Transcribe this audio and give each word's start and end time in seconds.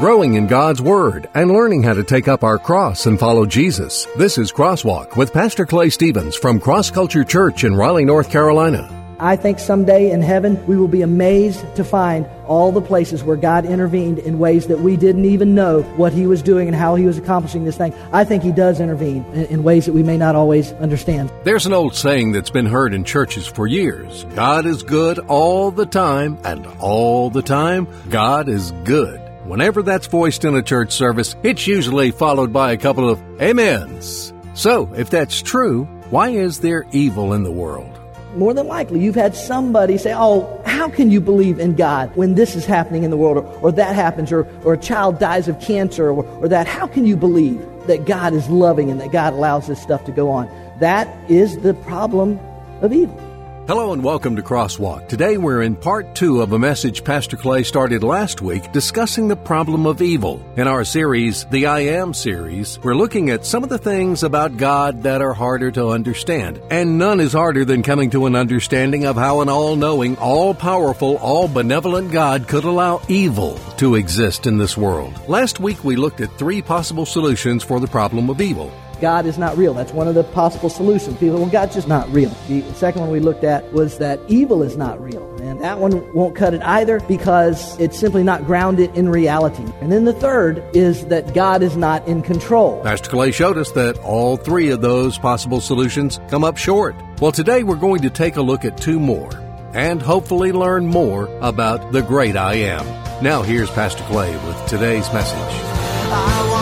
growing 0.00 0.34
in 0.34 0.46
God's 0.46 0.82
Word, 0.82 1.28
and 1.34 1.50
learning 1.50 1.82
how 1.82 1.94
to 1.94 2.04
take 2.04 2.28
up 2.28 2.44
our 2.44 2.58
cross 2.58 3.06
and 3.06 3.18
follow 3.18 3.46
Jesus. 3.46 4.06
This 4.16 4.38
is 4.38 4.52
Crosswalk 4.52 5.16
with 5.16 5.32
Pastor 5.32 5.64
Clay 5.64 5.90
Stevens 5.90 6.36
from 6.36 6.60
Cross 6.60 6.90
Culture 6.90 7.24
Church 7.24 7.64
in 7.64 7.74
Raleigh, 7.74 8.04
North 8.04 8.30
Carolina. 8.30 8.90
I 9.20 9.36
think 9.36 9.60
someday 9.60 10.10
in 10.10 10.20
heaven 10.20 10.64
we 10.66 10.76
will 10.76 10.88
be 10.88 11.02
amazed 11.02 11.64
to 11.76 11.84
find 11.84 12.26
all 12.46 12.72
the 12.72 12.82
places 12.82 13.22
where 13.22 13.36
God 13.36 13.64
intervened 13.64 14.18
in 14.18 14.38
ways 14.38 14.66
that 14.66 14.80
we 14.80 14.96
didn't 14.96 15.24
even 15.24 15.54
know 15.54 15.82
what 15.96 16.12
He 16.12 16.26
was 16.26 16.42
doing 16.42 16.66
and 16.66 16.76
how 16.76 16.96
He 16.96 17.06
was 17.06 17.16
accomplishing 17.16 17.64
this 17.64 17.76
thing. 17.76 17.94
I 18.12 18.24
think 18.24 18.42
He 18.42 18.52
does 18.52 18.80
intervene 18.80 19.24
in 19.32 19.62
ways 19.62 19.86
that 19.86 19.92
we 19.92 20.02
may 20.02 20.18
not 20.18 20.34
always 20.34 20.72
understand. 20.74 21.32
There's 21.44 21.64
an 21.64 21.72
old 21.72 21.94
saying 21.94 22.32
that's 22.32 22.50
been 22.50 22.66
heard 22.66 22.92
in 22.92 23.04
churches 23.04 23.46
for 23.46 23.66
years 23.66 24.24
God 24.34 24.66
is 24.66 24.82
good 24.82 25.18
all 25.20 25.70
the 25.70 25.86
time, 25.86 26.38
and 26.44 26.66
all 26.80 27.30
the 27.30 27.42
time, 27.42 27.86
God 28.10 28.48
is 28.48 28.72
good. 28.84 29.23
Whenever 29.44 29.82
that's 29.82 30.06
voiced 30.06 30.46
in 30.46 30.54
a 30.54 30.62
church 30.62 30.90
service, 30.90 31.36
it's 31.42 31.66
usually 31.66 32.10
followed 32.10 32.50
by 32.50 32.72
a 32.72 32.78
couple 32.78 33.10
of 33.10 33.20
amens. 33.42 34.32
So, 34.54 34.90
if 34.96 35.10
that's 35.10 35.42
true, 35.42 35.84
why 36.08 36.30
is 36.30 36.60
there 36.60 36.86
evil 36.92 37.34
in 37.34 37.42
the 37.42 37.52
world? 37.52 37.90
More 38.36 38.54
than 38.54 38.66
likely, 38.66 39.00
you've 39.00 39.14
had 39.14 39.36
somebody 39.36 39.98
say, 39.98 40.14
Oh, 40.16 40.62
how 40.64 40.88
can 40.88 41.10
you 41.10 41.20
believe 41.20 41.58
in 41.58 41.76
God 41.76 42.10
when 42.16 42.36
this 42.36 42.56
is 42.56 42.64
happening 42.64 43.02
in 43.02 43.10
the 43.10 43.18
world, 43.18 43.36
or, 43.36 43.44
or 43.60 43.72
that 43.72 43.94
happens, 43.94 44.32
or, 44.32 44.46
or 44.64 44.72
a 44.72 44.78
child 44.78 45.18
dies 45.18 45.46
of 45.46 45.60
cancer, 45.60 46.08
or, 46.08 46.24
or 46.24 46.48
that? 46.48 46.66
How 46.66 46.86
can 46.86 47.04
you 47.04 47.14
believe 47.14 47.60
that 47.86 48.06
God 48.06 48.32
is 48.32 48.48
loving 48.48 48.90
and 48.90 48.98
that 49.02 49.12
God 49.12 49.34
allows 49.34 49.66
this 49.66 49.80
stuff 49.82 50.06
to 50.06 50.12
go 50.12 50.30
on? 50.30 50.48
That 50.80 51.06
is 51.30 51.58
the 51.58 51.74
problem 51.74 52.40
of 52.80 52.94
evil. 52.94 53.23
Hello 53.66 53.94
and 53.94 54.04
welcome 54.04 54.36
to 54.36 54.42
Crosswalk. 54.42 55.08
Today 55.08 55.38
we're 55.38 55.62
in 55.62 55.74
part 55.74 56.14
two 56.14 56.42
of 56.42 56.52
a 56.52 56.58
message 56.58 57.02
Pastor 57.02 57.38
Clay 57.38 57.62
started 57.62 58.04
last 58.04 58.42
week 58.42 58.70
discussing 58.72 59.26
the 59.26 59.36
problem 59.36 59.86
of 59.86 60.02
evil. 60.02 60.44
In 60.58 60.68
our 60.68 60.84
series, 60.84 61.46
the 61.46 61.64
I 61.64 61.80
Am 61.80 62.12
series, 62.12 62.78
we're 62.80 62.94
looking 62.94 63.30
at 63.30 63.46
some 63.46 63.62
of 63.62 63.70
the 63.70 63.78
things 63.78 64.22
about 64.22 64.58
God 64.58 65.04
that 65.04 65.22
are 65.22 65.32
harder 65.32 65.70
to 65.70 65.88
understand. 65.88 66.60
And 66.70 66.98
none 66.98 67.20
is 67.20 67.32
harder 67.32 67.64
than 67.64 67.82
coming 67.82 68.10
to 68.10 68.26
an 68.26 68.36
understanding 68.36 69.06
of 69.06 69.16
how 69.16 69.40
an 69.40 69.48
all 69.48 69.76
knowing, 69.76 70.18
all 70.18 70.52
powerful, 70.52 71.16
all 71.16 71.48
benevolent 71.48 72.12
God 72.12 72.46
could 72.46 72.64
allow 72.64 73.00
evil 73.08 73.58
to 73.78 73.94
exist 73.94 74.46
in 74.46 74.58
this 74.58 74.76
world. 74.76 75.18
Last 75.26 75.58
week 75.58 75.82
we 75.82 75.96
looked 75.96 76.20
at 76.20 76.36
three 76.36 76.60
possible 76.60 77.06
solutions 77.06 77.64
for 77.64 77.80
the 77.80 77.86
problem 77.86 78.28
of 78.28 78.42
evil. 78.42 78.70
God 78.96 79.26
is 79.26 79.38
not 79.38 79.56
real. 79.56 79.74
That's 79.74 79.92
one 79.92 80.08
of 80.08 80.14
the 80.14 80.24
possible 80.24 80.68
solutions. 80.68 81.18
People, 81.18 81.38
well, 81.38 81.48
God's 81.48 81.74
just 81.74 81.88
not 81.88 82.08
real. 82.12 82.30
The 82.48 82.62
second 82.74 83.02
one 83.02 83.10
we 83.10 83.20
looked 83.20 83.44
at 83.44 83.72
was 83.72 83.98
that 83.98 84.20
evil 84.28 84.62
is 84.62 84.76
not 84.76 85.00
real. 85.00 85.22
And 85.40 85.60
that 85.60 85.78
one 85.78 86.12
won't 86.14 86.34
cut 86.34 86.54
it 86.54 86.62
either 86.62 87.00
because 87.00 87.78
it's 87.78 87.98
simply 87.98 88.22
not 88.22 88.46
grounded 88.46 88.96
in 88.96 89.08
reality. 89.08 89.64
And 89.80 89.92
then 89.92 90.04
the 90.04 90.12
third 90.12 90.64
is 90.74 91.06
that 91.06 91.34
God 91.34 91.62
is 91.62 91.76
not 91.76 92.06
in 92.08 92.22
control. 92.22 92.82
Pastor 92.82 93.10
Clay 93.10 93.30
showed 93.30 93.58
us 93.58 93.72
that 93.72 93.98
all 93.98 94.36
three 94.36 94.70
of 94.70 94.80
those 94.80 95.18
possible 95.18 95.60
solutions 95.60 96.20
come 96.28 96.44
up 96.44 96.56
short. 96.56 96.96
Well, 97.20 97.32
today 97.32 97.62
we're 97.62 97.76
going 97.76 98.02
to 98.02 98.10
take 98.10 98.36
a 98.36 98.42
look 98.42 98.64
at 98.64 98.78
two 98.78 98.98
more 98.98 99.30
and 99.74 100.00
hopefully 100.00 100.52
learn 100.52 100.86
more 100.86 101.26
about 101.40 101.92
the 101.92 102.02
great 102.02 102.36
I 102.36 102.54
am. 102.54 102.86
Now, 103.22 103.42
here's 103.42 103.70
Pastor 103.70 104.04
Clay 104.04 104.32
with 104.46 104.66
today's 104.66 105.12
message. 105.12 106.53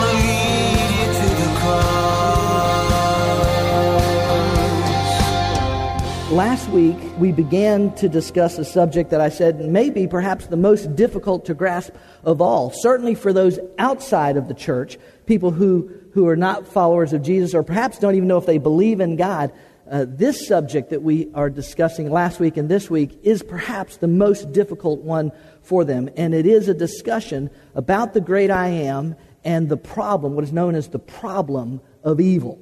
Last 6.33 6.71
week, 6.71 6.97
we 7.19 7.31
began 7.31 7.95
to 7.97 8.09
discuss 8.09 8.57
a 8.57 8.65
subject 8.65 9.11
that 9.11 9.21
I 9.21 9.29
said 9.29 9.61
may 9.61 9.91
be 9.91 10.07
perhaps 10.07 10.47
the 10.47 10.57
most 10.57 10.97
difficult 10.97 11.45
to 11.45 11.53
grasp 11.53 11.93
of 12.25 12.41
all. 12.41 12.71
Certainly 12.71 13.17
for 13.17 13.35
those 13.35 13.59
outside 13.77 14.39
of 14.39 14.49
the 14.49 14.55
church, 14.55 14.97
people 15.27 15.51
who, 15.51 15.91
who 16.15 16.27
are 16.27 16.35
not 16.35 16.67
followers 16.67 17.13
of 17.13 17.21
Jesus 17.21 17.55
or 17.55 17.63
perhaps 17.63 17.99
don't 17.99 18.15
even 18.15 18.29
know 18.29 18.39
if 18.39 18.47
they 18.47 18.57
believe 18.57 18.99
in 18.99 19.17
God. 19.17 19.53
Uh, 19.91 20.07
this 20.09 20.49
subject 20.49 20.89
that 20.89 21.03
we 21.03 21.31
are 21.35 21.51
discussing 21.51 22.11
last 22.11 22.41
week 22.41 22.57
and 22.57 22.67
this 22.67 22.89
week 22.89 23.21
is 23.23 23.43
perhaps 23.43 23.99
the 23.99 24.09
most 24.09 24.53
difficult 24.53 25.03
one 25.03 25.33
for 25.61 25.85
them. 25.85 26.09
And 26.17 26.33
it 26.33 26.47
is 26.47 26.67
a 26.67 26.73
discussion 26.73 27.51
about 27.75 28.15
the 28.15 28.23
great 28.23 28.51
I 28.51 28.69
am 28.69 29.17
and 29.45 29.69
the 29.69 29.77
problem, 29.77 30.35
what 30.35 30.45
is 30.45 30.53
known 30.53 30.77
as 30.77 30.89
the 30.89 30.99
problem 30.99 31.83
of 32.03 32.23
evil. 32.23 32.59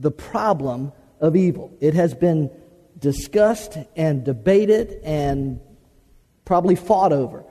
The 0.00 0.10
problem 0.10 0.92
of 1.20 1.36
evil. 1.36 1.72
It 1.80 1.94
has 1.94 2.14
been 2.14 2.50
discussed 3.00 3.76
and 3.96 4.24
debated 4.24 5.00
and 5.02 5.60
probably 6.44 6.76
fought 6.76 7.12
over 7.12 7.44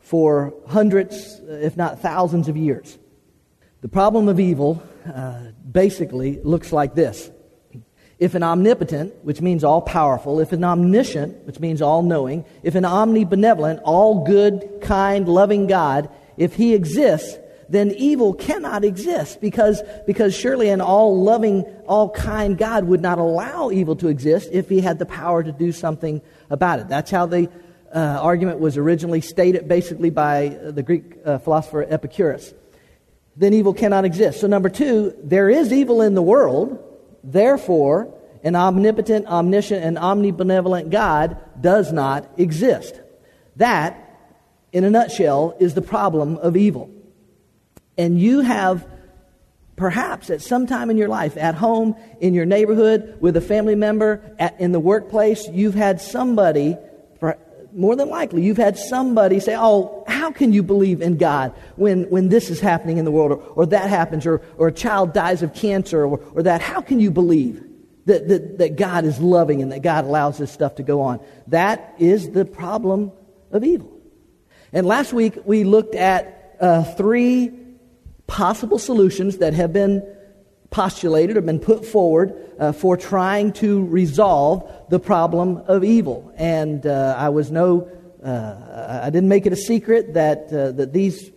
for 0.00 0.54
hundreds, 0.66 1.40
if 1.48 1.76
not 1.76 2.00
thousands 2.00 2.48
of 2.48 2.56
years. 2.56 2.98
The 3.80 3.88
problem 3.88 4.28
of 4.28 4.40
evil 4.40 4.82
uh, 5.12 5.48
basically 5.70 6.40
looks 6.42 6.72
like 6.72 6.94
this. 6.94 7.30
If 8.18 8.34
an 8.34 8.42
omnipotent, 8.42 9.24
which 9.24 9.40
means 9.40 9.64
all 9.64 9.82
powerful, 9.82 10.40
if 10.40 10.52
an 10.52 10.64
omniscient, 10.64 11.44
which 11.46 11.58
means 11.58 11.82
all 11.82 12.02
knowing, 12.02 12.44
if 12.62 12.76
an 12.76 12.84
omnibenevolent, 12.84 13.80
all 13.84 14.24
good, 14.24 14.78
kind, 14.80 15.28
loving 15.28 15.66
God, 15.66 16.08
if 16.36 16.54
he 16.54 16.74
exists, 16.74 17.36
then 17.68 17.90
evil 17.92 18.34
cannot 18.34 18.84
exist 18.84 19.40
because, 19.40 19.82
because 20.06 20.34
surely 20.34 20.68
an 20.68 20.80
all 20.80 21.22
loving, 21.22 21.62
all 21.86 22.10
kind 22.10 22.58
God 22.58 22.84
would 22.84 23.00
not 23.00 23.18
allow 23.18 23.70
evil 23.70 23.96
to 23.96 24.08
exist 24.08 24.48
if 24.52 24.68
he 24.68 24.80
had 24.80 24.98
the 24.98 25.06
power 25.06 25.42
to 25.42 25.52
do 25.52 25.72
something 25.72 26.20
about 26.50 26.80
it. 26.80 26.88
That's 26.88 27.10
how 27.10 27.26
the 27.26 27.50
uh, 27.94 28.18
argument 28.20 28.58
was 28.58 28.76
originally 28.76 29.20
stated, 29.20 29.68
basically 29.68 30.10
by 30.10 30.48
uh, 30.48 30.70
the 30.72 30.82
Greek 30.82 31.16
uh, 31.24 31.38
philosopher 31.38 31.86
Epicurus. 31.88 32.52
Then 33.36 33.54
evil 33.54 33.72
cannot 33.72 34.04
exist. 34.04 34.40
So, 34.40 34.46
number 34.46 34.68
two, 34.68 35.14
there 35.22 35.48
is 35.48 35.72
evil 35.72 36.02
in 36.02 36.14
the 36.14 36.22
world, 36.22 36.78
therefore, 37.22 38.12
an 38.42 38.54
omnipotent, 38.56 39.26
omniscient, 39.26 39.82
and 39.84 39.96
omnibenevolent 39.96 40.90
God 40.90 41.38
does 41.60 41.92
not 41.92 42.28
exist. 42.36 43.00
That, 43.56 44.00
in 44.72 44.84
a 44.84 44.90
nutshell, 44.90 45.56
is 45.58 45.74
the 45.74 45.82
problem 45.82 46.36
of 46.36 46.56
evil 46.56 46.93
and 47.96 48.20
you 48.20 48.40
have 48.40 48.86
perhaps 49.76 50.30
at 50.30 50.40
some 50.40 50.66
time 50.66 50.90
in 50.90 50.96
your 50.96 51.08
life, 51.08 51.36
at 51.36 51.54
home, 51.54 51.96
in 52.20 52.34
your 52.34 52.46
neighborhood, 52.46 53.16
with 53.20 53.36
a 53.36 53.40
family 53.40 53.74
member, 53.74 54.22
at, 54.38 54.60
in 54.60 54.72
the 54.72 54.80
workplace, 54.80 55.48
you've 55.48 55.74
had 55.74 56.00
somebody, 56.00 56.76
more 57.72 57.96
than 57.96 58.08
likely, 58.08 58.42
you've 58.42 58.56
had 58.56 58.78
somebody 58.78 59.40
say, 59.40 59.56
Oh, 59.58 60.04
how 60.06 60.30
can 60.30 60.52
you 60.52 60.62
believe 60.62 61.02
in 61.02 61.16
God 61.16 61.52
when, 61.74 62.04
when 62.04 62.28
this 62.28 62.50
is 62.50 62.60
happening 62.60 62.98
in 62.98 63.04
the 63.04 63.10
world, 63.10 63.32
or, 63.32 63.36
or 63.36 63.66
that 63.66 63.90
happens, 63.90 64.26
or, 64.26 64.42
or 64.58 64.68
a 64.68 64.72
child 64.72 65.12
dies 65.12 65.42
of 65.42 65.54
cancer, 65.54 66.04
or, 66.04 66.18
or 66.34 66.42
that? 66.44 66.60
How 66.60 66.80
can 66.80 67.00
you 67.00 67.10
believe? 67.10 67.70
That, 68.06 68.28
that, 68.28 68.58
that 68.58 68.76
God 68.76 69.06
is 69.06 69.18
loving 69.18 69.62
and 69.62 69.72
that 69.72 69.80
God 69.80 70.04
allows 70.04 70.36
this 70.36 70.52
stuff 70.52 70.74
to 70.74 70.82
go 70.82 71.00
on. 71.00 71.20
That 71.46 71.94
is 71.98 72.28
the 72.32 72.44
problem 72.44 73.12
of 73.50 73.64
evil. 73.64 73.90
And 74.74 74.86
last 74.86 75.14
week 75.14 75.38
we 75.46 75.64
looked 75.64 75.94
at 75.94 76.54
uh, 76.60 76.84
three 76.84 77.63
possible 78.26 78.78
solutions 78.78 79.38
that 79.38 79.54
have 79.54 79.72
been 79.72 80.02
postulated 80.70 81.36
or 81.36 81.40
been 81.40 81.60
put 81.60 81.86
forward 81.86 82.34
uh, 82.58 82.72
for 82.72 82.96
trying 82.96 83.52
to 83.52 83.84
resolve 83.86 84.68
the 84.88 84.98
problem 84.98 85.58
of 85.68 85.84
evil. 85.84 86.32
And 86.36 86.84
uh, 86.84 87.14
I 87.16 87.28
was 87.28 87.50
no, 87.50 87.88
uh, 88.24 89.00
I 89.04 89.10
didn't 89.10 89.28
make 89.28 89.46
it 89.46 89.52
a 89.52 89.56
secret 89.56 90.14
that, 90.14 90.52
uh, 90.52 90.72
that 90.72 90.92
these 90.92 91.30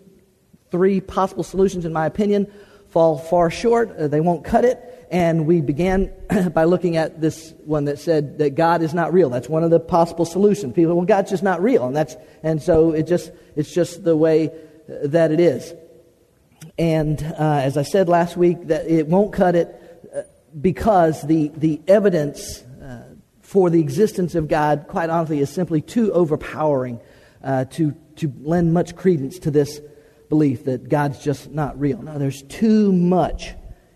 three 0.71 1.01
possible 1.01 1.43
solutions, 1.43 1.85
in 1.85 1.93
my 1.93 2.07
opinion, 2.07 2.51
fall 2.89 3.19
far 3.19 3.51
short. 3.51 3.95
Uh, 3.95 4.07
they 4.07 4.21
won't 4.21 4.43
cut 4.43 4.65
it. 4.65 4.81
And 5.11 5.45
we 5.45 5.61
began 5.61 6.11
by 6.53 6.63
looking 6.63 6.97
at 6.97 7.21
this 7.21 7.53
one 7.63 7.85
that 7.85 7.99
said 7.99 8.39
that 8.39 8.55
God 8.55 8.81
is 8.81 8.93
not 8.93 9.13
real. 9.13 9.29
That's 9.29 9.47
one 9.47 9.63
of 9.63 9.69
the 9.69 9.79
possible 9.79 10.25
solutions. 10.25 10.73
People, 10.73 10.95
well, 10.95 11.05
God's 11.05 11.29
just 11.29 11.43
not 11.43 11.61
real, 11.61 11.85
and 11.85 11.95
that's 11.95 12.17
and 12.43 12.61
so 12.61 12.91
it 12.91 13.07
just 13.07 13.31
it's 13.55 13.73
just 13.73 14.03
the 14.03 14.17
way 14.17 14.51
that 14.87 15.31
it 15.31 15.39
is. 15.39 15.73
And 16.77 17.21
uh, 17.21 17.62
as 17.63 17.77
I 17.77 17.83
said 17.83 18.07
last 18.07 18.38
week, 18.38 18.68
that 18.68 18.88
it 18.88 19.07
won't 19.07 19.33
cut 19.33 19.56
it 19.56 20.09
uh, 20.15 20.21
because 20.59 21.21
the, 21.24 21.50
the 21.56 21.81
evidence 21.88 22.62
uh, 22.81 23.03
for 23.41 23.69
the 23.69 23.79
existence 23.79 24.35
of 24.35 24.47
God, 24.47 24.85
quite 24.88 25.09
honestly, 25.09 25.39
is 25.39 25.50
simply 25.50 25.81
too 25.81 26.13
overpowering 26.13 27.00
uh, 27.44 27.65
to, 27.65 27.95
to 28.18 28.31
lend 28.41 28.74
much 28.74 28.95
credence 28.95 29.39
to 29.39 29.51
this 29.51 29.81
belief 30.29 30.65
that 30.65 30.89
God's 30.89 31.24
just 31.24 31.50
not 31.50 31.79
real. 31.79 32.01
No, 32.01 32.19
there's 32.19 32.44
too 32.44 32.91
much 32.91 33.53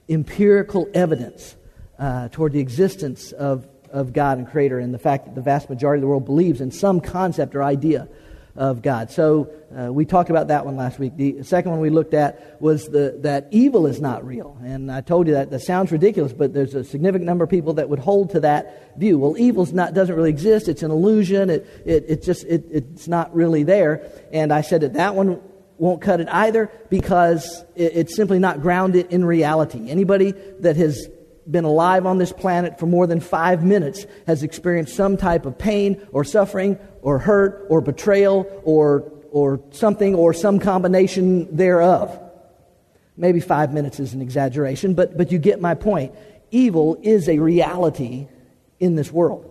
empirical 0.10 0.90
evidence 0.94 1.56
uh, 2.00 2.30
toward 2.30 2.54
the 2.54 2.60
existence 2.60 3.32
of, 3.32 3.68
of 3.92 4.14
God 4.14 4.40
and 4.40 4.48
Creator 4.48 4.80
and 4.80 4.94
the 4.94 5.00
fact 5.00 5.26
that 5.26 5.36
the 5.36 5.42
vast 5.42 5.70
majority 5.70 6.00
of 6.00 6.02
the 6.02 6.08
world 6.08 6.26
believes 6.26 6.62
in 6.62 6.72
some 6.72 7.00
concept 7.00 7.54
or 7.54 7.64
idea 7.64 8.08
of 8.56 8.82
God. 8.82 9.12
So 9.12 9.50
uh, 9.78 9.92
we 9.92 10.06
talked 10.06 10.30
about 10.30 10.50
that 10.50 10.66
one 10.66 10.76
last 10.76 11.00
week. 11.00 11.16
The 11.16 11.44
second 11.44 11.72
one 11.72 11.80
we 11.80 11.90
looked 11.90 12.14
at 12.14 12.62
was 12.62 12.88
the, 12.88 13.18
that 13.22 13.48
evil 13.52 13.88
is 13.88 14.02
not 14.02 14.26
real. 14.26 14.58
And 14.64 14.92
I 14.92 15.02
told 15.02 15.28
you 15.28 15.34
that 15.34 15.50
that 15.52 15.62
sounds 15.62 15.92
ridiculous, 15.92 16.34
but 16.34 16.54
there's 16.54 16.76
a 16.76 16.84
significant 16.84 17.26
number 17.26 17.44
of 17.44 17.50
people 17.50 17.74
that 17.76 17.90
would 17.90 18.00
hold 18.00 18.32
to 18.32 18.42
that 18.42 18.98
view. 19.00 19.18
Well, 19.18 19.38
evil 19.38 19.66
doesn't 19.66 20.16
really 20.16 20.30
exist. 20.30 20.68
It's 20.68 20.84
an 20.84 20.92
illusion. 20.92 21.50
It, 21.50 21.84
it, 21.86 22.06
it 22.08 22.24
just, 22.24 22.44
it, 22.46 22.66
it's 22.70 23.08
not 23.08 23.34
really 23.34 23.64
there. 23.64 24.12
And 24.34 24.52
I 24.52 24.62
said 24.62 24.82
that 24.82 24.94
that 24.94 25.16
one 25.16 25.42
won't 25.78 26.02
cut 26.02 26.20
it 26.20 26.28
either 26.30 26.72
because 26.90 27.64
it's 27.76 28.16
simply 28.16 28.38
not 28.38 28.62
grounded 28.62 29.08
in 29.12 29.26
reality. 29.26 29.90
Anybody 29.90 30.32
that 30.60 30.76
has 30.76 31.08
been 31.50 31.64
alive 31.64 32.06
on 32.06 32.18
this 32.18 32.32
planet 32.32 32.80
for 32.80 32.86
more 32.86 33.08
than 33.08 33.20
five 33.20 33.64
minutes 33.64 34.06
has 34.28 34.44
experienced 34.44 34.96
some 34.96 35.18
type 35.18 35.46
of 35.46 35.58
pain 35.58 36.06
or 36.12 36.24
suffering 36.24 36.78
or 37.02 37.20
hurt 37.20 37.66
or 37.70 37.82
betrayal 37.82 38.46
or, 38.64 39.12
or 39.32 39.62
something 39.72 40.16
or 40.16 40.34
some 40.34 40.60
combination 40.60 41.56
thereof. 41.56 42.20
Maybe 43.18 43.40
five 43.40 43.74
minutes 43.74 44.00
is 44.00 44.14
an 44.14 44.22
exaggeration, 44.22 44.94
but, 44.94 45.18
but 45.18 45.32
you 45.32 45.40
get 45.40 45.60
my 45.60 45.76
point. 45.76 46.14
Evil 46.52 46.98
is 47.02 47.28
a 47.28 47.40
reality 47.40 48.28
in 48.80 48.96
this 48.96 49.12
world. 49.12 49.48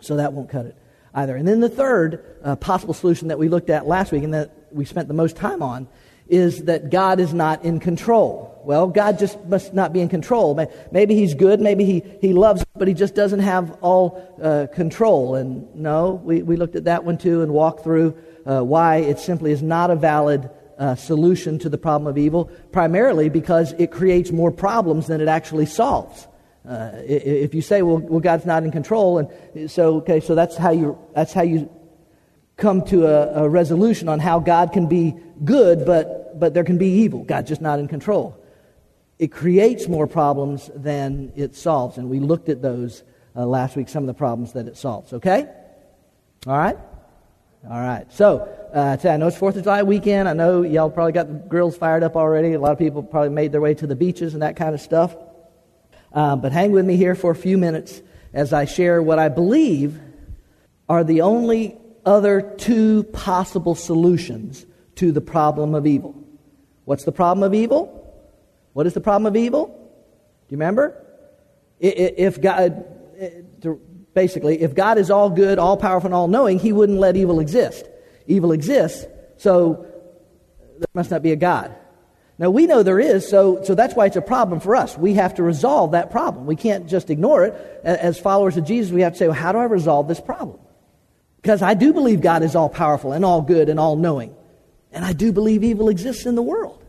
So 0.00 0.16
that 0.16 0.32
won't 0.32 0.50
cut 0.50 0.66
it 0.66 0.76
either. 1.14 1.36
And 1.36 1.46
then 1.46 1.60
the 1.60 1.68
third 1.68 2.38
uh, 2.42 2.56
possible 2.56 2.94
solution 2.94 3.28
that 3.28 3.38
we 3.38 3.48
looked 3.48 3.70
at 3.70 3.86
last 3.86 4.12
week 4.12 4.24
and 4.24 4.34
that 4.34 4.52
we 4.72 4.84
spent 4.84 5.08
the 5.08 5.14
most 5.14 5.36
time 5.36 5.62
on 5.62 5.88
is 6.32 6.64
that 6.64 6.90
God 6.90 7.20
is 7.20 7.34
not 7.34 7.62
in 7.62 7.78
control. 7.78 8.60
Well, 8.64 8.86
God 8.86 9.18
just 9.18 9.38
must 9.44 9.74
not 9.74 9.92
be 9.92 10.00
in 10.00 10.08
control. 10.08 10.58
Maybe 10.90 11.14
He's 11.14 11.34
good, 11.34 11.60
maybe 11.60 11.84
He, 11.84 12.02
he 12.22 12.32
loves, 12.32 12.64
but 12.74 12.88
He 12.88 12.94
just 12.94 13.14
doesn't 13.14 13.40
have 13.40 13.76
all 13.82 14.38
uh, 14.42 14.66
control. 14.72 15.34
And 15.34 15.72
no, 15.74 16.12
we, 16.24 16.42
we 16.42 16.56
looked 16.56 16.74
at 16.74 16.84
that 16.84 17.04
one 17.04 17.18
too 17.18 17.42
and 17.42 17.52
walked 17.52 17.84
through 17.84 18.16
uh, 18.46 18.62
why 18.62 18.96
it 18.96 19.18
simply 19.18 19.52
is 19.52 19.62
not 19.62 19.90
a 19.90 19.96
valid 19.96 20.48
uh, 20.78 20.94
solution 20.94 21.58
to 21.58 21.68
the 21.68 21.78
problem 21.78 22.06
of 22.06 22.16
evil, 22.16 22.50
primarily 22.72 23.28
because 23.28 23.72
it 23.72 23.90
creates 23.90 24.32
more 24.32 24.50
problems 24.50 25.08
than 25.08 25.20
it 25.20 25.28
actually 25.28 25.66
solves. 25.66 26.26
Uh, 26.66 26.92
if 27.04 27.54
you 27.54 27.60
say, 27.60 27.82
well, 27.82 27.98
well, 27.98 28.20
God's 28.20 28.46
not 28.46 28.62
in 28.62 28.70
control, 28.70 29.18
and 29.18 29.70
so, 29.70 29.96
okay, 29.96 30.20
so 30.20 30.34
that's 30.34 30.56
how 30.56 30.70
you, 30.70 30.96
that's 31.14 31.32
how 31.32 31.42
you 31.42 31.68
come 32.56 32.82
to 32.86 33.06
a, 33.06 33.44
a 33.44 33.48
resolution 33.48 34.08
on 34.08 34.20
how 34.20 34.38
God 34.38 34.72
can 34.72 34.86
be 34.86 35.14
good, 35.44 35.84
but, 35.84 36.21
but 36.34 36.54
there 36.54 36.64
can 36.64 36.78
be 36.78 36.88
evil. 36.88 37.24
God's 37.24 37.48
just 37.48 37.60
not 37.60 37.78
in 37.78 37.88
control. 37.88 38.38
It 39.18 39.28
creates 39.28 39.88
more 39.88 40.06
problems 40.06 40.70
than 40.74 41.32
it 41.36 41.54
solves, 41.54 41.98
and 41.98 42.08
we 42.10 42.18
looked 42.18 42.48
at 42.48 42.62
those 42.62 43.02
uh, 43.36 43.46
last 43.46 43.76
week, 43.76 43.88
some 43.88 44.02
of 44.02 44.06
the 44.08 44.14
problems 44.14 44.52
that 44.52 44.66
it 44.66 44.76
solves, 44.76 45.12
okay? 45.12 45.48
All 46.46 46.58
right? 46.58 46.76
All 47.70 47.80
right. 47.80 48.12
So, 48.12 48.40
uh, 48.74 48.96
I 49.04 49.16
know 49.16 49.28
it's 49.28 49.38
4th 49.38 49.56
of 49.56 49.62
July 49.62 49.84
weekend. 49.84 50.28
I 50.28 50.32
know 50.32 50.62
y'all 50.62 50.90
probably 50.90 51.12
got 51.12 51.28
the 51.28 51.34
grills 51.34 51.76
fired 51.76 52.02
up 52.02 52.16
already. 52.16 52.54
A 52.54 52.60
lot 52.60 52.72
of 52.72 52.78
people 52.78 53.02
probably 53.04 53.28
made 53.28 53.52
their 53.52 53.60
way 53.60 53.74
to 53.74 53.86
the 53.86 53.94
beaches 53.94 54.34
and 54.34 54.42
that 54.42 54.56
kind 54.56 54.74
of 54.74 54.80
stuff. 54.80 55.14
Uh, 56.12 56.34
but 56.34 56.50
hang 56.50 56.72
with 56.72 56.84
me 56.84 56.96
here 56.96 57.14
for 57.14 57.30
a 57.30 57.36
few 57.36 57.56
minutes 57.56 58.02
as 58.32 58.52
I 58.52 58.64
share 58.64 59.00
what 59.00 59.20
I 59.20 59.28
believe 59.28 60.00
are 60.88 61.04
the 61.04 61.20
only 61.20 61.78
other 62.04 62.40
two 62.58 63.04
possible 63.04 63.76
solutions 63.76 64.66
to 64.96 65.12
the 65.12 65.20
problem 65.20 65.74
of 65.74 65.86
evil. 65.86 66.21
What's 66.84 67.04
the 67.04 67.12
problem 67.12 67.42
of 67.42 67.54
evil? 67.54 67.98
What 68.72 68.86
is 68.86 68.94
the 68.94 69.00
problem 69.00 69.26
of 69.26 69.36
evil? 69.36 69.66
Do 69.66 70.54
you 70.54 70.56
remember? 70.56 70.98
If 71.80 72.40
God, 72.40 72.84
eh, 73.18 73.42
basically, 74.14 74.62
if 74.62 74.74
God 74.74 74.98
is 74.98 75.10
all 75.10 75.30
good, 75.30 75.58
all 75.58 75.76
powerful, 75.76 76.08
and 76.08 76.14
all 76.14 76.28
knowing, 76.28 76.58
He 76.58 76.72
wouldn't 76.72 76.98
let 76.98 77.16
evil 77.16 77.40
exist. 77.40 77.86
Evil 78.26 78.52
exists, 78.52 79.04
so 79.36 79.86
there 80.78 80.86
must 80.94 81.10
not 81.10 81.22
be 81.22 81.32
a 81.32 81.36
God. 81.36 81.74
Now, 82.38 82.50
we 82.50 82.66
know 82.66 82.82
there 82.82 82.98
is, 82.98 83.28
so, 83.28 83.62
so 83.62 83.74
that's 83.74 83.94
why 83.94 84.06
it's 84.06 84.16
a 84.16 84.22
problem 84.22 84.58
for 84.58 84.74
us. 84.74 84.96
We 84.96 85.14
have 85.14 85.34
to 85.34 85.42
resolve 85.42 85.92
that 85.92 86.10
problem. 86.10 86.46
We 86.46 86.56
can't 86.56 86.88
just 86.88 87.10
ignore 87.10 87.44
it. 87.44 87.54
As 87.84 88.18
followers 88.18 88.56
of 88.56 88.64
Jesus, 88.64 88.90
we 88.90 89.02
have 89.02 89.12
to 89.12 89.18
say, 89.18 89.26
well, 89.26 89.36
how 89.36 89.52
do 89.52 89.58
I 89.58 89.64
resolve 89.64 90.08
this 90.08 90.20
problem? 90.20 90.58
Because 91.36 91.62
I 91.62 91.74
do 91.74 91.92
believe 91.92 92.20
God 92.20 92.42
is 92.42 92.56
all 92.56 92.68
powerful 92.68 93.12
and 93.12 93.24
all 93.24 93.42
good 93.42 93.68
and 93.68 93.78
all 93.78 93.96
knowing. 93.96 94.34
And 94.92 95.04
I 95.04 95.12
do 95.12 95.32
believe 95.32 95.64
evil 95.64 95.88
exists 95.88 96.26
in 96.26 96.34
the 96.34 96.42
world. 96.42 96.82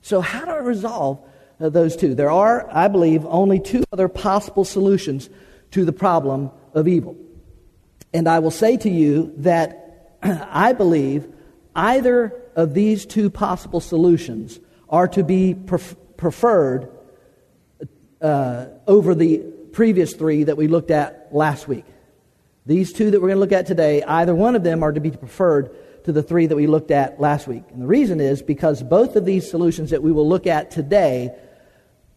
So, 0.00 0.20
how 0.20 0.44
do 0.44 0.50
I 0.50 0.58
resolve 0.58 1.20
uh, 1.60 1.68
those 1.68 1.96
two? 1.96 2.14
There 2.14 2.30
are, 2.30 2.68
I 2.70 2.88
believe, 2.88 3.24
only 3.26 3.60
two 3.60 3.84
other 3.92 4.08
possible 4.08 4.64
solutions 4.64 5.28
to 5.72 5.84
the 5.84 5.92
problem 5.92 6.50
of 6.74 6.88
evil. 6.88 7.16
And 8.12 8.28
I 8.28 8.40
will 8.40 8.50
say 8.50 8.76
to 8.78 8.90
you 8.90 9.32
that 9.38 10.18
I 10.22 10.72
believe 10.72 11.26
either 11.74 12.40
of 12.54 12.74
these 12.74 13.06
two 13.06 13.30
possible 13.30 13.80
solutions 13.80 14.60
are 14.88 15.08
to 15.08 15.22
be 15.24 15.54
pref- 15.54 15.96
preferred 16.16 16.90
uh, 18.20 18.66
over 18.86 19.14
the 19.14 19.38
previous 19.72 20.14
three 20.14 20.44
that 20.44 20.56
we 20.56 20.68
looked 20.68 20.90
at 20.90 21.28
last 21.32 21.66
week. 21.66 21.84
These 22.66 22.92
two 22.92 23.10
that 23.10 23.20
we're 23.20 23.28
going 23.28 23.36
to 23.36 23.40
look 23.40 23.52
at 23.52 23.66
today, 23.66 24.02
either 24.02 24.34
one 24.34 24.54
of 24.54 24.62
them 24.62 24.82
are 24.82 24.92
to 24.92 25.00
be 25.00 25.10
preferred 25.10 25.74
to 26.04 26.12
the 26.12 26.22
three 26.22 26.46
that 26.46 26.56
we 26.56 26.66
looked 26.66 26.90
at 26.90 27.20
last 27.20 27.46
week. 27.46 27.62
And 27.70 27.82
the 27.82 27.86
reason 27.86 28.20
is 28.20 28.42
because 28.42 28.82
both 28.82 29.16
of 29.16 29.24
these 29.24 29.48
solutions 29.48 29.90
that 29.90 30.02
we 30.02 30.12
will 30.12 30.28
look 30.28 30.46
at 30.46 30.70
today 30.70 31.34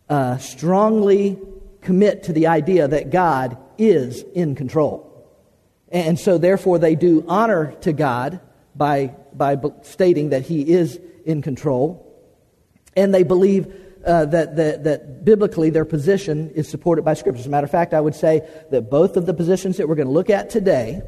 uh, 0.09 0.37
strongly 0.37 1.39
commit 1.81 2.23
to 2.23 2.33
the 2.33 2.47
idea 2.47 2.87
that 2.87 3.11
God 3.11 3.57
is 3.77 4.23
in 4.33 4.55
control. 4.55 5.11
And 5.89 6.19
so, 6.19 6.37
therefore, 6.37 6.79
they 6.79 6.95
do 6.95 7.23
honor 7.27 7.73
to 7.81 7.93
God 7.93 8.39
by, 8.75 9.15
by 9.33 9.57
stating 9.83 10.29
that 10.29 10.43
He 10.43 10.73
is 10.73 10.99
in 11.25 11.41
control 11.41 12.01
and 12.95 13.13
they 13.13 13.23
believe 13.23 13.73
uh, 14.05 14.25
that, 14.25 14.55
that, 14.55 14.83
that 14.83 15.25
biblically 15.25 15.69
their 15.69 15.85
position 15.85 16.51
is 16.51 16.67
supported 16.69 17.03
by 17.03 17.13
Scripture. 17.13 17.39
As 17.39 17.47
a 17.47 17.49
matter 17.49 17.65
of 17.65 17.71
fact, 17.71 17.93
I 17.93 18.01
would 18.01 18.15
say 18.15 18.47
that 18.71 18.89
both 18.89 19.17
of 19.17 19.25
the 19.25 19.33
positions 19.33 19.77
that 19.77 19.87
we're 19.87 19.95
going 19.95 20.07
to 20.07 20.13
look 20.13 20.29
at 20.29 20.49
today 20.49 21.01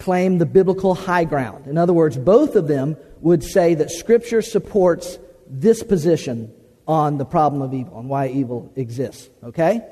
claim 0.00 0.38
the 0.38 0.46
biblical 0.46 0.94
high 0.94 1.24
ground. 1.24 1.66
In 1.66 1.78
other 1.78 1.92
words, 1.92 2.16
both 2.16 2.56
of 2.56 2.66
them 2.66 2.96
would 3.20 3.44
say 3.44 3.74
that 3.74 3.90
Scripture 3.90 4.42
supports 4.42 5.18
this 5.48 5.82
position 5.82 6.52
on 6.88 7.18
the 7.18 7.24
problem 7.24 7.62
of 7.62 7.72
evil 7.72 7.98
and 7.98 8.08
why 8.08 8.28
evil 8.28 8.72
exists. 8.74 9.28
Okay? 9.44 9.86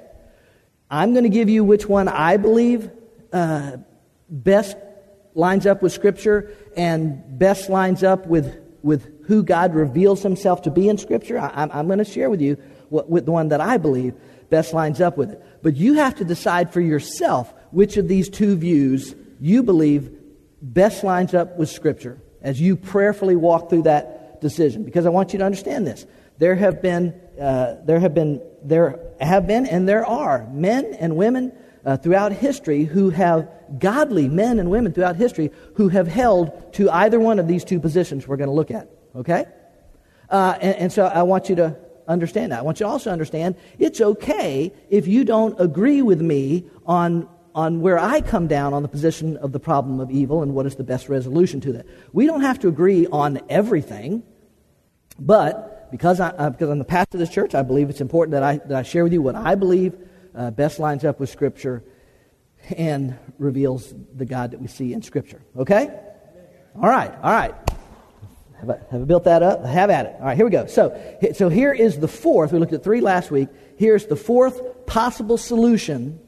I'm 0.90 1.12
going 1.12 1.24
to 1.24 1.30
give 1.30 1.48
you 1.48 1.62
which 1.62 1.86
one 1.86 2.08
I 2.08 2.38
believe 2.38 2.90
uh, 3.32 3.76
best 4.28 4.76
lines 5.34 5.66
up 5.66 5.82
with 5.82 5.92
Scripture 5.92 6.52
and 6.76 7.38
best 7.38 7.68
lines 7.68 8.02
up 8.02 8.26
with, 8.26 8.58
with 8.82 9.26
who 9.26 9.42
God 9.42 9.74
reveals 9.74 10.22
himself 10.22 10.62
to 10.62 10.70
be 10.70 10.88
in 10.88 10.96
Scripture, 10.96 11.38
I, 11.38 11.68
am 11.70 11.86
going 11.86 11.98
to 11.98 12.04
share 12.04 12.30
with 12.30 12.40
you 12.40 12.56
what, 12.88 13.10
with 13.10 13.26
the 13.26 13.32
one 13.32 13.48
that 13.48 13.60
I 13.60 13.76
believe 13.76 14.14
best 14.48 14.72
lines 14.72 15.00
up 15.00 15.18
with 15.18 15.32
it. 15.32 15.44
But 15.62 15.76
you 15.76 15.94
have 15.94 16.16
to 16.16 16.24
decide 16.24 16.72
for 16.72 16.80
yourself 16.80 17.52
which 17.70 17.98
of 17.98 18.08
these 18.08 18.30
two 18.30 18.56
views 18.56 19.14
you 19.40 19.62
believe 19.62 20.10
best 20.60 21.04
lines 21.04 21.34
up 21.34 21.56
with 21.56 21.68
Scripture 21.68 22.20
as 22.42 22.60
you 22.60 22.76
prayerfully 22.76 23.36
walk 23.36 23.70
through 23.70 23.82
that 23.82 24.40
decision. 24.40 24.84
Because 24.84 25.06
I 25.06 25.10
want 25.10 25.32
you 25.32 25.38
to 25.40 25.44
understand 25.44 25.86
this. 25.86 26.06
There 26.38 26.54
have 26.54 26.80
been, 26.80 27.20
uh, 27.40 27.76
there 27.84 27.98
have 28.00 28.14
been, 28.14 28.40
there 28.62 29.00
have 29.20 29.46
been, 29.46 29.66
and 29.66 29.88
there 29.88 30.06
are 30.06 30.46
men 30.52 30.94
and 30.98 31.16
women 31.16 31.52
uh, 31.84 31.96
throughout 31.96 32.32
history 32.32 32.84
who 32.84 33.10
have 33.10 33.48
godly 33.78 34.28
men 34.28 34.58
and 34.58 34.70
women 34.70 34.92
throughout 34.92 35.16
history 35.16 35.50
who 35.74 35.88
have 35.88 36.06
held 36.06 36.72
to 36.74 36.90
either 36.90 37.18
one 37.18 37.38
of 37.38 37.48
these 37.48 37.64
two 37.64 37.80
positions 37.80 38.26
we're 38.26 38.36
going 38.36 38.48
to 38.48 38.54
look 38.54 38.70
at. 38.70 38.88
Okay? 39.16 39.46
Uh, 40.30 40.56
and, 40.60 40.76
and 40.76 40.92
so 40.92 41.06
I 41.06 41.22
want 41.22 41.48
you 41.48 41.56
to 41.56 41.76
understand 42.06 42.52
that. 42.52 42.60
I 42.60 42.62
want 42.62 42.80
you 42.80 42.86
to 42.86 42.90
also 42.90 43.10
understand 43.10 43.56
it's 43.78 44.00
okay 44.00 44.72
if 44.90 45.06
you 45.06 45.24
don't 45.24 45.58
agree 45.60 46.02
with 46.02 46.20
me 46.20 46.66
on, 46.86 47.28
on 47.58 47.80
where 47.80 47.98
I 47.98 48.20
come 48.20 48.46
down 48.46 48.72
on 48.72 48.82
the 48.84 48.88
position 48.88 49.36
of 49.38 49.50
the 49.50 49.58
problem 49.58 49.98
of 49.98 50.12
evil 50.12 50.44
and 50.44 50.54
what 50.54 50.64
is 50.64 50.76
the 50.76 50.84
best 50.84 51.08
resolution 51.08 51.60
to 51.62 51.72
that. 51.72 51.86
We 52.12 52.24
don't 52.24 52.42
have 52.42 52.60
to 52.60 52.68
agree 52.68 53.08
on 53.08 53.40
everything, 53.48 54.22
but 55.18 55.90
because, 55.90 56.20
I, 56.20 56.28
uh, 56.28 56.50
because 56.50 56.70
I'm 56.70 56.78
the 56.78 56.84
pastor 56.84 57.16
of 57.16 57.18
this 57.18 57.30
church, 57.30 57.56
I 57.56 57.62
believe 57.62 57.90
it's 57.90 58.00
important 58.00 58.30
that 58.34 58.44
I, 58.44 58.58
that 58.58 58.76
I 58.76 58.84
share 58.84 59.02
with 59.02 59.12
you 59.12 59.22
what 59.22 59.34
I 59.34 59.56
believe 59.56 59.96
uh, 60.36 60.52
best 60.52 60.78
lines 60.78 61.04
up 61.04 61.18
with 61.18 61.30
Scripture 61.30 61.82
and 62.76 63.18
reveals 63.38 63.92
the 64.14 64.24
God 64.24 64.52
that 64.52 64.60
we 64.60 64.68
see 64.68 64.92
in 64.92 65.02
Scripture. 65.02 65.42
Okay? 65.56 65.90
All 66.76 66.88
right, 66.88 67.12
all 67.24 67.32
right. 67.32 67.56
Have 68.60 68.70
I, 68.70 68.78
have 68.92 69.02
I 69.02 69.04
built 69.04 69.24
that 69.24 69.42
up? 69.42 69.64
Have 69.64 69.90
at 69.90 70.06
it. 70.06 70.14
All 70.20 70.26
right, 70.26 70.36
here 70.36 70.46
we 70.46 70.52
go. 70.52 70.66
So, 70.66 70.96
so 71.34 71.48
here 71.48 71.72
is 71.72 71.98
the 71.98 72.06
fourth. 72.06 72.52
We 72.52 72.60
looked 72.60 72.72
at 72.72 72.84
three 72.84 73.00
last 73.00 73.32
week. 73.32 73.48
Here's 73.76 74.06
the 74.06 74.14
fourth 74.14 74.86
possible 74.86 75.38
solution 75.38 76.20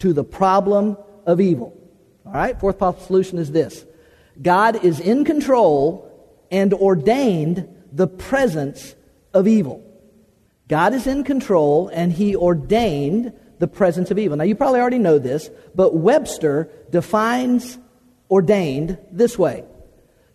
to 0.00 0.12
the 0.12 0.24
problem 0.24 0.96
of 1.24 1.40
evil. 1.40 1.76
All 2.24 2.32
right, 2.32 2.58
fourth 2.58 2.78
possible 2.78 3.06
solution 3.06 3.38
is 3.38 3.52
this 3.52 3.84
God 4.40 4.84
is 4.84 5.00
in 5.00 5.24
control 5.24 6.02
and 6.50 6.72
ordained 6.74 7.68
the 7.92 8.06
presence 8.06 8.94
of 9.32 9.48
evil. 9.48 9.82
God 10.68 10.94
is 10.94 11.06
in 11.06 11.24
control 11.24 11.88
and 11.88 12.12
he 12.12 12.34
ordained 12.34 13.32
the 13.58 13.68
presence 13.68 14.10
of 14.10 14.18
evil. 14.18 14.36
Now, 14.36 14.44
you 14.44 14.54
probably 14.54 14.80
already 14.80 14.98
know 14.98 15.18
this, 15.18 15.48
but 15.74 15.94
Webster 15.94 16.70
defines 16.90 17.78
ordained 18.30 18.98
this 19.10 19.38
way 19.38 19.64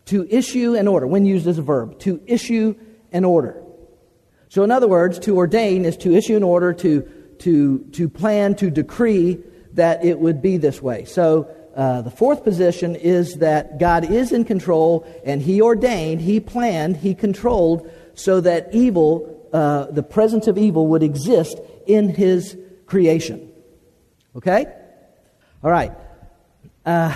to 0.06 0.28
issue 0.30 0.76
an 0.76 0.88
order, 0.88 1.06
when 1.06 1.26
used 1.26 1.48
as 1.48 1.58
a 1.58 1.62
verb, 1.62 2.00
to 2.00 2.22
issue 2.26 2.76
an 3.12 3.24
order. 3.26 3.62
So, 4.50 4.64
in 4.64 4.72
other 4.72 4.88
words, 4.88 5.20
to 5.20 5.38
ordain 5.38 5.86
is 5.86 5.96
to 5.98 6.14
issue 6.14 6.36
an 6.36 6.44
order, 6.44 6.74
to, 6.74 7.02
to, 7.40 7.80
to 7.92 8.10
plan, 8.10 8.56
to 8.56 8.70
decree 8.70 9.40
that 9.74 10.04
it 10.04 10.20
would 10.20 10.42
be 10.42 10.58
this 10.58 10.82
way. 10.82 11.06
So, 11.06 11.50
uh, 11.76 12.02
the 12.02 12.12
fourth 12.12 12.44
position 12.44 12.96
is 12.96 13.36
that 13.36 13.80
God 13.80 14.12
is 14.12 14.34
in 14.34 14.44
control 14.44 15.06
and 15.24 15.42
He 15.42 15.62
ordained, 15.62 16.22
He 16.22 16.40
planned, 16.40 16.98
He 16.98 17.16
controlled 17.16 17.90
so 18.14 18.42
that 18.42 18.74
evil, 18.74 19.50
uh, 19.54 19.86
the 19.86 20.04
presence 20.04 20.48
of 20.48 20.58
evil, 20.58 20.88
would 20.88 21.04
exist 21.04 21.58
in 21.88 22.10
His 22.10 22.58
creation. 22.86 23.52
Okay? 24.36 24.66
All 25.64 25.72
right. 25.72 25.94
Uh, 26.86 27.16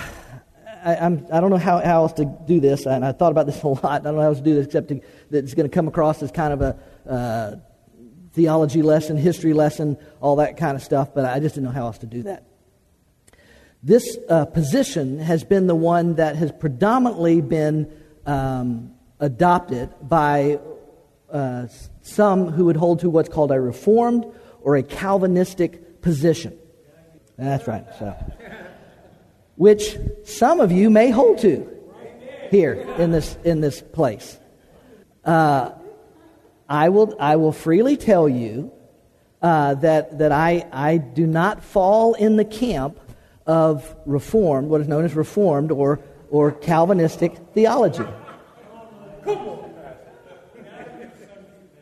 I, 0.84 0.96
I'm, 0.96 1.26
I 1.32 1.40
don't 1.40 1.50
know 1.50 1.58
how, 1.58 1.78
how 1.80 2.02
else 2.02 2.12
to 2.14 2.24
do 2.24 2.60
this, 2.60 2.86
and 2.86 3.04
I 3.04 3.12
thought 3.12 3.32
about 3.32 3.46
this 3.46 3.62
a 3.64 3.68
lot. 3.68 3.84
I 3.84 3.98
don't 3.98 4.14
know 4.14 4.22
how 4.22 4.28
else 4.28 4.38
to 4.38 4.44
do 4.44 4.54
this 4.54 4.66
except 4.66 4.88
to, 4.88 5.00
that 5.30 5.44
it's 5.44 5.54
going 5.54 5.68
to 5.68 5.74
come 5.74 5.88
across 5.88 6.22
as 6.22 6.30
kind 6.30 6.52
of 6.52 6.62
a 6.62 7.10
uh, 7.10 7.56
theology 8.36 8.82
lesson, 8.82 9.16
history 9.16 9.54
lesson, 9.54 9.96
all 10.20 10.36
that 10.36 10.58
kind 10.58 10.76
of 10.76 10.82
stuff, 10.82 11.14
but 11.14 11.24
I 11.24 11.40
just 11.40 11.54
didn't 11.54 11.64
know 11.64 11.72
how 11.72 11.86
else 11.86 11.98
to 11.98 12.06
do 12.06 12.22
that. 12.24 12.44
This 13.82 14.18
uh, 14.28 14.44
position 14.44 15.18
has 15.18 15.42
been 15.42 15.66
the 15.66 15.74
one 15.74 16.16
that 16.16 16.36
has 16.36 16.52
predominantly 16.52 17.40
been 17.40 17.90
um, 18.26 18.92
adopted 19.20 19.88
by 20.02 20.60
uh, 21.30 21.66
some 22.02 22.48
who 22.48 22.66
would 22.66 22.76
hold 22.76 23.00
to 23.00 23.10
what's 23.10 23.30
called 23.30 23.50
a 23.50 23.60
reformed 23.60 24.26
or 24.60 24.76
a 24.76 24.82
Calvinistic 24.82 26.02
position. 26.02 26.58
That's 27.38 27.66
right. 27.66 27.86
So, 27.98 28.14
which 29.56 29.96
some 30.24 30.60
of 30.60 30.70
you 30.70 30.90
may 30.90 31.10
hold 31.10 31.38
to 31.38 31.72
here 32.50 32.74
in 32.98 33.12
this 33.12 33.38
in 33.44 33.62
this 33.62 33.80
place. 33.80 34.38
Uh, 35.24 35.70
I 36.68 36.88
will 36.88 37.14
I 37.18 37.36
will 37.36 37.52
freely 37.52 37.96
tell 37.96 38.28
you 38.28 38.72
uh, 39.42 39.74
that 39.74 40.18
that 40.18 40.32
I 40.32 40.66
I 40.72 40.96
do 40.98 41.26
not 41.26 41.62
fall 41.62 42.14
in 42.14 42.36
the 42.36 42.44
camp 42.44 43.00
of 43.46 43.94
Reformed, 44.04 44.68
what 44.68 44.80
is 44.80 44.88
known 44.88 45.04
as 45.04 45.14
Reformed 45.14 45.70
or, 45.70 46.00
or 46.30 46.52
Calvinistic 46.52 47.36
theology. 47.54 48.04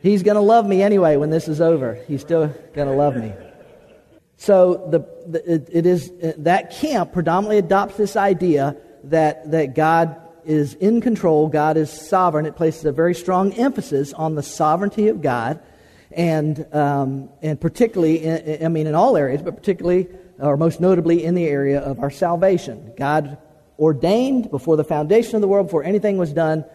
He's 0.01 0.21
going 0.21 0.35
to 0.35 0.41
love 0.41 0.67
me 0.67 0.83
anyway 0.83 1.17
when 1.17 1.31
this 1.31 1.47
is 1.47 1.59
over. 1.59 1.95
He's 2.07 2.21
still 2.21 2.47
going 2.73 2.87
to 2.87 2.93
love 2.93 3.15
me. 3.15 3.33
So 4.37 4.87
the, 4.91 4.99
the 5.27 5.53
it, 5.53 5.69
it 5.71 5.85
is 5.87 6.11
that 6.37 6.71
camp 6.71 7.13
predominantly 7.13 7.57
adopts 7.57 7.97
this 7.97 8.15
idea 8.15 8.77
that 9.05 9.49
that 9.49 9.73
God 9.73 10.21
is 10.45 10.75
in 10.75 11.01
control, 11.01 11.47
God 11.47 11.77
is 11.77 11.91
sovereign. 11.91 12.45
It 12.45 12.55
places 12.55 12.85
a 12.85 12.91
very 12.91 13.15
strong 13.15 13.53
emphasis 13.53 14.13
on 14.13 14.35
the 14.35 14.43
sovereignty 14.43 15.07
of 15.07 15.21
God, 15.21 15.59
and 16.11 16.65
um, 16.73 17.29
and 17.41 17.59
particularly, 17.59 18.23
in, 18.23 18.65
I 18.65 18.69
mean, 18.69 18.87
in 18.87 18.95
all 18.95 19.17
areas, 19.17 19.41
but 19.41 19.55
particularly 19.55 20.07
or 20.39 20.57
most 20.57 20.81
notably 20.81 21.23
in 21.23 21.35
the 21.35 21.45
area 21.45 21.79
of 21.79 21.99
our 21.99 22.11
salvation. 22.11 22.93
God 22.97 23.37
ordained 23.79 24.51
before 24.51 24.77
the 24.77 24.83
foundation 24.83 25.35
of 25.35 25.41
the 25.41 25.47
world, 25.47 25.67
before 25.67 25.83
anything 25.83 26.17
was 26.17 26.33
done, 26.33 26.65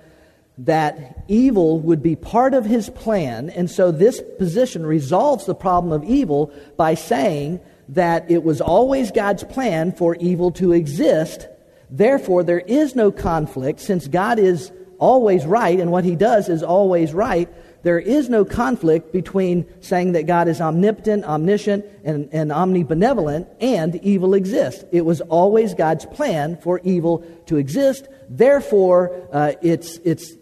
that 0.58 1.24
evil 1.28 1.78
would 1.80 2.02
be 2.02 2.16
part 2.16 2.52
of 2.54 2.64
his 2.64 2.90
plan. 2.90 3.50
And 3.50 3.70
so 3.70 3.90
this 3.90 4.20
position 4.38 4.84
resolves 4.84 5.46
the 5.46 5.54
problem 5.54 5.92
of 5.92 6.04
evil 6.04 6.52
by 6.76 6.94
saying 6.94 7.60
that 7.90 8.30
it 8.30 8.44
was 8.44 8.60
always 8.60 9.10
God's 9.10 9.44
plan 9.44 9.92
for 9.92 10.16
evil 10.16 10.52
to 10.52 10.72
exist. 10.72 11.48
Therefore, 11.90 12.42
there 12.44 12.60
is 12.60 12.94
no 12.94 13.10
conflict 13.10 13.80
since 13.80 14.08
God 14.08 14.38
is 14.38 14.72
always 14.98 15.46
right 15.46 15.80
and 15.80 15.90
what 15.90 16.04
he 16.04 16.14
does 16.14 16.48
is 16.48 16.62
always 16.62 17.14
right 17.14 17.48
there 17.82 17.98
is 17.98 18.28
no 18.28 18.44
conflict 18.44 19.12
between 19.12 19.66
saying 19.80 20.12
that 20.12 20.26
God 20.26 20.48
is 20.48 20.60
omnipotent, 20.60 21.24
omniscient, 21.24 21.84
and, 22.04 22.28
and 22.32 22.50
omnibenevolent 22.50 23.48
and 23.60 23.96
evil 23.96 24.34
exists. 24.34 24.84
It 24.92 25.04
was 25.04 25.20
always 25.22 25.74
God's 25.74 26.04
plan 26.04 26.58
for 26.58 26.80
evil 26.84 27.24
to 27.46 27.56
exist. 27.56 28.06
Therefore, 28.28 29.28
uh, 29.32 29.52
it's, 29.62 29.96
it's, 29.98 30.32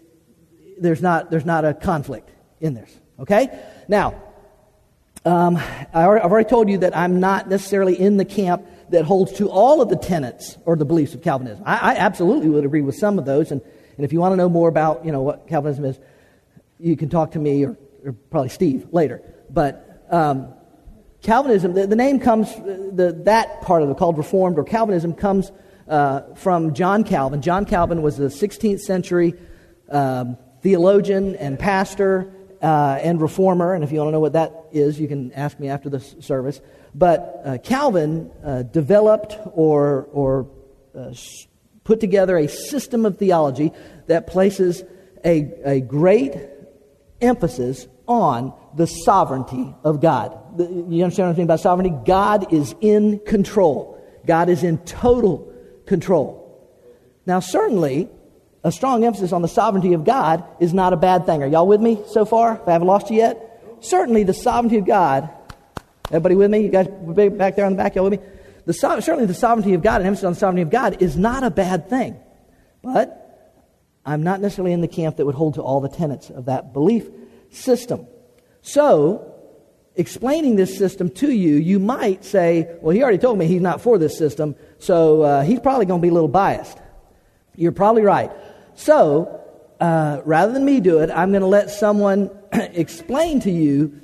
there's, 0.79 1.03
not, 1.03 1.31
there's 1.31 1.47
not 1.47 1.65
a 1.65 1.75
conflict 1.75 2.31
in 2.61 2.75
this. 2.75 2.93
Okay? 3.21 3.57
Now, 3.87 4.21
um, 5.25 5.57
I've 5.57 6.09
already 6.25 6.49
told 6.49 6.69
you 6.69 6.79
that 6.79 6.97
I'm 6.97 7.21
not 7.21 7.49
necessarily 7.49 7.99
in 7.99 8.17
the 8.17 8.25
camp 8.25 8.67
that 8.91 9.05
holds 9.05 9.33
to 9.35 9.49
all 9.49 9.81
of 9.81 9.89
the 9.89 9.97
tenets 9.97 10.57
or 10.65 10.77
the 10.77 10.85
beliefs 10.85 11.15
of 11.15 11.23
Calvinism. 11.23 11.63
I, 11.67 11.95
I 11.95 11.97
absolutely 11.97 12.49
would 12.49 12.65
agree 12.65 12.83
with 12.83 12.97
some 12.97 13.19
of 13.19 13.25
those. 13.25 13.51
And, 13.51 13.61
and 13.97 14.05
if 14.05 14.13
you 14.13 14.21
want 14.21 14.33
to 14.33 14.37
know 14.37 14.49
more 14.49 14.69
about 14.69 15.05
you 15.05 15.13
know, 15.13 15.23
what 15.23 15.47
Calvinism 15.47 15.85
is, 15.85 15.99
you 16.79 16.97
can 16.97 17.09
talk 17.09 17.33
to 17.33 17.39
me 17.39 17.65
or, 17.65 17.77
or 18.05 18.13
probably 18.31 18.49
Steve 18.49 18.89
later. 18.93 19.23
But 19.51 20.05
um, 20.11 20.55
Calvinism, 21.23 21.75
the, 21.75 21.87
the, 21.87 21.97
name 21.97 22.21
comes, 22.21 22.55
the, 22.55 23.21
that 23.25 23.63
part 23.63 23.83
of 23.83 23.91
it 23.91 23.97
called 23.97 24.17
Reformed 24.17 24.59
or 24.59 24.65
Calvinism 24.65 25.15
comes 25.15 25.51
uh, 25.89 26.35
from 26.35 26.75
John 26.75 27.05
Calvin. 27.05 27.43
John 27.43 27.65
Calvin 27.65 28.03
was 28.03 28.19
a 28.21 28.25
16th 28.25 28.81
century 28.81 29.35
um, 29.91 30.37
theologian 30.63 31.35
and 31.37 31.59
pastor 31.59 32.33
uh, 32.63 32.99
and 33.03 33.21
reformer. 33.21 33.75
And 33.75 33.85
if 33.85 33.93
you 33.93 33.99
want 33.99 34.09
to 34.09 34.13
know 34.13 34.21
what 34.21 34.35
that 34.35 34.67
is, 34.73 35.01
you 35.01 35.09
can 35.09 35.33
ask 35.33 35.59
me 35.59 35.69
after 35.69 35.89
the 35.89 36.01
service. 36.01 36.61
But 36.99 37.43
uh, 37.45 37.59
Calvin 37.59 38.33
uh, 38.45 38.65
developed 38.65 39.39
or, 39.53 40.09
or 40.13 40.51
uh, 40.99 41.15
put 41.85 42.01
together 42.01 42.37
a 42.37 42.49
system 42.49 43.07
of 43.07 43.19
theology 43.19 43.71
that 44.09 44.27
places 44.27 44.83
a, 45.25 45.53
a 45.65 45.81
great 45.81 46.35
emphasis 47.21 47.87
on 48.09 48.53
the 48.75 48.87
sovereignty 48.87 49.73
of 49.85 50.01
God. 50.01 50.37
You 50.59 51.05
understand 51.05 51.29
anything 51.29 51.45
about 51.45 51.61
sovereignty? 51.61 51.97
God 52.05 52.53
is 52.53 52.75
in 52.81 53.21
control. 53.21 54.03
God 54.27 54.49
is 54.49 54.65
in 54.65 54.79
total 54.79 55.53
control. 55.87 56.45
Now, 57.27 57.39
certainly, 57.39 58.09
a 58.65 58.73
strong 58.73 59.05
emphasis 59.05 59.33
on 59.33 59.43
the 59.43 59.49
sovereignty 59.49 59.93
of 59.93 60.05
God 60.05 60.43
is 60.59 60.75
not 60.75 60.93
a 60.93 60.97
bad 60.97 61.27
thing. 61.27 61.45
Are 61.45 61.47
y'all 61.47 61.69
with 61.69 61.81
me 61.81 62.03
so 62.09 62.25
far? 62.25 62.55
If 62.61 62.67
I 62.67 62.73
haven't 62.73 62.89
lost 62.89 63.09
you 63.09 63.19
yet? 63.19 63.63
Certainly, 63.81 64.25
the 64.25 64.35
sovereignty 64.35 64.79
of 64.79 64.85
God. 64.85 65.31
Everybody 66.09 66.35
with 66.37 66.51
me? 66.51 66.61
You 66.61 66.71
guys 66.71 66.89
back 67.31 67.57
there 67.57 67.67
on 67.67 67.73
the 67.73 67.77
back? 67.77 67.95
Y'all 67.95 68.05
with 68.05 68.21
me? 68.21 68.27
The, 68.65 68.73
certainly, 68.73 69.27
the 69.27 69.35
sovereignty 69.35 69.75
of 69.75 69.83
God 69.83 70.01
and 70.01 70.07
emphasis 70.07 70.25
on 70.25 70.33
the 70.33 70.39
sovereignty 70.39 70.63
of 70.63 70.71
God 70.71 71.03
is 71.03 71.17
not 71.17 71.43
a 71.43 71.51
bad 71.51 71.89
thing. 71.89 72.19
But 72.83 73.29
I'm 74.05 74.23
not 74.23 74.41
necessarily 74.41 74.73
in 74.73 74.81
the 74.81 74.89
camp 74.89 75.17
that 75.17 75.27
would 75.27 75.35
hold 75.35 75.55
to 75.55 75.63
all 75.63 75.81
the 75.81 75.89
tenets 75.89 76.31
of 76.31 76.47
that 76.47 76.73
belief 76.73 77.09
system. 77.51 78.07
So, 78.63 79.35
explaining 79.97 80.57
this 80.57 80.77
system 80.79 81.11
to 81.11 81.31
you, 81.31 81.57
you 81.57 81.79
might 81.79 82.25
say, 82.25 82.77
well, 82.81 82.95
he 82.95 83.03
already 83.03 83.19
told 83.19 83.39
me 83.39 83.47
he's 83.47 83.61
not 83.61 83.81
for 83.81 83.99
this 83.99 84.17
system, 84.17 84.57
so 84.79 85.23
uh, 85.23 85.43
he's 85.43 85.61
probably 85.61 85.87
going 85.87 86.01
to 86.01 86.03
be 86.03 86.09
a 86.09 86.15
little 86.15 86.29
biased. 86.29 86.79
You're 87.55 87.73
probably 87.73 88.03
right. 88.03 88.31
So, 88.75 89.45
uh, 89.81 90.23
rather 90.25 90.53
than 90.53 90.65
me 90.65 90.81
do 90.81 91.01
it, 91.01 91.11
I'm 91.11 91.31
going 91.31 91.43
to 91.43 91.47
let 91.47 91.71
someone 91.71 92.31
explain 92.53 93.41
to 93.41 93.51
you 93.51 94.01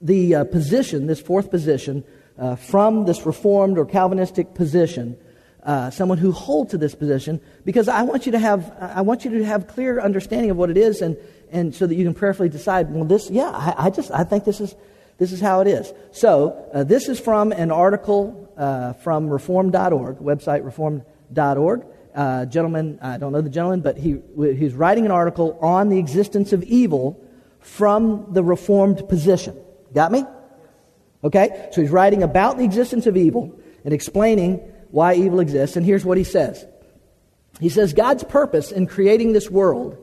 the 0.00 0.34
uh, 0.34 0.44
position, 0.44 1.06
this 1.06 1.20
fourth 1.20 1.50
position, 1.50 2.04
uh, 2.38 2.56
from 2.56 3.04
this 3.04 3.26
Reformed 3.26 3.78
or 3.78 3.84
Calvinistic 3.84 4.54
position 4.54 5.16
uh, 5.62 5.90
someone 5.90 6.18
who 6.18 6.32
holds 6.32 6.70
to 6.70 6.78
this 6.78 6.94
position 6.94 7.40
because 7.64 7.88
I 7.88 8.02
want 8.02 8.26
you 8.26 8.32
to 8.32 8.38
have 8.38 8.72
I 8.80 9.02
want 9.02 9.24
you 9.24 9.38
to 9.38 9.44
have 9.44 9.66
clear 9.66 10.00
understanding 10.00 10.50
of 10.50 10.56
what 10.56 10.70
it 10.70 10.76
is 10.76 11.02
and 11.02 11.16
and 11.50 11.74
so 11.74 11.86
that 11.86 11.94
you 11.94 12.04
can 12.04 12.14
prayerfully 12.14 12.48
decide 12.48 12.92
well 12.92 13.04
this 13.04 13.30
yeah 13.30 13.50
I, 13.50 13.86
I 13.86 13.90
just 13.90 14.10
I 14.10 14.24
think 14.24 14.44
this 14.44 14.60
is 14.60 14.74
this 15.18 15.32
is 15.32 15.40
how 15.40 15.60
it 15.60 15.66
is. 15.66 15.92
So 16.12 16.66
uh, 16.72 16.84
this 16.84 17.08
is 17.08 17.20
from 17.20 17.52
an 17.52 17.70
article 17.70 18.50
uh, 18.56 18.94
from 18.94 19.28
reform.org 19.28 20.18
website 20.18 20.64
reform.org 20.64 21.84
uh, 22.14 22.46
gentleman 22.46 22.98
I 23.02 23.18
don't 23.18 23.32
know 23.32 23.42
the 23.42 23.50
gentleman 23.50 23.80
but 23.80 23.98
he 23.98 24.16
he's 24.36 24.72
writing 24.72 25.04
an 25.04 25.12
article 25.12 25.58
on 25.60 25.90
the 25.90 25.98
existence 25.98 26.52
of 26.54 26.62
evil 26.62 27.22
from 27.60 28.28
the 28.30 28.42
reformed 28.42 29.06
position 29.08 29.56
got 29.94 30.12
me 30.12 30.24
okay 31.22 31.68
so 31.72 31.80
he's 31.80 31.90
writing 31.90 32.22
about 32.22 32.56
the 32.58 32.64
existence 32.64 33.06
of 33.06 33.16
evil 33.16 33.58
and 33.84 33.94
explaining 33.94 34.60
why 34.90 35.14
evil 35.14 35.40
exists. 35.40 35.76
And 35.76 35.86
here's 35.86 36.04
what 36.04 36.18
he 36.18 36.24
says 36.24 36.66
He 37.60 37.68
says, 37.68 37.92
God's 37.92 38.24
purpose 38.24 38.72
in 38.72 38.86
creating 38.86 39.32
this 39.32 39.50
world, 39.50 39.96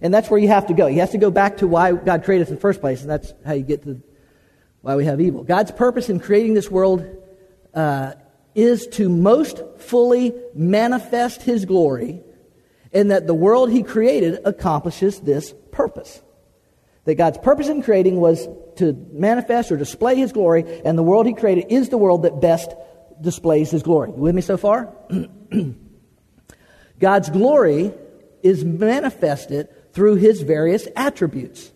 and 0.00 0.12
that's 0.12 0.30
where 0.30 0.40
you 0.40 0.48
have 0.48 0.66
to 0.66 0.74
go. 0.74 0.86
You 0.86 1.00
have 1.00 1.12
to 1.12 1.18
go 1.18 1.30
back 1.30 1.58
to 1.58 1.66
why 1.66 1.92
God 1.92 2.24
created 2.24 2.44
us 2.44 2.48
in 2.48 2.56
the 2.56 2.60
first 2.60 2.80
place, 2.80 3.02
and 3.02 3.10
that's 3.10 3.32
how 3.44 3.52
you 3.52 3.62
get 3.62 3.82
to 3.84 4.02
why 4.82 4.96
we 4.96 5.04
have 5.04 5.20
evil. 5.20 5.44
God's 5.44 5.70
purpose 5.70 6.08
in 6.08 6.20
creating 6.20 6.54
this 6.54 6.70
world 6.70 7.04
uh, 7.74 8.14
is 8.54 8.86
to 8.86 9.08
most 9.08 9.62
fully 9.78 10.34
manifest 10.54 11.42
his 11.42 11.64
glory, 11.64 12.22
and 12.92 13.10
that 13.10 13.26
the 13.26 13.34
world 13.34 13.70
he 13.70 13.82
created 13.82 14.40
accomplishes 14.44 15.20
this 15.20 15.54
purpose. 15.70 16.22
That 17.04 17.14
God's 17.14 17.38
purpose 17.38 17.68
in 17.68 17.82
creating 17.82 18.20
was 18.20 18.46
to 18.76 18.92
manifest 19.12 19.72
or 19.72 19.76
display 19.76 20.16
his 20.16 20.32
glory, 20.32 20.82
and 20.84 20.96
the 20.98 21.02
world 21.02 21.26
he 21.26 21.34
created 21.34 21.66
is 21.70 21.88
the 21.88 21.98
world 21.98 22.22
that 22.22 22.40
best 22.40 22.72
displays 23.20 23.70
his 23.70 23.82
glory. 23.82 24.10
You 24.10 24.16
with 24.16 24.34
me 24.34 24.42
so 24.42 24.56
far? 24.56 24.92
God's 26.98 27.30
glory 27.30 27.92
is 28.42 28.64
manifested 28.64 29.68
through 29.92 30.16
his 30.16 30.42
various 30.42 30.86
attributes. 30.96 31.72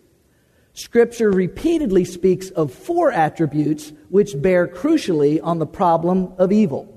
Scripture 0.73 1.31
repeatedly 1.31 2.03
speaks 2.05 2.49
of 2.49 2.73
four 2.73 3.11
attributes 3.11 3.93
which 4.09 4.39
bear 4.41 4.67
crucially 4.67 5.39
on 5.41 5.59
the 5.59 5.65
problem 5.65 6.33
of 6.37 6.51
evil. 6.51 6.91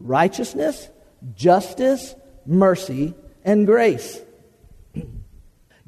righteousness, 0.00 0.88
justice, 1.34 2.14
mercy, 2.46 3.14
and 3.44 3.66
grace. 3.66 4.20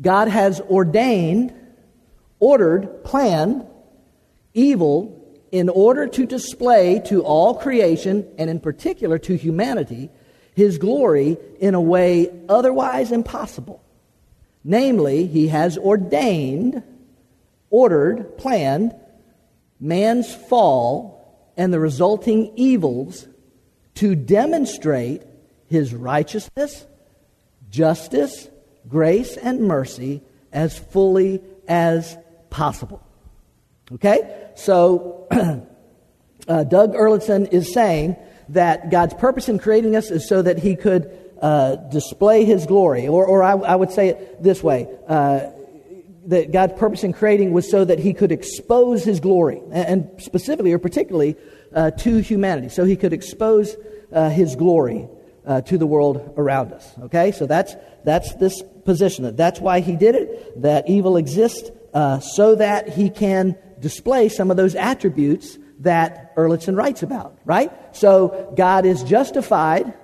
God 0.01 0.29
has 0.29 0.61
ordained, 0.63 1.55
ordered, 2.41 3.05
planned 3.05 3.67
evil 4.55 5.17
in 5.53 5.69
order 5.69 6.07
to 6.07 6.27
display 6.27 7.01
to 7.07 7.23
all 7.23 7.55
creation, 7.55 8.27
and 8.39 8.51
in 8.51 8.61
particular 8.61 9.19
to 9.19 9.37
humanity, 9.37 10.11
his 10.55 10.79
glory 10.79 11.37
in 11.61 11.75
a 11.75 11.81
way 11.81 12.31
otherwise 12.49 13.13
impossible. 13.13 13.83
Namely, 14.65 15.27
he 15.27 15.49
has 15.49 15.79
ordained, 15.79 16.83
ordered, 17.71 18.37
planned 18.37 18.95
man's 19.81 20.35
fall 20.35 21.53
and 21.57 21.73
the 21.73 21.81
resulting 21.81 22.53
evils 22.57 23.27
to 23.95 24.15
demonstrate 24.15 25.23
his 25.67 25.95
righteousness, 25.95 26.87
justice, 27.71 28.49
grace, 28.89 29.37
and 29.37 29.63
mercy 29.63 30.23
as 30.53 30.79
fully 30.79 31.43
as 31.67 32.17
possible. 32.51 33.03
Okay? 33.93 34.51
So, 34.57 35.27
uh, 36.49 36.65
Doug 36.65 36.95
Erlickson 36.95 37.53
is 37.53 37.73
saying 37.73 38.17
that 38.51 38.91
God's 38.91 39.15
purpose 39.15 39.49
in 39.49 39.59
creating 39.59 39.97
us 39.97 40.11
is 40.11 40.29
so 40.29 40.43
that 40.43 40.59
he 40.59 40.77
could 40.77 41.11
uh, 41.41 41.77
display 41.77 42.45
his 42.45 42.67
glory. 42.67 43.09
Or, 43.09 43.25
or 43.25 43.43
I, 43.43 43.53
I, 43.53 43.77
would 43.77 43.91
say 43.91 44.09
it 44.09 44.43
this 44.43 44.63
way 44.63 44.89
uh, 45.09 45.47
that 46.27 46.53
God's 46.53 46.75
purpose 46.75 47.03
in 47.03 47.13
creating 47.13 47.53
was 47.53 47.71
so 47.71 47.85
that 47.85 47.99
he 47.99 48.13
could 48.13 48.33
expose 48.33 49.05
his 49.05 49.21
glory, 49.21 49.61
and, 49.73 50.05
and 50.11 50.23
specifically 50.23 50.73
or 50.73 50.79
particularly 50.79 51.37
uh, 51.75 51.93
to 51.93 52.19
humanity. 52.19 52.69
So 52.69 52.85
he 52.85 52.97
could 52.97 53.13
expose 53.13 53.77
uh, 54.13 54.29
his 54.29 54.57
glory 54.57 55.09
uh, 55.47 55.63
to 55.63 55.79
the 55.79 55.87
world 55.87 56.35
around 56.37 56.73
us. 56.73 56.93
Okay? 57.05 57.33
So 57.33 57.47
that's, 57.47 57.75
that's 58.05 58.35
this 58.35 58.63
position. 58.85 59.25
That 59.25 59.37
That's 59.37 59.61
why 59.61 59.81
he 59.81 59.97
did 59.97 60.15
it, 60.15 60.63
that 60.63 60.89
evil 60.89 61.17
exists 61.17 61.71
uh, 61.95 62.21
so 62.21 62.55
that 62.55 62.89
he 62.89 63.11
can 63.11 63.57
display 63.81 64.29
some 64.29 64.51
of 64.51 64.57
those 64.57 64.75
attributes 64.75 65.59
that 65.81 66.37
Erlickson 66.37 66.77
writes 66.77 67.03
about, 67.03 67.39
right? 67.45 67.73
So 67.97 68.53
God 68.57 68.85
is 68.85 69.03
justified. 69.03 69.95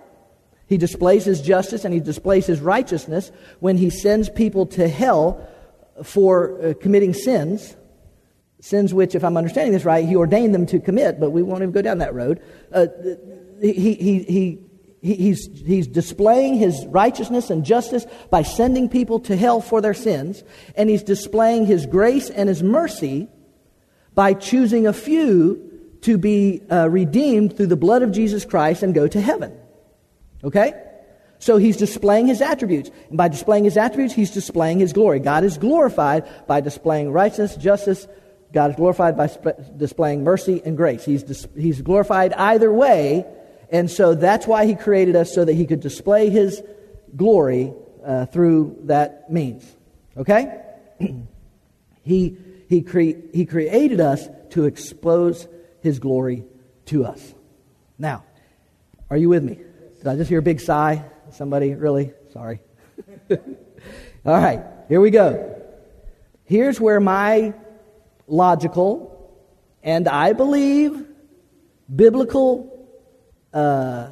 He 0.67 0.79
displays 0.79 1.25
his 1.25 1.41
justice 1.41 1.85
and 1.85 1.93
he 1.93 2.01
displays 2.01 2.47
his 2.47 2.61
righteousness 2.61 3.31
when 3.61 3.77
he 3.77 3.91
sends 3.91 4.29
people 4.29 4.67
to 4.67 4.89
hell 4.89 5.47
for 6.03 6.61
uh, 6.61 6.75
committing 6.81 7.15
sins. 7.15 7.77
Sins 8.61 8.93
which, 8.93 9.15
if 9.15 9.23
I'm 9.23 9.37
understanding 9.37 9.73
this 9.73 9.85
right, 9.85 10.07
he 10.07 10.17
ordained 10.17 10.55
them 10.55 10.67
to 10.67 10.81
commit, 10.81 11.21
but 11.21 11.31
we 11.31 11.43
won't 11.43 11.63
even 11.63 11.73
go 11.73 11.83
down 11.83 11.99
that 11.99 12.15
road. 12.15 12.43
Uh, 12.73 12.87
he, 13.61 13.95
he, 13.95 14.23
he, 14.23 14.59
he's, 15.03 15.49
he's 15.65 15.87
displaying 15.87 16.55
his 16.55 16.87
righteousness 16.87 17.51
and 17.51 17.65
justice 17.65 18.07
by 18.31 18.43
sending 18.43 18.89
people 18.89 19.21
to 19.21 19.37
hell 19.37 19.61
for 19.61 19.81
their 19.81 19.95
sins, 19.95 20.43
and 20.77 20.91
he's 20.91 21.03
displaying 21.03 21.67
his 21.67 21.87
grace 21.87 22.31
and 22.31 22.49
his 22.49 22.63
mercy 22.63 23.29
by 24.15 24.35
choosing 24.35 24.87
a 24.87 24.93
few 24.93 25.63
to 26.03 26.19
be 26.19 26.63
uh, 26.71 26.89
redeemed 26.89 27.57
through 27.57 27.67
the 27.67 27.77
blood 27.77 28.03
of 28.03 28.13
Jesus 28.13 28.45
Christ 28.45 28.83
and 28.83 28.95
go 28.95 29.07
to 29.07 29.21
heaven. 29.21 29.57
Okay? 30.45 30.73
So 31.39 31.59
he's 31.59 31.77
displaying 31.77 32.27
his 32.27 32.41
attributes. 32.41 32.91
And 33.09 33.19
by 33.19 33.29
displaying 33.29 33.65
his 33.65 33.77
attributes, 33.77 34.15
he's 34.15 34.31
displaying 34.31 34.79
his 34.79 34.93
glory. 34.93 35.21
God 35.21 35.45
is 35.45 35.59
glorified 35.59 36.47
by 36.47 36.61
displaying 36.61 37.13
righteousness, 37.13 37.57
justice. 37.57 38.09
God 38.53 38.71
is 38.71 38.77
glorified 38.77 39.17
by 39.17 39.27
sp- 39.29 39.59
displaying 39.77 40.25
mercy 40.25 40.63
and 40.65 40.77
grace. 40.77 41.05
He's, 41.05 41.23
dis- 41.23 41.49
he's 41.57 41.83
glorified 41.83 42.33
either 42.33 42.73
way. 42.73 43.27
And 43.71 43.91
so 43.91 44.15
that's 44.15 44.47
why 44.47 44.67
he 44.67 44.75
created 44.75 45.17
us, 45.17 45.35
so 45.35 45.45
that 45.45 45.55
he 45.55 45.67
could 45.67 45.81
display 45.81 46.31
his 46.31 46.63
glory 47.15 47.73
uh, 48.05 48.27
through 48.27 48.79
that 48.85 49.31
means. 49.31 49.65
Okay? 50.17 50.63
he 52.03 52.37
he, 52.69 52.83
cre- 52.83 53.21
he 53.33 53.47
created 53.47 54.01
us 54.01 54.29
to 54.51 54.65
expose 54.65 55.47
His 55.81 55.99
glory 55.99 56.45
to 56.87 57.05
us. 57.05 57.35
Now, 57.99 58.25
are 59.11 59.17
you 59.17 59.29
with 59.29 59.43
me? 59.43 59.59
Did 59.99 60.07
I 60.07 60.17
just 60.17 60.29
hear 60.29 60.41
a 60.41 60.43
big 60.43 60.61
sigh? 60.61 61.05
Somebody, 61.31 61.75
really? 61.75 62.13
Sorry. 62.33 62.61
All 63.31 63.39
right, 64.25 64.65
here 64.89 65.01
we 65.01 65.11
go. 65.11 65.63
Here's 66.45 66.81
where 66.81 67.01
my 67.01 67.55
logical 68.27 69.13
and 69.83 70.09
I 70.09 70.33
believe 70.33 71.07
biblical 71.95 72.76
uh, 73.53 74.11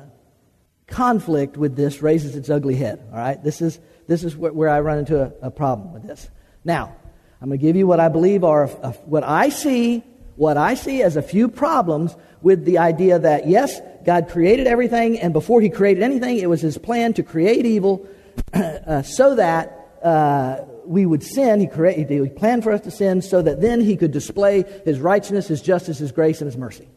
conflict 0.87 1.57
with 1.57 1.77
this 1.77 2.03
raises 2.03 2.37
its 2.37 2.51
ugly 2.51 2.77
head. 2.77 3.03
All 3.13 3.19
right, 3.19 3.43
this 3.43 3.61
is 3.61 3.79
this 4.07 4.25
is 4.25 4.37
where 4.37 4.69
I 4.69 4.81
run 4.81 4.99
into 4.99 5.21
a, 5.21 5.33
a 5.47 5.51
problem 5.51 5.93
with 5.93 6.03
this. 6.03 6.29
Now, 6.65 6.95
I'm 7.41 7.49
going 7.49 7.59
to 7.59 7.67
give 7.67 7.77
you 7.77 7.87
what 7.87 8.01
I 8.01 8.09
believe 8.09 8.45
are 8.45 8.67
what 8.67 9.25
I 9.25 9.49
see, 9.49 10.03
what 10.37 10.57
I 10.57 10.75
see 10.75 11.03
as 11.03 11.17
a 11.17 11.23
few 11.23 11.49
problems 11.49 12.17
with 12.43 12.65
the 12.65 12.79
idea 12.79 13.19
that 13.19 13.49
yes, 13.49 13.81
God 14.05 14.29
created 14.29 14.67
everything, 14.67 15.19
and 15.19 15.33
before 15.33 15.61
He 15.61 15.71
created 15.71 16.03
anything, 16.03 16.39
it 16.39 16.49
was 16.49 16.61
His 16.61 16.79
plan 16.79 17.15
to 17.15 17.23
create 17.23 17.67
evil 17.67 18.07
uh, 18.53 19.03
so 19.03 19.35
that 19.37 19.99
uh, 20.03 20.65
we 20.87 21.07
would 21.07 21.23
sin. 21.23 21.61
He, 21.61 21.67
created, 21.67 22.11
he 22.11 22.29
planned 22.29 22.63
for 22.63 22.73
us 22.73 22.83
to 22.83 22.91
sin 22.91 23.23
so 23.23 23.41
that 23.41 23.61
then 23.61 23.81
He 23.81 23.97
could 23.97 24.13
display 24.13 24.65
His 24.85 25.01
righteousness, 25.01 25.49
His 25.49 25.63
justice, 25.63 25.99
His 25.99 26.13
grace, 26.13 26.41
and 26.41 26.47
His 26.47 26.59
mercy. 26.59 26.89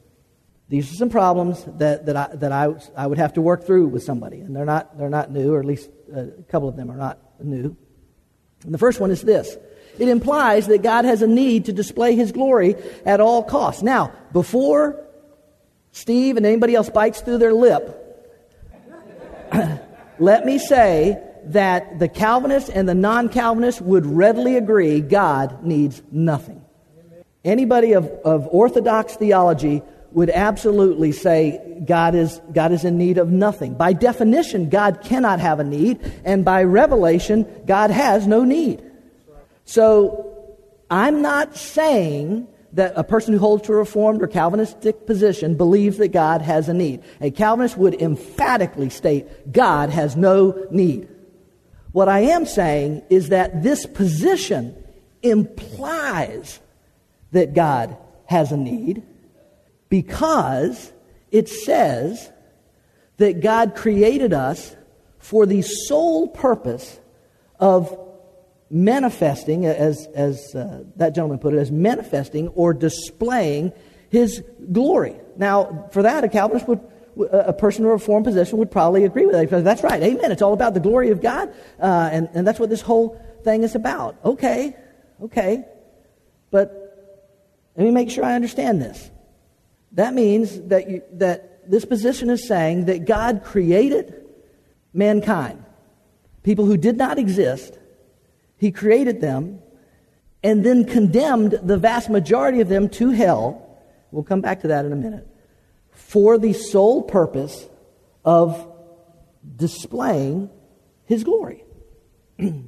These 0.69 0.91
are 0.91 0.95
some 0.95 1.09
problems 1.09 1.63
that, 1.77 2.05
that, 2.07 2.15
I, 2.17 2.35
that 2.35 2.51
I, 2.51 2.73
I 2.95 3.07
would 3.07 3.17
have 3.17 3.33
to 3.33 3.41
work 3.41 3.65
through 3.65 3.87
with 3.87 4.03
somebody, 4.03 4.41
and 4.41 4.55
they're 4.55 4.65
not, 4.65 4.97
they're 4.97 5.09
not 5.09 5.31
new, 5.31 5.53
or 5.53 5.59
at 5.59 5.65
least 5.65 5.89
uh, 6.13 6.21
a 6.21 6.43
couple 6.43 6.67
of 6.67 6.75
them 6.75 6.91
are 6.91 6.97
not 6.97 7.19
new. 7.41 7.75
And 8.65 8.73
the 8.73 8.77
first 8.77 8.99
one 8.99 9.11
is 9.11 9.21
this 9.21 9.55
it 9.97 10.09
implies 10.09 10.67
that 10.67 10.83
God 10.83 11.05
has 11.05 11.21
a 11.21 11.27
need 11.27 11.65
to 11.65 11.73
display 11.73 12.15
his 12.15 12.31
glory 12.31 12.75
at 13.05 13.19
all 13.19 13.43
costs. 13.43 13.81
Now, 13.81 14.11
before 14.33 15.03
Steve 15.91 16.37
and 16.37 16.45
anybody 16.45 16.75
else 16.75 16.89
bites 16.89 17.21
through 17.21 17.39
their 17.39 17.53
lip, 17.53 18.03
let 20.19 20.45
me 20.45 20.59
say 20.59 21.23
that 21.45 21.99
the 21.99 22.09
Calvinists 22.09 22.69
and 22.69 22.87
the 22.89 22.93
non 22.93 23.29
Calvinists 23.29 23.81
would 23.81 24.05
readily 24.05 24.57
agree 24.57 24.99
God 24.99 25.63
needs 25.63 26.01
nothing. 26.11 26.63
Anybody 27.45 27.93
of, 27.93 28.07
of 28.25 28.47
Orthodox 28.47 29.15
theology 29.15 29.81
would 30.11 30.29
absolutely 30.29 31.11
say 31.11 31.81
God 31.85 32.15
is, 32.15 32.41
God 32.53 32.71
is 32.71 32.83
in 32.85 32.97
need 32.97 33.17
of 33.17 33.29
nothing. 33.29 33.73
By 33.73 33.93
definition, 33.93 34.69
God 34.69 35.01
cannot 35.03 35.39
have 35.39 35.59
a 35.59 35.63
need, 35.63 35.99
and 36.23 36.45
by 36.45 36.63
revelation, 36.63 37.45
God 37.65 37.91
has 37.91 38.25
no 38.25 38.43
need. 38.43 38.81
So 39.65 40.47
I'm 40.89 41.21
not 41.21 41.55
saying 41.55 42.47
that 42.73 42.93
a 42.95 43.03
person 43.03 43.33
who 43.33 43.39
holds 43.39 43.63
to 43.63 43.73
a 43.73 43.77
Reformed 43.77 44.21
or 44.21 44.27
Calvinistic 44.27 45.05
position 45.05 45.55
believes 45.55 45.97
that 45.97 46.09
God 46.09 46.41
has 46.41 46.69
a 46.69 46.73
need. 46.73 47.03
A 47.21 47.31
Calvinist 47.31 47.77
would 47.77 48.01
emphatically 48.01 48.89
state 48.89 49.51
God 49.51 49.89
has 49.89 50.15
no 50.15 50.67
need. 50.69 51.09
What 51.91 52.07
I 52.07 52.19
am 52.19 52.45
saying 52.45 53.03
is 53.09 53.29
that 53.29 53.63
this 53.63 53.85
position 53.85 54.75
implies 55.23 56.59
that 57.31 57.53
God 57.53 57.97
has 58.25 58.51
a 58.51 58.57
need 58.57 59.03
because 59.89 60.91
it 61.31 61.49
says 61.49 62.31
that 63.17 63.41
God 63.41 63.75
created 63.75 64.33
us 64.33 64.75
for 65.19 65.45
the 65.45 65.61
sole 65.61 66.27
purpose 66.27 66.99
of 67.59 67.97
manifesting, 68.69 69.65
as, 69.65 70.07
as 70.13 70.53
uh, 70.55 70.83
that 70.97 71.15
gentleman 71.15 71.39
put 71.39 71.53
it, 71.53 71.57
as 71.57 71.71
manifesting 71.71 72.49
or 72.49 72.73
displaying 72.73 73.71
his 74.09 74.43
glory. 74.71 75.15
Now, 75.37 75.89
for 75.91 76.03
that, 76.03 76.23
a 76.23 76.29
Calvinist 76.29 76.67
would, 76.67 76.79
a 77.31 77.53
person 77.53 77.83
in 77.83 77.89
a 77.89 77.93
reformed 77.93 78.25
position 78.25 78.57
would 78.59 78.71
probably 78.71 79.03
agree 79.05 79.25
with 79.25 79.49
that. 79.49 79.63
That's 79.63 79.83
right, 79.83 80.01
amen. 80.01 80.31
It's 80.31 80.41
all 80.41 80.53
about 80.53 80.73
the 80.73 80.79
glory 80.79 81.09
of 81.09 81.21
God, 81.21 81.53
uh, 81.79 82.09
and, 82.11 82.29
and 82.33 82.47
that's 82.47 82.59
what 82.59 82.69
this 82.69 82.81
whole 82.81 83.19
thing 83.43 83.63
is 83.63 83.75
about. 83.75 84.17
Okay, 84.23 84.75
okay. 85.23 85.65
But 86.51 87.71
let 87.75 87.83
me 87.83 87.91
make 87.91 88.09
sure 88.09 88.23
I 88.23 88.35
understand 88.35 88.81
this. 88.81 89.09
That 89.93 90.13
means 90.13 90.59
that, 90.63 90.89
you, 90.89 91.01
that 91.13 91.69
this 91.69 91.85
position 91.85 92.29
is 92.29 92.47
saying 92.47 92.85
that 92.85 93.05
God 93.05 93.43
created 93.43 94.25
mankind, 94.93 95.63
people 96.43 96.65
who 96.65 96.77
did 96.77 96.97
not 96.97 97.17
exist, 97.17 97.77
he 98.57 98.71
created 98.71 99.21
them 99.21 99.59
and 100.43 100.65
then 100.65 100.85
condemned 100.85 101.59
the 101.63 101.77
vast 101.77 102.09
majority 102.09 102.61
of 102.61 102.69
them 102.69 102.89
to 102.89 103.09
hell. 103.09 103.63
We'll 104.11 104.23
come 104.23 104.41
back 104.41 104.61
to 104.61 104.69
that 104.69 104.85
in 104.85 104.91
a 104.91 104.95
minute. 104.95 105.27
For 105.91 106.37
the 106.37 106.53
sole 106.53 107.03
purpose 107.03 107.67
of 108.23 108.71
displaying 109.55 110.49
his 111.05 111.23
glory. 111.23 111.63
and 112.39 112.65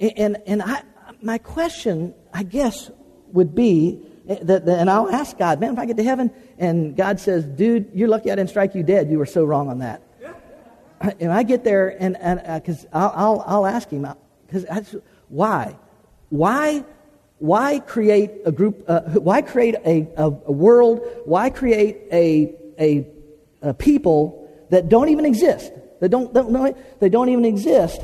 and 0.00 0.62
I, 0.62 0.82
my 1.20 1.38
question, 1.38 2.14
I 2.32 2.42
guess, 2.42 2.90
would 3.32 3.54
be 3.54 4.00
that, 4.28 4.66
that, 4.66 4.78
and 4.78 4.90
I'll 4.90 5.08
ask 5.08 5.38
God, 5.38 5.58
man, 5.58 5.72
if 5.72 5.78
I 5.78 5.86
get 5.86 5.96
to 5.96 6.04
heaven, 6.04 6.30
and 6.58 6.94
God 6.94 7.18
says, 7.18 7.44
dude, 7.44 7.90
you're 7.94 8.08
lucky 8.08 8.30
I 8.30 8.36
didn't 8.36 8.50
strike 8.50 8.74
you 8.74 8.82
dead. 8.82 9.10
You 9.10 9.18
were 9.18 9.26
so 9.26 9.44
wrong 9.44 9.68
on 9.68 9.78
that. 9.78 10.02
And 11.20 11.32
I 11.32 11.44
get 11.44 11.62
there, 11.62 11.96
and 12.02 12.14
because 12.44 12.84
uh, 12.86 12.88
I'll, 12.92 13.12
I'll, 13.14 13.44
I'll 13.46 13.66
ask 13.66 13.88
him, 13.88 14.04
because 14.46 14.96
why? 15.28 15.76
Why? 16.28 16.84
Why 17.38 17.78
create 17.78 18.32
a 18.44 18.50
group? 18.50 18.84
Uh, 18.88 19.02
why 19.02 19.42
create 19.42 19.76
a, 19.86 20.08
a, 20.16 20.24
a, 20.24 20.52
world? 20.52 21.06
Why 21.24 21.50
create 21.50 21.98
a, 22.10 22.52
a, 22.80 23.06
a 23.62 23.74
people 23.74 24.50
that 24.70 24.88
don't 24.88 25.10
even 25.10 25.24
exist? 25.24 25.72
That 26.00 26.08
don't, 26.08 26.34
don't, 26.34 26.76
they 26.98 27.08
don't 27.08 27.28
even 27.28 27.44
exist 27.44 28.02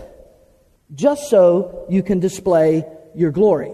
just 0.94 1.28
so 1.28 1.84
you 1.88 2.04
can 2.04 2.20
display 2.20 2.84
your 3.16 3.32
glory. 3.32 3.72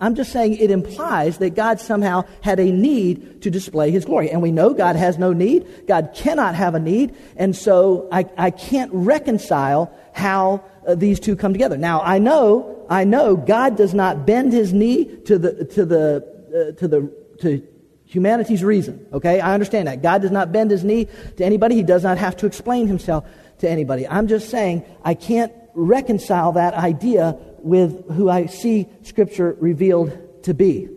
I'm 0.00 0.14
just 0.14 0.32
saying 0.32 0.56
it 0.56 0.70
implies 0.70 1.38
that 1.38 1.54
God 1.54 1.80
somehow 1.80 2.24
had 2.42 2.58
a 2.60 2.70
need 2.70 3.42
to 3.42 3.50
display 3.50 3.90
his 3.90 4.04
glory. 4.04 4.30
And 4.30 4.40
we 4.40 4.50
know 4.50 4.72
God 4.72 4.96
has 4.96 5.18
no 5.18 5.32
need. 5.32 5.86
God 5.86 6.10
cannot 6.14 6.54
have 6.54 6.74
a 6.74 6.80
need. 6.80 7.14
And 7.36 7.54
so 7.54 8.08
I, 8.10 8.26
I 8.36 8.50
can't 8.50 8.90
reconcile 8.92 9.92
how 10.12 10.64
uh, 10.86 10.94
these 10.94 11.20
two 11.20 11.36
come 11.36 11.52
together. 11.52 11.76
Now, 11.76 12.00
I 12.02 12.18
know, 12.18 12.86
I 12.88 13.04
know 13.04 13.36
God 13.36 13.76
does 13.76 13.94
not 13.94 14.26
bend 14.26 14.52
his 14.52 14.72
knee 14.72 15.04
to 15.26 15.38
the, 15.38 15.64
to 15.64 15.84
the, 15.84 16.16
uh, 16.48 16.78
to 16.78 16.88
the, 16.88 17.12
to 17.40 17.66
humanity's 18.06 18.64
reason. 18.64 19.06
Okay? 19.12 19.40
I 19.40 19.52
understand 19.52 19.88
that. 19.88 20.02
God 20.02 20.22
does 20.22 20.30
not 20.30 20.50
bend 20.50 20.70
his 20.70 20.82
knee 20.82 21.06
to 21.36 21.44
anybody. 21.44 21.74
He 21.74 21.82
does 21.82 22.02
not 22.02 22.18
have 22.18 22.36
to 22.38 22.46
explain 22.46 22.86
himself 22.86 23.28
to 23.58 23.68
anybody. 23.68 24.08
I'm 24.08 24.28
just 24.28 24.48
saying 24.48 24.84
I 25.04 25.14
can't 25.14 25.52
reconcile 25.74 26.52
that 26.52 26.74
idea 26.74 27.38
with 27.60 28.10
who 28.12 28.28
I 28.28 28.46
see 28.46 28.88
Scripture 29.02 29.56
revealed 29.60 30.44
to 30.44 30.54
be, 30.54 30.88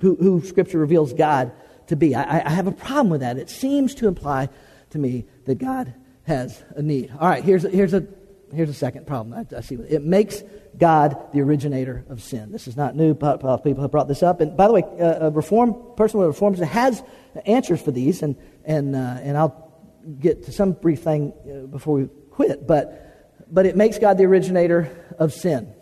who, 0.00 0.16
who 0.16 0.42
Scripture 0.44 0.78
reveals 0.78 1.12
God 1.12 1.52
to 1.88 1.96
be. 1.96 2.14
I, 2.14 2.46
I 2.46 2.50
have 2.50 2.66
a 2.66 2.72
problem 2.72 3.10
with 3.10 3.20
that. 3.20 3.38
It 3.38 3.50
seems 3.50 3.94
to 3.96 4.08
imply 4.08 4.48
to 4.90 4.98
me 4.98 5.26
that 5.44 5.56
God 5.56 5.94
has 6.24 6.62
a 6.76 6.82
need. 6.82 7.12
All 7.18 7.28
right, 7.28 7.42
here's 7.42 7.64
a, 7.64 7.70
here's 7.70 7.94
a, 7.94 8.06
here's 8.52 8.68
a 8.68 8.74
second 8.74 9.06
problem 9.06 9.34
I, 9.34 9.56
I 9.56 9.60
see. 9.60 9.76
It 9.76 10.04
makes 10.04 10.42
God 10.76 11.32
the 11.32 11.40
originator 11.40 12.04
of 12.08 12.22
sin. 12.22 12.52
This 12.52 12.68
is 12.68 12.76
not 12.76 12.94
new. 12.94 13.14
People 13.14 13.82
have 13.82 13.90
brought 13.90 14.08
this 14.08 14.22
up. 14.22 14.40
And 14.40 14.56
by 14.56 14.68
the 14.68 14.72
way, 14.74 14.82
a 14.98 15.30
reform 15.30 15.74
person 15.96 16.20
with 16.20 16.28
reforms 16.28 16.60
has 16.60 17.02
answers 17.46 17.80
for 17.80 17.90
these, 17.90 18.22
and 18.22 18.36
and 18.64 18.94
uh, 18.94 19.18
and 19.22 19.36
I'll 19.36 19.72
get 20.20 20.44
to 20.44 20.52
some 20.52 20.72
brief 20.72 21.02
thing 21.02 21.32
uh, 21.50 21.66
before 21.66 21.94
we 21.94 22.08
quit. 22.30 22.66
But 22.66 23.07
but 23.50 23.66
it 23.66 23.76
makes 23.76 23.98
God 23.98 24.18
the 24.18 24.24
originator 24.24 24.90
of 25.18 25.32
sin 25.32 25.72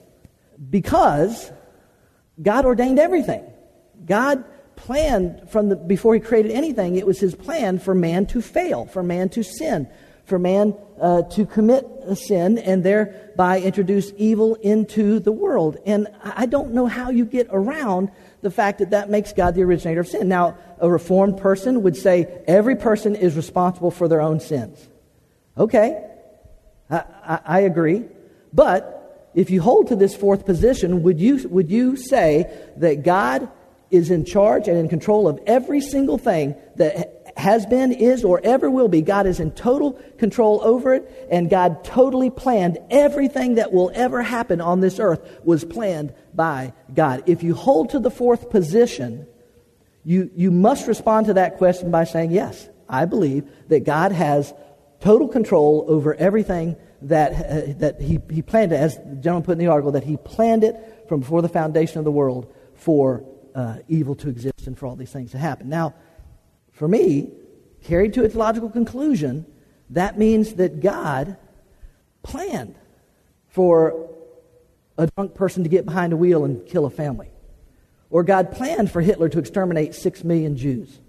because 0.70 1.50
God 2.40 2.64
ordained 2.64 2.98
everything. 2.98 3.44
God 4.04 4.44
planned 4.76 5.48
from 5.50 5.68
the 5.68 5.76
before 5.76 6.14
He 6.14 6.20
created 6.20 6.52
anything. 6.52 6.96
It 6.96 7.06
was 7.06 7.18
His 7.18 7.34
plan 7.34 7.78
for 7.78 7.94
man 7.94 8.26
to 8.26 8.40
fail, 8.40 8.86
for 8.86 9.02
man 9.02 9.28
to 9.30 9.42
sin, 9.42 9.88
for 10.24 10.38
man 10.38 10.74
uh, 11.00 11.22
to 11.22 11.46
commit 11.46 11.86
a 12.06 12.14
sin 12.14 12.58
and 12.58 12.84
thereby 12.84 13.60
introduce 13.60 14.12
evil 14.16 14.54
into 14.56 15.18
the 15.18 15.32
world. 15.32 15.76
And 15.86 16.08
I 16.22 16.46
don't 16.46 16.72
know 16.72 16.86
how 16.86 17.10
you 17.10 17.24
get 17.24 17.48
around 17.50 18.10
the 18.42 18.50
fact 18.50 18.78
that 18.78 18.90
that 18.90 19.10
makes 19.10 19.32
God 19.32 19.54
the 19.54 19.62
originator 19.62 20.00
of 20.00 20.08
sin. 20.08 20.28
Now, 20.28 20.56
a 20.78 20.88
reformed 20.88 21.38
person 21.38 21.82
would 21.82 21.96
say 21.96 22.42
every 22.46 22.76
person 22.76 23.16
is 23.16 23.34
responsible 23.34 23.90
for 23.90 24.08
their 24.08 24.20
own 24.20 24.40
sins. 24.40 24.88
Okay, 25.58 26.04
I, 26.90 26.96
I, 27.24 27.40
I 27.44 27.60
agree. 27.60 28.04
But 28.52 29.30
if 29.34 29.50
you 29.50 29.60
hold 29.60 29.88
to 29.88 29.96
this 29.96 30.16
fourth 30.16 30.46
position, 30.46 31.02
would 31.02 31.20
you, 31.20 31.46
would 31.48 31.70
you 31.70 31.96
say 31.96 32.50
that 32.78 33.02
God 33.02 33.48
is 33.90 34.10
in 34.10 34.24
charge 34.24 34.66
and 34.66 34.78
in 34.78 34.88
control 34.88 35.28
of 35.28 35.38
every 35.46 35.80
single 35.80 36.18
thing 36.18 36.56
that 36.76 37.32
has 37.36 37.66
been, 37.66 37.92
is, 37.92 38.24
or 38.24 38.40
ever 38.42 38.70
will 38.70 38.88
be? 38.88 39.02
God 39.02 39.26
is 39.26 39.38
in 39.38 39.50
total 39.50 39.92
control 40.16 40.60
over 40.64 40.94
it, 40.94 41.28
and 41.30 41.50
God 41.50 41.84
totally 41.84 42.30
planned 42.30 42.78
everything 42.90 43.56
that 43.56 43.72
will 43.72 43.90
ever 43.94 44.22
happen 44.22 44.60
on 44.62 44.80
this 44.80 44.98
earth 44.98 45.40
was 45.44 45.64
planned 45.64 46.14
by 46.34 46.72
God. 46.94 47.22
If 47.26 47.42
you 47.42 47.54
hold 47.54 47.90
to 47.90 47.98
the 47.98 48.10
fourth 48.10 48.48
position, 48.48 49.26
you, 50.02 50.30
you 50.34 50.50
must 50.50 50.88
respond 50.88 51.26
to 51.26 51.34
that 51.34 51.58
question 51.58 51.90
by 51.90 52.04
saying, 52.04 52.30
Yes, 52.30 52.68
I 52.88 53.04
believe 53.04 53.44
that 53.68 53.84
God 53.84 54.12
has 54.12 54.54
total 55.00 55.28
control 55.28 55.84
over 55.88 56.14
everything 56.14 56.76
that, 57.02 57.32
uh, 57.32 57.72
that 57.78 58.00
he, 58.00 58.20
he 58.30 58.42
planned 58.42 58.72
it, 58.72 58.76
as 58.76 58.96
the 58.96 59.16
gentleman 59.16 59.42
put 59.42 59.52
in 59.52 59.58
the 59.58 59.66
article, 59.66 59.92
that 59.92 60.04
he 60.04 60.16
planned 60.16 60.64
it 60.64 61.04
from 61.08 61.20
before 61.20 61.42
the 61.42 61.48
foundation 61.48 61.98
of 61.98 62.04
the 62.04 62.10
world 62.10 62.52
for 62.74 63.24
uh, 63.54 63.78
evil 63.88 64.14
to 64.14 64.28
exist 64.28 64.66
and 64.66 64.78
for 64.78 64.86
all 64.86 64.96
these 64.96 65.10
things 65.10 65.30
to 65.32 65.38
happen. 65.38 65.68
Now, 65.68 65.94
for 66.72 66.88
me, 66.88 67.30
carried 67.84 68.14
to 68.14 68.24
its 68.24 68.34
logical 68.34 68.68
conclusion, 68.68 69.46
that 69.90 70.18
means 70.18 70.54
that 70.54 70.80
God 70.80 71.36
planned 72.22 72.76
for 73.48 74.10
a 74.98 75.06
drunk 75.06 75.34
person 75.34 75.62
to 75.62 75.68
get 75.68 75.84
behind 75.84 76.12
a 76.12 76.16
wheel 76.16 76.44
and 76.44 76.66
kill 76.66 76.86
a 76.86 76.90
family. 76.90 77.30
Or 78.10 78.22
God 78.22 78.52
planned 78.52 78.90
for 78.90 79.00
Hitler 79.00 79.28
to 79.28 79.38
exterminate 79.38 79.94
six 79.94 80.24
million 80.24 80.56
Jews. 80.56 81.00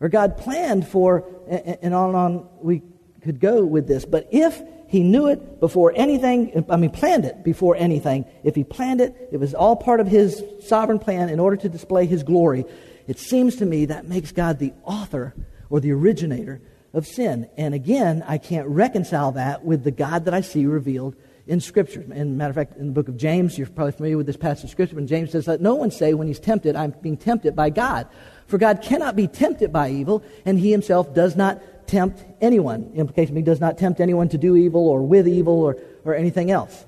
Or 0.00 0.08
God 0.08 0.36
planned 0.36 0.86
for, 0.86 1.24
and 1.48 1.94
on 1.94 2.08
and 2.08 2.16
on 2.16 2.48
we 2.60 2.82
could 3.22 3.40
go 3.40 3.64
with 3.64 3.86
this. 3.86 4.04
But 4.04 4.28
if 4.30 4.60
he 4.88 5.02
knew 5.02 5.26
it 5.26 5.60
before 5.60 5.92
anything, 5.96 6.64
I 6.68 6.76
mean, 6.76 6.90
planned 6.90 7.24
it 7.24 7.42
before 7.42 7.76
anything, 7.76 8.26
if 8.44 8.54
he 8.54 8.64
planned 8.64 9.00
it, 9.00 9.28
it 9.32 9.38
was 9.38 9.54
all 9.54 9.76
part 9.76 10.00
of 10.00 10.06
his 10.06 10.42
sovereign 10.60 10.98
plan 10.98 11.28
in 11.28 11.40
order 11.40 11.56
to 11.56 11.68
display 11.68 12.06
his 12.06 12.22
glory, 12.22 12.64
it 13.06 13.18
seems 13.18 13.56
to 13.56 13.66
me 13.66 13.86
that 13.86 14.06
makes 14.06 14.32
God 14.32 14.58
the 14.58 14.72
author 14.84 15.34
or 15.70 15.80
the 15.80 15.92
originator 15.92 16.60
of 16.92 17.06
sin. 17.06 17.48
And 17.56 17.74
again, 17.74 18.22
I 18.26 18.38
can't 18.38 18.68
reconcile 18.68 19.32
that 19.32 19.64
with 19.64 19.82
the 19.84 19.90
God 19.90 20.26
that 20.26 20.34
I 20.34 20.42
see 20.42 20.66
revealed 20.66 21.16
in 21.46 21.60
Scripture. 21.60 22.04
And 22.12 22.38
matter 22.38 22.50
of 22.50 22.56
fact, 22.56 22.76
in 22.76 22.86
the 22.86 22.92
book 22.92 23.08
of 23.08 23.16
James, 23.16 23.58
you're 23.58 23.66
probably 23.66 23.92
familiar 23.92 24.16
with 24.16 24.26
this 24.26 24.36
passage 24.36 24.64
of 24.64 24.70
Scripture, 24.70 24.96
When 24.96 25.06
James 25.06 25.32
says, 25.32 25.46
Let 25.46 25.60
no 25.60 25.74
one 25.74 25.90
say 25.90 26.14
when 26.14 26.28
he's 26.28 26.40
tempted, 26.40 26.76
I'm 26.76 26.94
being 27.02 27.16
tempted 27.16 27.56
by 27.56 27.70
God. 27.70 28.08
For 28.46 28.58
God 28.58 28.82
cannot 28.82 29.16
be 29.16 29.26
tempted 29.26 29.72
by 29.72 29.90
evil, 29.90 30.22
and 30.44 30.58
he 30.58 30.70
himself 30.70 31.14
does 31.14 31.36
not 31.36 31.62
tempt 31.86 32.24
anyone. 32.40 32.92
Implication 32.94 33.36
he 33.36 33.42
does 33.42 33.60
not 33.60 33.78
tempt 33.78 34.00
anyone 34.00 34.28
to 34.28 34.38
do 34.38 34.56
evil 34.56 34.88
or 34.88 35.02
with 35.02 35.26
evil 35.26 35.60
or, 35.62 35.76
or 36.04 36.14
anything 36.14 36.50
else. 36.50 36.86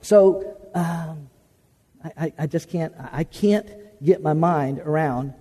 So 0.00 0.56
um, 0.74 1.28
I, 2.16 2.32
I 2.38 2.46
just 2.46 2.68
can't 2.68 2.94
I 3.12 3.24
can't 3.24 3.68
get 4.02 4.22
my 4.22 4.32
mind 4.32 4.78
around 4.80 5.34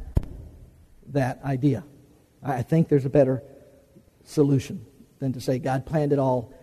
that 1.09 1.39
idea. 1.43 1.83
I 2.43 2.61
think 2.61 2.89
there's 2.89 3.05
a 3.05 3.09
better 3.09 3.43
solution 4.23 4.85
than 5.19 5.33
to 5.33 5.41
say 5.41 5.59
God 5.59 5.85
planned 5.85 6.13
it 6.13 6.19
all 6.19 6.53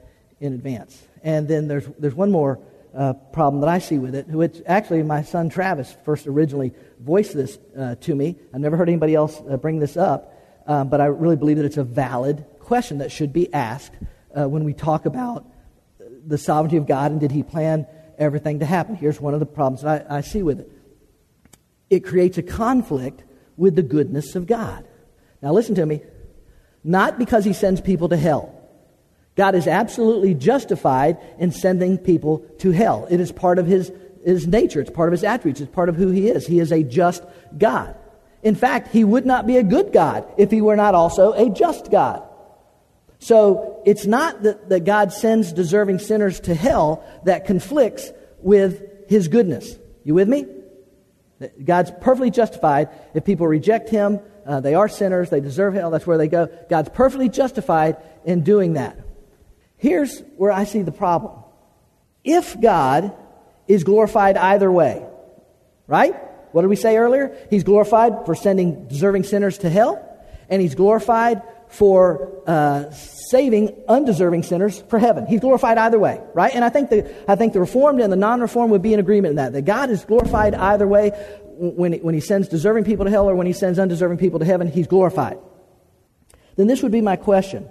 in 0.40 0.52
advance. 0.52 1.06
And 1.24 1.48
then 1.48 1.66
there's 1.66 1.86
there's 1.98 2.14
one 2.14 2.30
more 2.30 2.60
uh, 2.94 3.14
problem 3.32 3.60
that 3.62 3.68
I 3.68 3.80
see 3.80 3.98
with 3.98 4.14
it, 4.14 4.28
which 4.28 4.62
actually 4.66 5.02
my 5.02 5.22
son 5.22 5.48
Travis 5.48 5.96
first 6.04 6.28
originally 6.28 6.72
voiced 7.00 7.34
this 7.34 7.58
uh, 7.76 7.96
to 8.02 8.14
me. 8.14 8.36
I've 8.52 8.60
never 8.60 8.76
heard 8.76 8.88
anybody 8.88 9.16
else 9.16 9.42
uh, 9.50 9.56
bring 9.56 9.80
this 9.80 9.96
up 9.96 10.30
um, 10.66 10.88
but 10.88 11.00
I 11.00 11.06
really 11.06 11.36
believe 11.36 11.58
that 11.58 11.66
it's 11.66 11.76
a 11.76 11.84
valid 11.84 12.44
question 12.60 12.98
that 12.98 13.12
should 13.12 13.32
be 13.32 13.52
asked 13.52 13.94
uh, 14.36 14.48
when 14.48 14.64
we 14.64 14.72
talk 14.72 15.06
about 15.06 15.46
the 16.26 16.38
sovereignty 16.38 16.76
of 16.76 16.86
God 16.86 17.10
and 17.10 17.20
did 17.20 17.30
He 17.30 17.42
plan 17.42 17.86
everything 18.18 18.60
to 18.60 18.66
happen. 18.66 18.94
Here's 18.94 19.20
one 19.20 19.34
of 19.34 19.40
the 19.40 19.46
problems 19.46 19.82
that 19.82 20.06
I, 20.10 20.18
I 20.18 20.20
see 20.22 20.42
with 20.42 20.60
it 20.60 20.70
it 21.90 22.00
creates 22.00 22.38
a 22.38 22.42
conflict 22.42 23.22
with 23.56 23.76
the 23.76 23.82
goodness 23.82 24.34
of 24.34 24.46
God. 24.46 24.86
Now, 25.42 25.52
listen 25.52 25.74
to 25.76 25.86
me. 25.86 26.02
Not 26.82 27.18
because 27.18 27.44
He 27.44 27.52
sends 27.52 27.80
people 27.80 28.08
to 28.08 28.16
hell. 28.16 28.63
God 29.36 29.54
is 29.54 29.66
absolutely 29.66 30.34
justified 30.34 31.18
in 31.38 31.50
sending 31.50 31.98
people 31.98 32.38
to 32.58 32.70
hell. 32.70 33.06
It 33.10 33.20
is 33.20 33.32
part 33.32 33.58
of 33.58 33.66
his, 33.66 33.90
his 34.24 34.46
nature, 34.46 34.80
it's 34.80 34.90
part 34.90 35.08
of 35.08 35.12
His 35.12 35.24
attributes, 35.24 35.60
it's 35.60 35.72
part 35.72 35.88
of 35.88 35.96
who 35.96 36.08
He 36.08 36.28
is. 36.28 36.46
He 36.46 36.60
is 36.60 36.72
a 36.72 36.82
just 36.82 37.22
God. 37.56 37.96
In 38.44 38.54
fact, 38.54 38.88
he 38.88 39.04
would 39.04 39.24
not 39.24 39.46
be 39.46 39.56
a 39.56 39.62
good 39.62 39.90
God 39.90 40.26
if 40.36 40.50
he 40.50 40.60
were 40.60 40.76
not 40.76 40.94
also 40.94 41.32
a 41.32 41.48
just 41.48 41.90
God. 41.90 42.22
So 43.18 43.82
it's 43.86 44.04
not 44.04 44.42
that, 44.42 44.68
that 44.68 44.84
God 44.84 45.14
sends 45.14 45.50
deserving 45.50 45.98
sinners 45.98 46.40
to 46.40 46.54
hell 46.54 47.02
that 47.24 47.46
conflicts 47.46 48.12
with 48.40 49.08
his 49.08 49.28
goodness. 49.28 49.78
You 50.04 50.12
with 50.12 50.28
me? 50.28 50.46
God's 51.64 51.90
perfectly 52.02 52.30
justified. 52.30 52.90
If 53.14 53.24
people 53.24 53.46
reject 53.46 53.88
him, 53.88 54.20
uh, 54.44 54.60
they 54.60 54.74
are 54.74 54.90
sinners, 54.90 55.30
they 55.30 55.40
deserve 55.40 55.72
hell, 55.72 55.90
that's 55.90 56.06
where 56.06 56.18
they 56.18 56.28
go. 56.28 56.50
God's 56.68 56.90
perfectly 56.90 57.30
justified 57.30 57.96
in 58.26 58.42
doing 58.42 58.74
that. 58.74 58.98
Here's 59.84 60.20
where 60.38 60.50
I 60.50 60.64
see 60.64 60.80
the 60.80 60.92
problem. 60.92 61.34
If 62.24 62.58
God 62.58 63.12
is 63.68 63.84
glorified 63.84 64.38
either 64.38 64.72
way, 64.72 65.04
right? 65.86 66.14
What 66.52 66.62
did 66.62 66.68
we 66.68 66.76
say 66.76 66.96
earlier? 66.96 67.36
He's 67.50 67.64
glorified 67.64 68.24
for 68.24 68.34
sending 68.34 68.88
deserving 68.88 69.24
sinners 69.24 69.58
to 69.58 69.68
hell, 69.68 70.00
and 70.48 70.62
he's 70.62 70.74
glorified 70.74 71.42
for 71.68 72.32
uh, 72.46 72.92
saving 72.92 73.76
undeserving 73.86 74.44
sinners 74.44 74.82
for 74.88 74.98
heaven. 74.98 75.26
He's 75.26 75.40
glorified 75.40 75.76
either 75.76 75.98
way, 75.98 76.18
right? 76.32 76.54
And 76.54 76.64
I 76.64 76.70
think 76.70 76.88
the 76.88 77.30
I 77.30 77.36
think 77.36 77.52
the 77.52 77.60
reformed 77.60 78.00
and 78.00 78.10
the 78.10 78.16
non-reformed 78.16 78.70
would 78.70 78.80
be 78.80 78.94
in 78.94 79.00
agreement 79.00 79.32
in 79.32 79.36
that 79.36 79.52
that 79.52 79.66
God 79.66 79.90
is 79.90 80.02
glorified 80.06 80.54
either 80.54 80.88
way. 80.88 81.10
when, 81.58 81.92
when 81.94 82.14
he 82.14 82.20
sends 82.20 82.48
deserving 82.48 82.84
people 82.84 83.04
to 83.04 83.10
hell 83.10 83.28
or 83.28 83.34
when 83.34 83.46
he 83.46 83.52
sends 83.52 83.78
undeserving 83.78 84.16
people 84.16 84.38
to 84.38 84.46
heaven, 84.46 84.66
he's 84.66 84.86
glorified. 84.86 85.38
Then 86.56 86.68
this 86.68 86.82
would 86.82 86.92
be 86.92 87.02
my 87.02 87.16
question. 87.16 87.68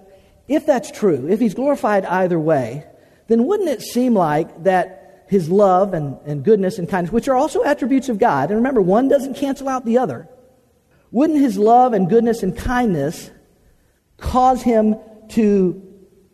If 0.48 0.66
that's 0.66 0.92
true, 0.92 1.28
if 1.30 1.40
he's 1.40 1.54
glorified 1.54 2.06
either 2.06 2.40
way, 2.40 2.86
then 3.28 3.46
wouldn't 3.46 3.70
it 3.70 3.82
seem 3.82 4.14
like 4.14 4.64
that 4.64 5.26
his 5.28 5.50
love 5.50 5.94
and, 5.94 6.18
and 6.26 6.44
goodness 6.44 6.78
and 6.78 6.88
kindness, 6.88 7.12
which 7.12 7.28
are 7.28 7.36
also 7.36 7.64
attributes 7.64 8.10
of 8.10 8.20
God, 8.20 8.50
and 8.50 8.58
remember, 8.58 8.82
one 8.82 9.08
doesn't 9.08 9.36
cancel 9.36 9.70
out 9.70 9.86
the 9.86 9.98
other, 9.98 10.28
wouldn't 11.12 11.40
his 11.40 11.58
love 11.58 11.94
and 11.94 12.10
goodness 12.10 12.44
and 12.44 12.58
kindness 12.58 13.32
cause 14.18 14.62
him 14.62 14.96
to, 15.30 15.82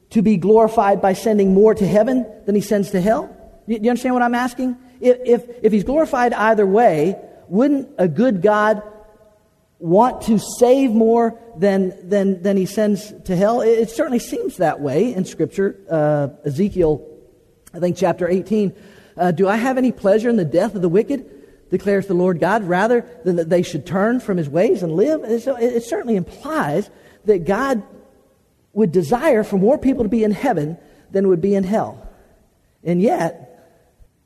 to 0.09 0.21
be 0.21 0.37
glorified 0.37 1.01
by 1.01 1.13
sending 1.13 1.53
more 1.53 1.75
to 1.75 1.87
heaven 1.87 2.25
than 2.45 2.55
he 2.55 2.61
sends 2.61 2.91
to 2.91 3.01
hell? 3.01 3.27
Do 3.67 3.75
you 3.75 3.89
understand 3.89 4.15
what 4.15 4.23
I'm 4.23 4.35
asking? 4.35 4.77
If, 4.99 5.17
if, 5.25 5.49
if 5.63 5.71
he's 5.71 5.83
glorified 5.83 6.33
either 6.33 6.65
way, 6.65 7.15
wouldn't 7.47 7.89
a 7.97 8.07
good 8.07 8.41
God 8.41 8.81
want 9.79 10.21
to 10.23 10.37
save 10.37 10.91
more 10.91 11.39
than, 11.57 11.93
than, 12.07 12.43
than 12.43 12.57
he 12.57 12.65
sends 12.65 13.13
to 13.23 13.35
hell? 13.35 13.61
It, 13.61 13.69
it 13.69 13.89
certainly 13.89 14.19
seems 14.19 14.57
that 14.57 14.79
way 14.79 15.13
in 15.13 15.25
Scripture. 15.25 15.79
Uh, 15.89 16.27
Ezekiel, 16.45 17.05
I 17.73 17.79
think, 17.79 17.97
chapter 17.97 18.27
18. 18.27 18.75
Uh, 19.17 19.31
Do 19.31 19.47
I 19.47 19.55
have 19.55 19.77
any 19.77 19.91
pleasure 19.91 20.29
in 20.29 20.35
the 20.35 20.45
death 20.45 20.75
of 20.75 20.81
the 20.81 20.89
wicked? 20.89 21.39
declares 21.69 22.07
the 22.07 22.13
Lord 22.13 22.39
God, 22.39 22.63
rather 22.63 23.05
than 23.23 23.35
that 23.37 23.49
they 23.49 23.61
should 23.61 23.85
turn 23.85 24.19
from 24.19 24.37
his 24.37 24.49
ways 24.49 24.83
and 24.83 24.93
live. 24.93 25.23
And 25.23 25.41
so 25.41 25.55
it, 25.55 25.73
it 25.73 25.83
certainly 25.83 26.15
implies 26.15 26.89
that 27.25 27.45
God 27.45 27.83
would 28.73 28.91
desire 28.91 29.43
for 29.43 29.57
more 29.57 29.77
people 29.77 30.03
to 30.03 30.09
be 30.09 30.23
in 30.23 30.31
heaven 30.31 30.77
than 31.11 31.27
would 31.27 31.41
be 31.41 31.55
in 31.55 31.63
hell. 31.63 32.07
And 32.83 33.01
yet, 33.01 33.45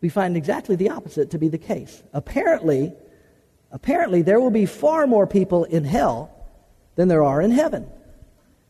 we 0.02 0.10
find 0.10 0.38
exactly 0.38 0.76
the 0.76 0.90
opposite 0.90 1.32
to 1.32 1.38
be 1.38 1.50
the 1.50 1.58
case. 1.58 2.04
Apparently, 2.14 2.94
apparently 3.74 4.22
there 4.22 4.40
will 4.40 4.52
be 4.52 4.66
far 4.66 5.06
more 5.06 5.28
people 5.28 5.66
in 5.66 5.84
hell 5.84 6.32
than 6.96 7.10
there 7.10 7.24
are 7.24 7.42
in 7.42 7.52
heaven. 7.52 7.90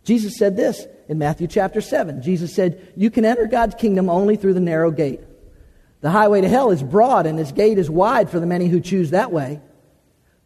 Jesus 0.03 0.37
said 0.37 0.57
this 0.57 0.87
in 1.07 1.19
Matthew 1.19 1.47
chapter 1.47 1.81
7. 1.81 2.23
Jesus 2.23 2.55
said, 2.55 2.91
You 2.95 3.11
can 3.11 3.25
enter 3.25 3.45
God's 3.45 3.75
kingdom 3.75 4.09
only 4.09 4.37
through 4.37 4.55
the 4.55 4.59
narrow 4.59 4.89
gate. 4.89 5.19
The 6.01 6.09
highway 6.09 6.41
to 6.41 6.49
hell 6.49 6.71
is 6.71 6.81
broad 6.81 7.25
and 7.25 7.39
its 7.39 7.51
gate 7.51 7.77
is 7.77 7.89
wide 7.89 8.29
for 8.29 8.39
the 8.39 8.45
many 8.45 8.67
who 8.67 8.81
choose 8.81 9.11
that 9.11 9.31
way. 9.31 9.61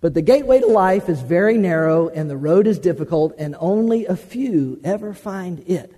But 0.01 0.13
the 0.13 0.21
gateway 0.21 0.59
to 0.59 0.67
life 0.67 1.09
is 1.09 1.21
very 1.21 1.57
narrow 1.57 2.09
and 2.09 2.29
the 2.29 2.37
road 2.37 2.67
is 2.67 2.77
difficult, 2.77 3.33
and 3.39 3.55
only 3.59 4.05
a 4.05 4.15
few 4.15 4.79
ever 4.83 5.13
find 5.13 5.63
it. 5.67 5.91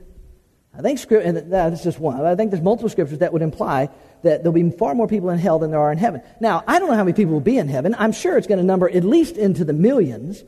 I 0.78 0.82
think 0.82 1.00
script, 1.00 1.26
and 1.26 1.52
that's 1.52 1.84
just 1.84 2.00
one. 2.00 2.24
I 2.24 2.36
think 2.36 2.52
there's 2.52 2.64
multiple 2.64 2.90
scriptures 2.90 3.20
that 3.20 3.34
would 3.34 3.42
imply 3.42 3.90
that 4.22 4.44
there'll 4.44 4.54
be 4.54 4.70
far 4.72 4.94
more 4.96 5.08
people 5.08 5.30
in 5.30 5.40
hell 5.40 5.60
than 5.60 5.72
there 5.72 5.80
are 5.80 5.92
in 5.92 5.98
heaven. 5.98 6.22
Now, 6.40 6.64
I 6.68 6.80
don't 6.80 6.90
know 6.90 6.96
how 6.96 7.04
many 7.04 7.16
people 7.16 7.34
will 7.34 7.42
be 7.42 7.58
in 7.58 7.68
heaven. 7.68 7.96
I'm 7.98 8.12
sure 8.12 8.38
it's 8.38 8.48
going 8.48 8.60
to 8.60 8.66
number 8.66 8.90
at 8.90 9.04
least 9.04 9.38
into 9.38 9.66
the 9.66 9.74
millions. 9.74 10.44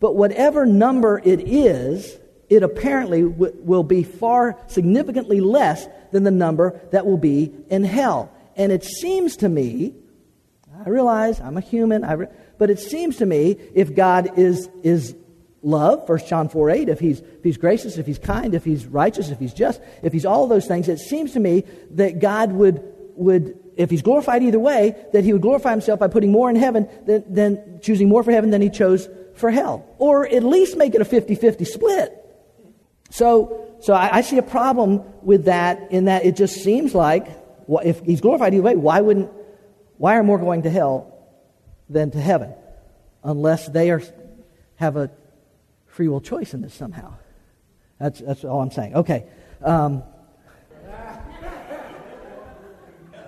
But 0.00 0.16
whatever 0.16 0.66
number 0.66 1.20
it 1.24 1.48
is, 1.48 2.18
it 2.48 2.62
apparently 2.62 3.22
w- 3.22 3.56
will 3.60 3.82
be 3.82 4.02
far 4.02 4.58
significantly 4.66 5.40
less 5.40 5.86
than 6.12 6.24
the 6.24 6.30
number 6.30 6.80
that 6.92 7.06
will 7.06 7.18
be 7.18 7.52
in 7.68 7.84
hell. 7.84 8.30
And 8.56 8.70
it 8.70 8.84
seems 8.84 9.36
to 9.38 9.48
me, 9.48 9.94
I 10.84 10.88
realize 10.88 11.40
I'm 11.40 11.56
a 11.56 11.62
human, 11.62 12.02
re- 12.02 12.26
but 12.58 12.70
it 12.70 12.78
seems 12.78 13.16
to 13.16 13.26
me 13.26 13.56
if 13.74 13.94
God 13.94 14.38
is, 14.38 14.68
is 14.82 15.16
love, 15.64 16.08
1 16.08 16.18
John 16.26 16.48
4 16.48 16.70
8, 16.70 16.88
if 16.88 17.00
he's, 17.00 17.20
if 17.20 17.42
he's 17.42 17.56
gracious, 17.56 17.96
if 17.98 18.06
he's 18.06 18.18
kind, 18.18 18.54
if 18.54 18.64
he's 18.64 18.86
righteous, 18.86 19.30
if 19.30 19.38
he's 19.38 19.54
just, 19.54 19.80
if 20.02 20.12
he's 20.12 20.26
all 20.26 20.46
those 20.46 20.66
things, 20.66 20.88
it 20.88 20.98
seems 20.98 21.32
to 21.32 21.40
me 21.40 21.64
that 21.92 22.20
God 22.20 22.52
would, 22.52 22.82
would 23.16 23.58
if 23.76 23.90
he's 23.90 24.02
glorified 24.02 24.42
either 24.42 24.58
way, 24.58 24.94
that 25.12 25.24
he 25.24 25.32
would 25.32 25.42
glorify 25.42 25.70
himself 25.70 25.98
by 25.98 26.08
putting 26.08 26.30
more 26.30 26.48
in 26.50 26.56
heaven 26.56 26.88
than, 27.06 27.24
than 27.32 27.80
choosing 27.80 28.08
more 28.08 28.22
for 28.22 28.30
heaven 28.30 28.50
than 28.50 28.62
he 28.62 28.70
chose 28.70 29.08
for 29.34 29.50
hell. 29.50 29.84
Or 29.98 30.26
at 30.26 30.44
least 30.44 30.76
make 30.76 30.94
it 30.94 31.00
a 31.00 31.04
50 31.04 31.34
50 31.34 31.64
split. 31.64 32.20
So, 33.10 33.76
so 33.80 33.94
I, 33.94 34.18
I, 34.18 34.20
see 34.22 34.38
a 34.38 34.42
problem 34.42 35.02
with 35.22 35.44
that 35.44 35.92
in 35.92 36.06
that 36.06 36.24
it 36.24 36.36
just 36.36 36.56
seems 36.56 36.94
like 36.94 37.28
if 37.84 38.00
he's 38.00 38.20
glorified 38.20 38.54
either 38.54 38.62
way, 38.62 38.74
why 38.74 39.00
wouldn't, 39.00 39.30
why 39.98 40.16
are 40.16 40.22
more 40.22 40.38
going 40.38 40.62
to 40.62 40.70
hell 40.70 41.12
than 41.88 42.10
to 42.10 42.20
heaven? 42.20 42.52
Unless 43.22 43.68
they 43.68 43.90
are, 43.90 44.02
have 44.76 44.96
a 44.96 45.10
free 45.94 46.08
will 46.08 46.20
choice 46.20 46.54
in 46.54 46.60
this 46.60 46.74
somehow. 46.74 47.14
That's, 48.00 48.20
that's 48.20 48.44
all 48.44 48.60
I'm 48.60 48.72
saying. 48.72 48.96
Okay. 48.96 49.26
Um, 49.62 50.02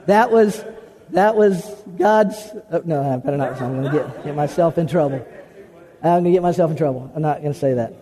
that 0.06 0.30
was 0.30 0.64
that 1.10 1.36
was 1.36 1.64
God's. 1.96 2.36
Oh, 2.70 2.82
no, 2.84 3.00
I 3.00 3.16
better 3.18 3.36
not. 3.36 3.60
I'm 3.62 3.80
going 3.80 3.92
to 3.92 3.98
get, 3.98 4.24
get 4.24 4.34
myself 4.34 4.76
in 4.78 4.88
trouble. 4.88 5.24
I'm 6.02 6.22
going 6.22 6.24
to 6.24 6.30
get 6.32 6.42
myself 6.42 6.70
in 6.70 6.76
trouble. 6.76 7.10
I'm 7.14 7.22
not 7.22 7.40
going 7.40 7.52
to 7.52 7.58
say 7.58 7.74
that. 7.74 7.94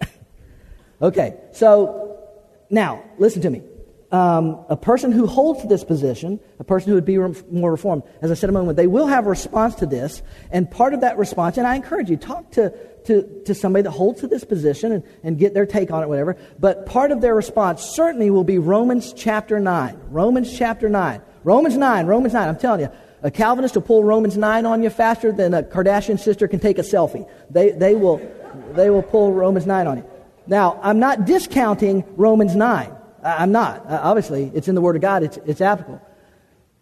okay, 1.02 1.38
so 1.52 2.18
now 2.70 3.04
listen 3.18 3.42
to 3.42 3.50
me. 3.50 3.62
Um, 4.10 4.66
a 4.68 4.76
person 4.76 5.10
who 5.10 5.26
holds 5.26 5.66
this 5.66 5.84
position, 5.84 6.38
a 6.58 6.64
person 6.64 6.90
who 6.90 6.96
would 6.96 7.06
be 7.06 7.16
re- 7.16 7.34
more 7.50 7.70
reformed, 7.70 8.02
as 8.20 8.30
I 8.30 8.34
said 8.34 8.50
a 8.50 8.52
moment, 8.52 8.76
they 8.76 8.86
will 8.86 9.06
have 9.06 9.26
a 9.26 9.30
response 9.30 9.76
to 9.76 9.86
this. 9.86 10.22
And 10.50 10.70
part 10.70 10.92
of 10.92 11.00
that 11.00 11.16
response, 11.16 11.56
and 11.56 11.66
I 11.66 11.76
encourage 11.76 12.10
you, 12.10 12.18
talk 12.18 12.50
to, 12.52 12.74
to, 13.06 13.42
to 13.44 13.54
somebody 13.54 13.82
that 13.82 13.90
holds 13.90 14.20
to 14.20 14.28
this 14.28 14.44
position 14.44 14.92
and, 14.92 15.04
and 15.22 15.38
get 15.38 15.54
their 15.54 15.66
take 15.66 15.90
on 15.90 16.02
it, 16.02 16.08
whatever. 16.08 16.36
But 16.58 16.86
part 16.86 17.10
of 17.10 17.20
their 17.20 17.34
response 17.34 17.82
certainly 17.82 18.30
will 18.30 18.44
be 18.44 18.58
Romans 18.58 19.12
chapter 19.12 19.58
9. 19.58 20.00
Romans 20.10 20.56
chapter 20.56 20.88
9. 20.88 21.20
Romans 21.44 21.76
9, 21.76 22.06
Romans 22.06 22.34
9, 22.34 22.48
I'm 22.48 22.56
telling 22.56 22.80
you. 22.82 22.90
A 23.24 23.30
Calvinist 23.30 23.74
will 23.74 23.82
pull 23.82 24.04
Romans 24.04 24.36
9 24.36 24.66
on 24.66 24.82
you 24.82 24.90
faster 24.90 25.30
than 25.30 25.54
a 25.54 25.62
Kardashian 25.62 26.18
sister 26.18 26.48
can 26.48 26.58
take 26.58 26.78
a 26.78 26.82
selfie. 26.82 27.28
They, 27.50 27.70
they, 27.70 27.94
will, 27.94 28.20
they 28.74 28.90
will 28.90 29.02
pull 29.02 29.32
Romans 29.32 29.66
9 29.66 29.86
on 29.86 29.98
you. 29.98 30.04
Now, 30.46 30.80
I'm 30.82 30.98
not 30.98 31.24
discounting 31.24 32.04
Romans 32.16 32.56
9. 32.56 32.96
I'm 33.22 33.52
not. 33.52 33.86
Uh, 33.86 34.00
obviously, 34.02 34.50
it's 34.54 34.66
in 34.66 34.74
the 34.74 34.80
Word 34.80 34.96
of 34.96 35.02
God, 35.02 35.22
it's, 35.22 35.36
it's 35.46 35.60
applicable. 35.60 36.00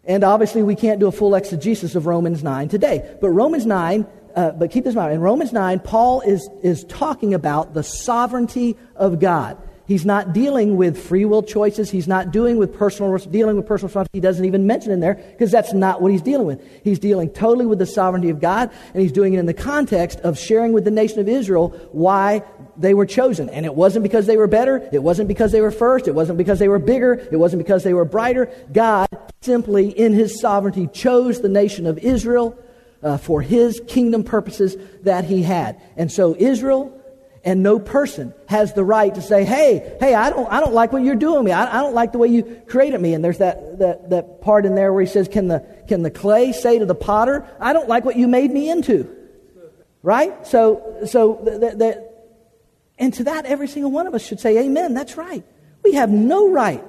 And 0.05 0.25
obviously, 0.25 0.63
we 0.63 0.77
can't 0.77 0.99
do 0.99 1.09
a 1.09 1.13
full 1.13 1.35
exegesis 1.35 1.95
of 1.95 2.07
Romans 2.07 2.43
9 2.43 2.69
today. 2.69 3.17
But 3.21 3.31
Romans 3.31 3.67
9 3.67 4.07
uh, 4.37 4.53
but 4.53 4.71
keep 4.71 4.85
this 4.85 4.95
in 4.95 5.01
mind. 5.01 5.15
In 5.15 5.21
Romans 5.21 5.53
9, 5.53 5.81
Paul 5.81 6.21
is, 6.23 6.49
is 6.63 6.85
talking 6.85 7.35
about 7.35 7.75
the 7.75 7.83
sovereignty 7.83 8.77
of 8.97 9.21
God. 9.21 9.59
He's 9.91 10.07
not 10.07 10.33
dealing 10.33 10.77
with 10.77 10.97
free 11.03 11.25
will 11.25 11.43
choices. 11.43 11.91
He's 11.91 12.07
not 12.07 12.31
doing 12.31 12.59
with 12.59 12.73
personal, 12.73 13.17
dealing 13.19 13.57
with 13.57 13.67
personal 13.67 13.89
responsibility. 13.89 14.19
He 14.19 14.21
doesn't 14.21 14.45
even 14.45 14.65
mention 14.65 14.93
in 14.93 15.01
there 15.01 15.15
because 15.15 15.51
that's 15.51 15.73
not 15.73 16.01
what 16.01 16.13
he's 16.13 16.23
dealing 16.23 16.47
with. 16.47 16.65
He's 16.85 17.01
dealing 17.01 17.29
totally 17.29 17.67
with 17.67 17.81
the 17.81 17.87
sovereignty 17.87 18.31
of 18.31 18.41
God, 18.41 18.71
and 18.95 19.03
he's 19.03 19.11
doing 19.11 19.35
it 19.35 19.41
in 19.41 19.47
the 19.47 19.53
context 19.53 20.21
of 20.21 20.39
sharing 20.39 20.73
with 20.73 20.85
the 20.85 20.93
nation 20.93 21.19
of 21.19 21.29
Israel 21.29 21.71
why 21.91 22.45
they 22.77 22.95
were 22.95 23.05
chosen. 23.05 23.49
And 23.49 23.67
it 23.67 23.75
wasn't 23.75 24.05
because 24.05 24.27
they 24.27 24.37
were 24.37 24.47
better. 24.47 24.89
It 24.93 25.03
wasn't 25.03 25.27
because 25.27 25.51
they 25.51 25.61
were 25.61 25.73
first. 25.73 26.07
It 26.07 26.15
wasn't 26.15 26.39
because 26.39 26.61
they 26.61 26.69
were 26.69 26.79
bigger. 26.79 27.15
It 27.33 27.39
wasn't 27.39 27.59
because 27.59 27.83
they 27.83 27.93
were 27.93 28.05
brighter. 28.05 28.49
God 28.73 29.09
simply, 29.41 29.89
in 29.91 30.13
his 30.13 30.41
sovereignty, 30.41 30.87
chose 30.93 31.41
the 31.41 31.49
nation 31.49 31.87
of 31.87 31.99
Israel 31.99 32.57
uh, 33.03 33.17
for 33.17 33.43
his 33.43 33.81
kingdom 33.87 34.25
purposes 34.25 34.77
that 35.03 35.25
he 35.25 35.43
had. 35.43 35.81
And 35.97 36.11
so 36.11 36.37
Israel 36.39 36.97
and 37.43 37.63
no 37.63 37.79
person 37.79 38.35
has 38.47 38.75
the 38.75 38.85
right 38.85 39.15
to 39.15 39.23
say, 39.23 39.45
hey, 39.45 39.97
hey, 39.99 40.15
I 40.15 40.29
don't, 40.29 40.51
I 40.53 40.61
don't 40.61 40.75
like 40.75 40.93
what 40.93 41.03
you're 41.03 41.15
doing 41.15 41.45
me. 41.45 41.53
I, 41.53 41.79
I 41.79 41.83
don't 41.83 41.95
like 41.95 42.13
the 42.13 42.19
way 42.19 42.29
you 42.29 42.63
created 42.67 43.01
me. 43.01 43.15
And 43.15 43.25
there's 43.25 43.39
that, 43.39 43.79
that, 43.79 44.11
that 44.11 44.43
part 44.43 44.67
in 44.67 44.75
there 44.75 44.93
where 44.93 45.03
he 45.03 45.09
says, 45.09 45.27
can 45.29 45.49
the, 45.49 45.67
can 45.89 46.03
the 46.03 46.11
clay 46.11 46.53
say 46.53 46.79
to 46.79 46.85
the 46.85 46.95
potter, 46.95 47.47
I 47.59 47.73
don't 47.73 47.89
like 47.89 48.05
what 48.05 48.17
you 48.17 48.29
made 48.29 48.51
me 48.51 48.69
into? 48.69 49.09
Right? 50.03 50.47
So, 50.47 50.99
so 51.07 51.41
that, 51.45 51.79
that, 51.79 52.11
and 52.99 53.15
to 53.15 53.25
that, 53.25 53.47
every 53.47 53.69
single 53.69 53.91
one 53.91 54.07
of 54.07 54.15
us 54.15 54.27
should 54.27 54.41
say, 54.41 54.59
amen. 54.59 54.93
That's 54.93 55.17
right. 55.17 55.43
We 55.83 55.95
have 55.95 56.11
no 56.11 56.51
right 56.51 56.85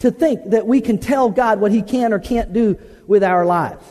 to 0.00 0.10
think 0.10 0.50
that 0.50 0.66
we 0.66 0.82
can 0.82 0.98
tell 0.98 1.30
God 1.30 1.60
what 1.60 1.72
he 1.72 1.80
can 1.80 2.12
or 2.12 2.18
can't 2.18 2.52
do 2.52 2.78
with 3.06 3.24
our 3.24 3.46
lives. 3.46 3.82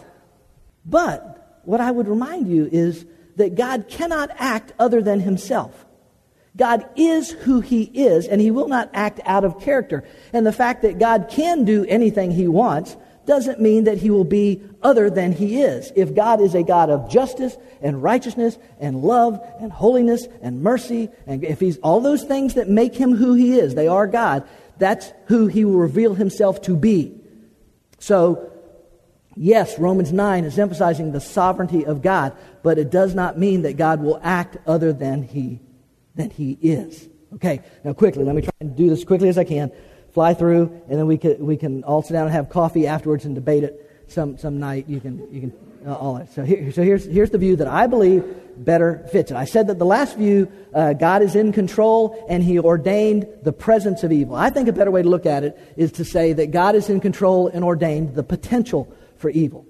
But 0.86 1.62
what 1.64 1.82
I 1.82 1.92
would 1.92 2.08
remind 2.08 2.48
you 2.48 2.68
is 2.72 3.06
that 3.36 3.56
God 3.56 3.86
cannot 3.88 4.32
act 4.38 4.74
other 4.80 5.02
than 5.02 5.20
himself. 5.20 5.86
God 6.58 6.88
is 6.96 7.32
who 7.32 7.62
he 7.62 7.84
is, 7.84 8.28
and 8.28 8.42
he 8.42 8.52
will 8.52 8.68
not 8.68 8.90
act 8.94 9.22
out 9.26 9.46
of 9.46 9.62
character. 9.62 10.04
And 10.34 10.46
the 10.46 10.52
fact 10.52 10.82
that 10.82 11.00
God 11.00 11.28
can 11.30 11.64
do 11.64 11.86
anything 11.86 12.32
he 12.32 12.48
wants 12.48 12.98
doesn't 13.26 13.62
mean 13.62 13.86
that 13.86 14.00
he 14.00 14.10
will 14.10 14.26
be 14.26 14.62
other 14.82 15.10
than 15.10 15.32
he 15.32 15.62
is. 15.62 15.94
If 15.96 16.14
God 16.14 16.42
is 16.42 16.56
a 16.56 16.64
God 16.64 16.90
of 16.90 17.10
justice 17.10 17.56
and 17.82 18.04
righteousness 18.04 18.58
and 18.80 19.02
love 19.02 19.40
and 19.60 19.72
holiness 19.72 20.28
and 20.42 20.62
mercy, 20.62 21.10
and 21.26 21.44
if 21.44 21.60
he's 21.60 21.78
all 21.78 22.02
those 22.02 22.24
things 22.24 22.56
that 22.56 22.68
make 22.68 22.96
him 22.96 23.16
who 23.16 23.34
he 23.34 23.58
is, 23.58 23.76
they 23.76 23.88
are 23.88 24.08
God, 24.08 24.48
that's 24.78 25.14
who 25.28 25.48
he 25.48 25.64
will 25.64 25.78
reveal 25.78 26.16
himself 26.16 26.62
to 26.64 26.76
be. 26.76 27.16
So 28.00 28.51
Yes, 29.36 29.80
Romans 29.80 30.12
9 30.12 30.44
is 30.44 30.60
emphasizing 30.60 31.12
the 31.12 31.22
sovereignty 31.22 31.86
of 31.86 32.02
God, 32.02 32.36
but 32.64 32.78
it 32.78 32.90
does 32.92 33.16
not 33.16 33.40
mean 33.40 33.62
that 33.62 33.78
God 33.78 34.02
will 34.02 34.20
act 34.22 34.58
other 34.68 34.92
than 34.92 35.24
he, 35.24 35.60
than 36.16 36.30
he 36.30 36.58
is. 36.62 37.08
Okay, 37.36 37.62
now 37.84 37.94
quickly, 37.94 38.26
let 38.26 38.36
me 38.36 38.42
try 38.42 38.52
and 38.60 38.76
do 38.76 38.90
this 38.90 39.06
quickly 39.06 39.30
as 39.30 39.38
I 39.38 39.46
can. 39.46 39.72
Fly 40.14 40.34
through, 40.34 40.82
and 40.90 41.00
then 41.00 41.08
we 41.08 41.18
can, 41.18 41.46
we 41.46 41.56
can 41.56 41.84
all 41.86 42.02
sit 42.02 42.14
down 42.14 42.26
and 42.26 42.34
have 42.34 42.50
coffee 42.50 42.86
afterwards 42.86 43.24
and 43.24 43.34
debate 43.34 43.64
it 43.64 44.06
some, 44.08 44.38
some 44.38 44.60
night. 44.60 44.90
You 44.90 45.00
can, 45.00 45.34
you 45.34 45.40
can 45.40 45.54
Uh, 45.84 45.96
all 45.96 46.14
that. 46.14 46.32
So, 46.32 46.44
here, 46.44 46.72
so 46.72 46.84
here's, 46.84 47.06
here's 47.06 47.32
the 47.32 47.40
view 47.40 47.56
that 47.56 47.68
I 47.68 47.88
believe 47.88 48.24
better 48.56 49.08
fits 49.12 49.32
it. 49.32 49.38
I 49.38 49.46
said 49.46 49.66
that 49.66 49.80
the 49.80 49.86
last 49.86 50.16
view, 50.16 50.48
uh, 50.76 50.94
God 50.94 51.24
is 51.24 51.36
in 51.36 51.52
control 51.52 52.24
and 52.30 52.44
he 52.44 52.60
ordained 52.60 53.26
the 53.42 53.52
presence 53.52 54.04
of 54.04 54.12
evil. 54.12 54.36
I 54.36 54.52
think 54.52 54.68
a 54.68 54.74
better 54.74 54.92
way 54.92 55.02
to 55.02 55.10
look 55.10 55.26
at 55.26 55.44
it 55.44 55.58
is 55.78 55.92
to 55.94 56.06
say 56.06 56.34
that 56.34 56.52
God 56.52 56.76
is 56.76 56.88
in 56.88 57.00
control 57.00 57.48
and 57.48 57.64
ordained 57.64 58.14
the 58.14 58.22
potential 58.22 58.94
for 59.22 59.30
evil. 59.30 59.66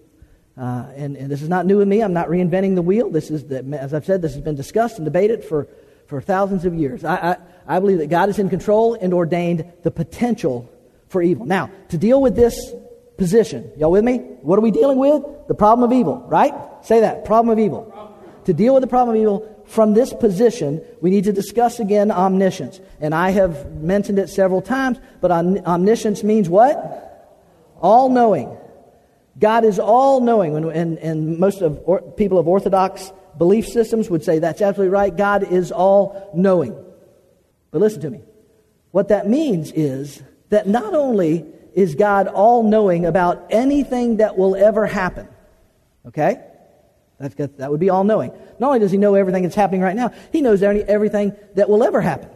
Uh, 0.58 0.86
and, 0.96 1.16
and, 1.16 1.30
this 1.30 1.42
is 1.42 1.50
not 1.50 1.66
new 1.66 1.80
in 1.80 1.88
me. 1.88 2.02
I'm 2.02 2.14
not 2.14 2.28
reinventing 2.28 2.76
the 2.76 2.82
wheel. 2.82 3.10
This 3.10 3.32
is, 3.32 3.46
the, 3.46 3.64
as 3.80 3.94
I've 3.94 4.06
said, 4.06 4.22
this 4.22 4.34
has 4.34 4.42
been 4.42 4.56
discussed 4.56 4.98
and 4.98 5.06
debated 5.06 5.44
for, 5.46 5.68
for 6.08 6.20
thousands 6.20 6.66
of 6.66 6.74
years. 6.74 7.04
I, 7.04 7.16
I, 7.16 7.38
I 7.68 7.80
believe 7.80 8.00
that 8.00 8.08
God 8.08 8.30
is 8.30 8.38
in 8.38 8.50
control 8.50 8.96
and 8.96 9.14
ordained 9.14 9.72
the 9.84 9.92
potential 9.92 10.70
for 11.08 11.22
evil. 11.22 11.46
Now, 11.46 11.72
to 11.90 11.98
deal 11.98 12.22
with 12.22 12.36
this 12.36 12.74
position, 13.18 13.72
y'all 13.78 13.92
with 13.92 14.04
me? 14.04 14.18
What 14.18 14.58
are 14.60 14.62
we 14.62 14.72
dealing 14.72 14.98
with? 14.98 15.24
The 15.48 15.54
problem 15.56 15.90
of 15.90 15.98
evil, 15.98 16.18
right? 16.28 16.54
Say 16.84 17.02
that, 17.02 17.24
problem 17.24 17.52
of 17.52 17.60
evil. 17.60 18.18
To 18.46 18.54
deal 18.54 18.74
with 18.74 18.82
the 18.82 18.88
problem 18.88 19.16
of 19.16 19.22
evil 19.22 19.64
from 19.68 19.94
this 19.94 20.14
position, 20.14 20.84
we 21.00 21.12
need 21.12 21.24
to 21.26 21.34
discuss 21.34 21.80
again 21.80 22.12
omniscience. 22.12 22.82
And 23.00 23.16
I 23.16 23.30
have 23.30 23.72
mentioned 23.72 24.20
it 24.20 24.30
several 24.30 24.62
times, 24.62 25.00
but 25.22 25.32
omniscience 25.32 26.24
means 26.24 26.50
what? 26.50 27.40
All 27.80 28.10
knowing. 28.10 28.58
God 29.40 29.64
is 29.64 29.80
all 29.80 30.22
knowing, 30.22 30.56
and, 30.56 30.98
and, 30.98 31.40
most 31.40 31.62
of 31.62 31.80
or, 31.86 32.02
people 32.02 32.38
of 32.38 32.48
Orthodox 32.48 33.12
belief 33.38 33.68
systems 33.68 34.10
would 34.10 34.24
say 34.24 34.40
that's 34.40 34.62
absolutely 34.62 34.92
right. 34.92 35.16
God 35.16 35.44
is 35.44 35.72
all 35.72 36.30
knowing. 36.34 36.76
But 37.72 37.80
listen 37.80 38.02
to 38.02 38.10
me. 38.10 38.22
What 38.92 39.08
that 39.08 39.28
means 39.28 39.72
is 39.72 40.22
that 40.50 40.68
not 40.68 40.94
only 40.94 41.46
is 41.74 41.96
God 41.96 42.28
all 42.28 42.64
knowing 42.64 43.06
about 43.06 43.48
anything 43.50 44.18
that 44.18 44.38
will 44.38 44.56
ever 44.56 44.86
happen, 44.86 45.30
okay? 46.08 46.44
That's, 47.18 47.36
that 47.36 47.72
would 47.72 47.80
be 47.80 47.90
all 47.90 48.04
knowing. 48.04 48.32
Not 48.60 48.68
only 48.68 48.80
does 48.80 48.92
He 48.92 48.98
know 48.98 49.16
everything 49.16 49.44
that's 49.44 49.56
happening 49.56 49.82
right 49.82 49.96
now, 49.96 50.12
He 50.34 50.42
knows 50.42 50.62
everything 50.62 51.34
that 51.56 51.70
will 51.70 51.84
ever 51.84 52.02
happen. 52.02 52.30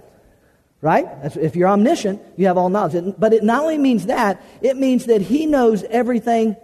Right? 0.80 1.08
If 1.24 1.56
you're 1.56 1.68
omniscient, 1.68 2.22
you 2.38 2.46
have 2.46 2.58
all 2.58 2.70
knowledge. 2.70 3.16
But 3.18 3.34
it 3.34 3.44
not 3.44 3.64
only 3.64 3.80
means 3.80 4.06
that, 4.06 4.42
it 4.62 4.78
means 4.78 5.08
that 5.08 5.22
He 5.22 5.46
knows 5.46 5.84
everything 5.84 6.56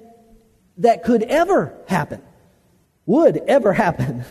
that 0.78 1.04
could 1.04 1.24
ever 1.24 1.74
happen, 1.88 2.22
would 3.06 3.38
ever 3.48 3.74
happen. 3.74 4.26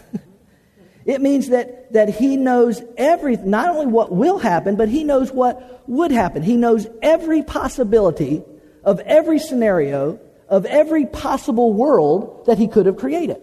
it 1.04 1.20
means 1.20 1.48
that, 1.48 1.92
that 1.92 2.08
he 2.08 2.36
knows 2.36 2.82
every, 2.96 3.36
not 3.36 3.68
only 3.68 3.86
what 3.86 4.12
will 4.12 4.38
happen, 4.38 4.76
but 4.76 4.88
he 4.88 5.04
knows 5.04 5.30
what 5.30 5.82
would 5.88 6.10
happen. 6.10 6.42
He 6.42 6.56
knows 6.56 6.86
every 7.02 7.42
possibility 7.42 8.42
of 8.84 9.00
every 9.00 9.38
scenario 9.38 10.18
of 10.50 10.66
every 10.66 11.06
possible 11.06 11.72
world 11.72 12.44
that 12.46 12.58
he 12.58 12.66
could 12.66 12.86
have 12.86 12.96
created. 12.96 13.40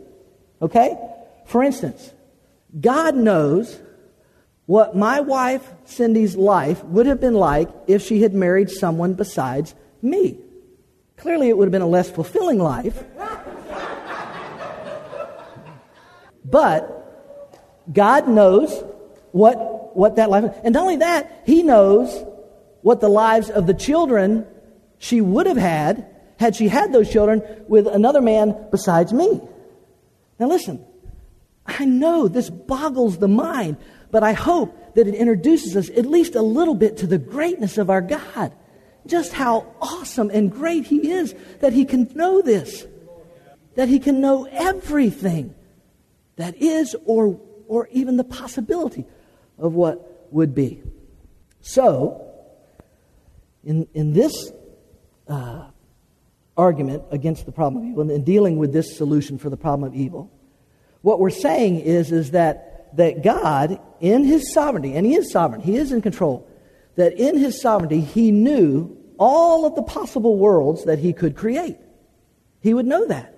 Okay? 0.62 0.98
For 1.46 1.64
instance, 1.64 2.12
God 2.80 3.16
knows 3.16 3.80
what 4.66 4.96
my 4.96 5.22
wife, 5.22 5.66
Cindy's 5.86 6.36
life, 6.36 6.84
would 6.84 7.06
have 7.06 7.22
been 7.22 7.34
like 7.34 7.70
if 7.88 8.02
she 8.02 8.22
had 8.22 8.34
married 8.34 8.70
someone 8.70 9.14
besides 9.14 9.74
me. 10.02 10.38
Clearly, 11.18 11.50
it 11.50 11.58
would 11.58 11.66
have 11.66 11.72
been 11.72 11.82
a 11.82 11.88
less 11.88 12.10
fulfilling 12.10 12.60
life. 12.60 13.04
but 16.46 16.94
God 17.92 18.28
knows 18.28 18.84
what, 19.32 19.96
what 19.96 20.16
that 20.18 20.30
life 20.30 20.46
is. 20.46 20.52
And 20.64 20.74
not 20.74 20.84
only 20.84 20.98
that, 20.98 21.44
He 21.46 21.64
knows 21.64 22.24
what 22.82 23.02
the 23.02 23.10
lives 23.10 23.50
of 23.50 23.68
the 23.68 23.74
children 23.74 24.46
she 25.00 25.22
would 25.22 25.48
have 25.48 25.58
had 25.58 26.08
had 26.40 26.56
she 26.56 26.68
had 26.68 26.94
those 26.94 27.12
children 27.12 27.42
with 27.68 27.88
another 27.88 28.22
man 28.22 28.56
besides 28.72 29.12
me. 29.12 29.42
Now, 30.40 30.48
listen, 30.48 30.86
I 31.66 31.86
know 31.86 32.28
this 32.28 32.50
boggles 32.50 33.18
the 33.18 33.28
mind, 33.28 33.78
but 34.12 34.24
I 34.24 34.34
hope 34.34 34.96
that 34.96 35.08
it 35.08 35.16
introduces 35.16 35.76
us 35.76 35.90
at 35.90 36.06
least 36.06 36.36
a 36.36 36.42
little 36.42 36.76
bit 36.76 36.98
to 36.98 37.08
the 37.08 37.18
greatness 37.18 37.78
of 37.80 37.90
our 37.90 38.02
God 38.02 38.54
just 39.08 39.34
how 39.34 39.74
awesome 39.82 40.30
and 40.30 40.52
great 40.52 40.86
He 40.86 41.12
is 41.12 41.36
that 41.60 41.74
He 41.74 41.86
can 41.86 42.10
know 42.16 42.42
this, 42.42 42.86
that 43.76 43.90
He 43.90 44.00
can 44.00 44.22
know 44.22 44.46
everything 44.52 45.56
that 46.36 46.56
is 46.58 46.96
or, 47.06 47.40
or 47.68 47.88
even 47.92 48.18
the 48.18 48.24
possibility 48.24 49.06
of 49.58 49.74
what 49.74 50.28
would 50.32 50.54
be. 50.56 50.82
So, 51.62 52.24
in, 53.64 53.88
in 53.94 54.14
this 54.14 54.52
uh, 55.28 55.68
argument 56.56 57.04
against 57.12 57.46
the 57.46 57.52
problem 57.52 57.84
of 57.84 57.90
evil 57.90 58.10
in 58.10 58.24
dealing 58.24 58.58
with 58.58 58.72
this 58.72 58.98
solution 58.98 59.38
for 59.38 59.50
the 59.50 59.58
problem 59.58 59.88
of 59.90 59.96
evil, 59.96 60.32
what 61.02 61.20
we're 61.20 61.30
saying 61.30 61.80
is, 61.80 62.12
is 62.12 62.32
that, 62.32 62.96
that 62.96 63.24
God, 63.24 63.80
in 64.00 64.24
His 64.24 64.54
sovereignty, 64.54 64.94
and 64.94 65.06
He 65.06 65.16
is 65.16 65.32
sovereign, 65.32 65.62
He 65.62 65.76
is 65.76 65.92
in 65.92 66.02
control, 66.02 66.48
that 66.98 67.14
in 67.14 67.38
His 67.38 67.60
sovereignty, 67.60 68.02
He 68.02 68.32
knew 68.32 68.98
all 69.18 69.66
of 69.66 69.76
the 69.76 69.82
possible 69.82 70.38
worlds 70.38 70.86
that 70.86 71.00
he 71.00 71.14
could 71.14 71.36
create. 71.36 71.78
He 72.62 72.74
would 72.74 72.86
know 72.86 73.06
that. 73.08 73.34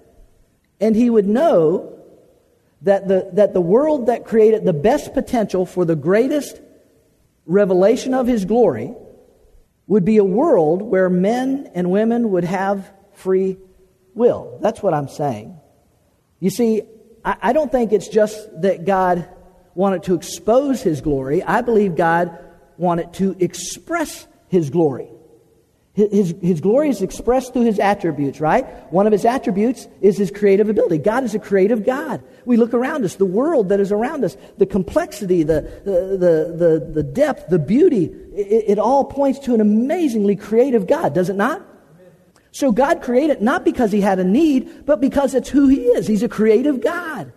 And 0.80 0.96
he 0.96 1.10
would 1.10 1.28
know 1.28 1.98
that 2.82 3.08
the, 3.08 3.30
that 3.34 3.54
the 3.54 3.62
world 3.62 4.08
that 4.08 4.26
created 4.26 4.64
the 4.64 4.74
best 4.74 5.14
potential 5.14 5.66
for 5.66 5.84
the 5.84 5.96
greatest 5.96 6.60
revelation 7.46 8.14
of 8.14 8.28
his 8.28 8.46
glory 8.46 8.94
would 9.88 10.06
be 10.06 10.18
a 10.18 10.24
world 10.24 10.82
where 10.82 11.10
men 11.10 11.70
and 11.74 11.92
women 11.92 12.32
would 12.32 12.44
have 12.44 12.90
free 13.14 13.58
will. 14.14 14.58
That's 14.62 14.82
what 14.82 14.94
I'm 14.94 15.10
saying. 15.10 15.60
You 16.40 16.50
see, 16.50 16.84
I, 17.26 17.38
I 17.42 17.54
don't 17.54 17.72
think 17.72 17.92
it's 17.92 18.08
just 18.08 18.62
that 18.62 18.86
God 18.86 19.28
wanted 19.76 20.04
to 20.04 20.16
expose 20.16 20.82
his 20.82 21.02
glory. 21.02 21.44
I 21.44 21.62
believe 21.62 21.96
God 21.96 22.38
wanted 22.80 23.14
to 23.16 23.36
express 23.40 24.26
his 24.48 24.70
glory. 24.70 25.10
His, 25.94 26.34
his 26.42 26.62
glory 26.62 26.90
is 26.90 27.02
expressed 27.02 27.52
through 27.52 27.66
his 27.66 27.78
attributes, 27.78 28.40
right? 28.40 28.66
One 28.94 29.06
of 29.06 29.12
his 29.12 29.26
attributes 29.26 29.86
is 30.02 30.18
his 30.18 30.32
creative 30.32 30.70
ability. 30.70 31.00
God 31.00 31.26
is 31.26 31.36
a 31.36 31.40
creative 31.40 31.86
God. 31.86 32.24
We 32.46 32.56
look 32.56 32.74
around 32.74 33.04
us, 33.04 33.16
the 33.16 33.26
world 33.26 33.70
that 33.70 33.82
is 33.82 33.92
around 33.92 34.24
us, 34.24 34.38
the 34.58 34.66
complexity, 34.66 35.44
the, 35.44 35.62
the, 35.84 36.56
the, 36.58 36.92
the, 36.94 37.04
depth, 37.04 37.50
the 37.50 37.60
beauty, 37.60 38.06
it, 38.34 38.66
it 38.68 38.80
all 38.80 39.04
points 39.04 39.40
to 39.40 39.54
an 39.54 39.60
amazingly 39.60 40.38
creative 40.38 40.88
God, 40.88 41.14
does 41.14 41.30
it 41.30 41.36
not? 41.36 41.66
So 42.52 42.72
God 42.72 43.02
created 43.02 43.42
not 43.42 43.66
because 43.66 43.92
he 43.92 44.00
had 44.00 44.20
a 44.20 44.24
need, 44.24 44.86
but 44.86 45.02
because 45.02 45.36
it's 45.36 45.50
who 45.50 45.68
he 45.68 45.82
is. 45.82 46.08
He's 46.08 46.24
a 46.24 46.30
creative 46.30 46.82
God. 46.82 47.34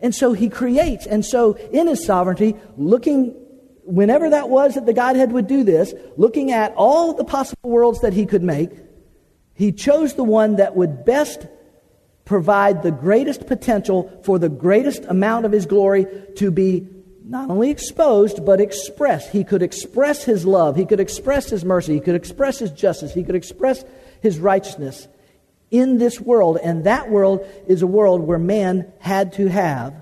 And 0.00 0.14
so 0.14 0.32
he 0.32 0.48
creates. 0.48 1.06
And 1.06 1.24
so 1.24 1.54
in 1.54 1.86
his 1.86 2.04
sovereignty, 2.04 2.56
looking 2.76 3.34
whenever 3.84 4.30
that 4.30 4.48
was 4.48 4.74
that 4.74 4.86
the 4.86 4.92
Godhead 4.92 5.32
would 5.32 5.46
do 5.46 5.64
this, 5.64 5.94
looking 6.16 6.52
at 6.52 6.72
all 6.76 7.14
the 7.14 7.24
possible 7.24 7.70
worlds 7.70 8.00
that 8.00 8.12
he 8.12 8.26
could 8.26 8.42
make, 8.42 8.70
he 9.54 9.72
chose 9.72 10.14
the 10.14 10.24
one 10.24 10.56
that 10.56 10.76
would 10.76 11.04
best 11.04 11.46
provide 12.24 12.82
the 12.82 12.90
greatest 12.90 13.46
potential 13.46 14.20
for 14.24 14.38
the 14.38 14.48
greatest 14.48 15.04
amount 15.04 15.44
of 15.44 15.52
his 15.52 15.66
glory 15.66 16.06
to 16.36 16.50
be 16.50 16.86
not 17.24 17.50
only 17.50 17.70
exposed, 17.70 18.44
but 18.44 18.60
expressed. 18.60 19.30
He 19.30 19.44
could 19.44 19.62
express 19.62 20.24
his 20.24 20.44
love, 20.44 20.76
he 20.76 20.86
could 20.86 21.00
express 21.00 21.50
his 21.50 21.64
mercy, 21.64 21.94
he 21.94 22.00
could 22.00 22.14
express 22.14 22.58
his 22.58 22.70
justice, 22.70 23.14
he 23.14 23.24
could 23.24 23.34
express 23.34 23.84
his 24.20 24.38
righteousness 24.38 25.08
in 25.70 25.98
this 25.98 26.20
world. 26.20 26.58
And 26.62 26.84
that 26.84 27.10
world 27.10 27.46
is 27.66 27.82
a 27.82 27.86
world 27.86 28.20
where 28.20 28.38
man 28.38 28.92
had 28.98 29.32
to 29.34 29.48
have 29.48 29.94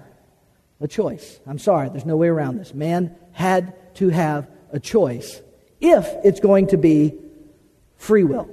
a 0.81 0.89
choice. 0.89 1.39
I'm 1.47 1.59
sorry, 1.59 1.89
there's 1.91 2.07
no 2.07 2.17
way 2.17 2.29
around 2.29 2.57
this. 2.57 2.73
Man 2.73 3.15
had 3.41 3.95
to 3.95 4.11
have 4.11 4.49
a 4.71 4.79
choice 4.79 5.41
if 5.81 6.07
it's 6.23 6.41
going 6.41 6.69
to 6.69 6.77
be 6.77 7.15
free 7.97 8.23
will. 8.23 8.49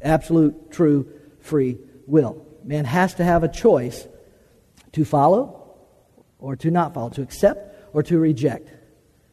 Absolute, 0.00 0.70
true, 0.70 1.06
free 1.40 1.78
will. 2.06 2.44
Man 2.64 2.86
has 2.86 3.14
to 3.14 3.24
have 3.24 3.44
a 3.44 3.48
choice 3.48 4.08
to 4.92 5.04
follow 5.04 5.76
or 6.38 6.56
to 6.56 6.70
not 6.70 6.94
follow, 6.94 7.10
to 7.10 7.22
accept 7.22 7.94
or 7.94 8.02
to 8.04 8.18
reject, 8.18 8.70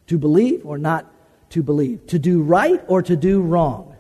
to 0.08 0.18
believe 0.18 0.66
or 0.66 0.78
not 0.78 1.12
to 1.52 1.64
believe, 1.64 2.06
to 2.08 2.20
do 2.20 2.42
right 2.42 2.84
or 2.88 3.02
to 3.02 3.16
do 3.16 3.42
wrong. 3.42 3.96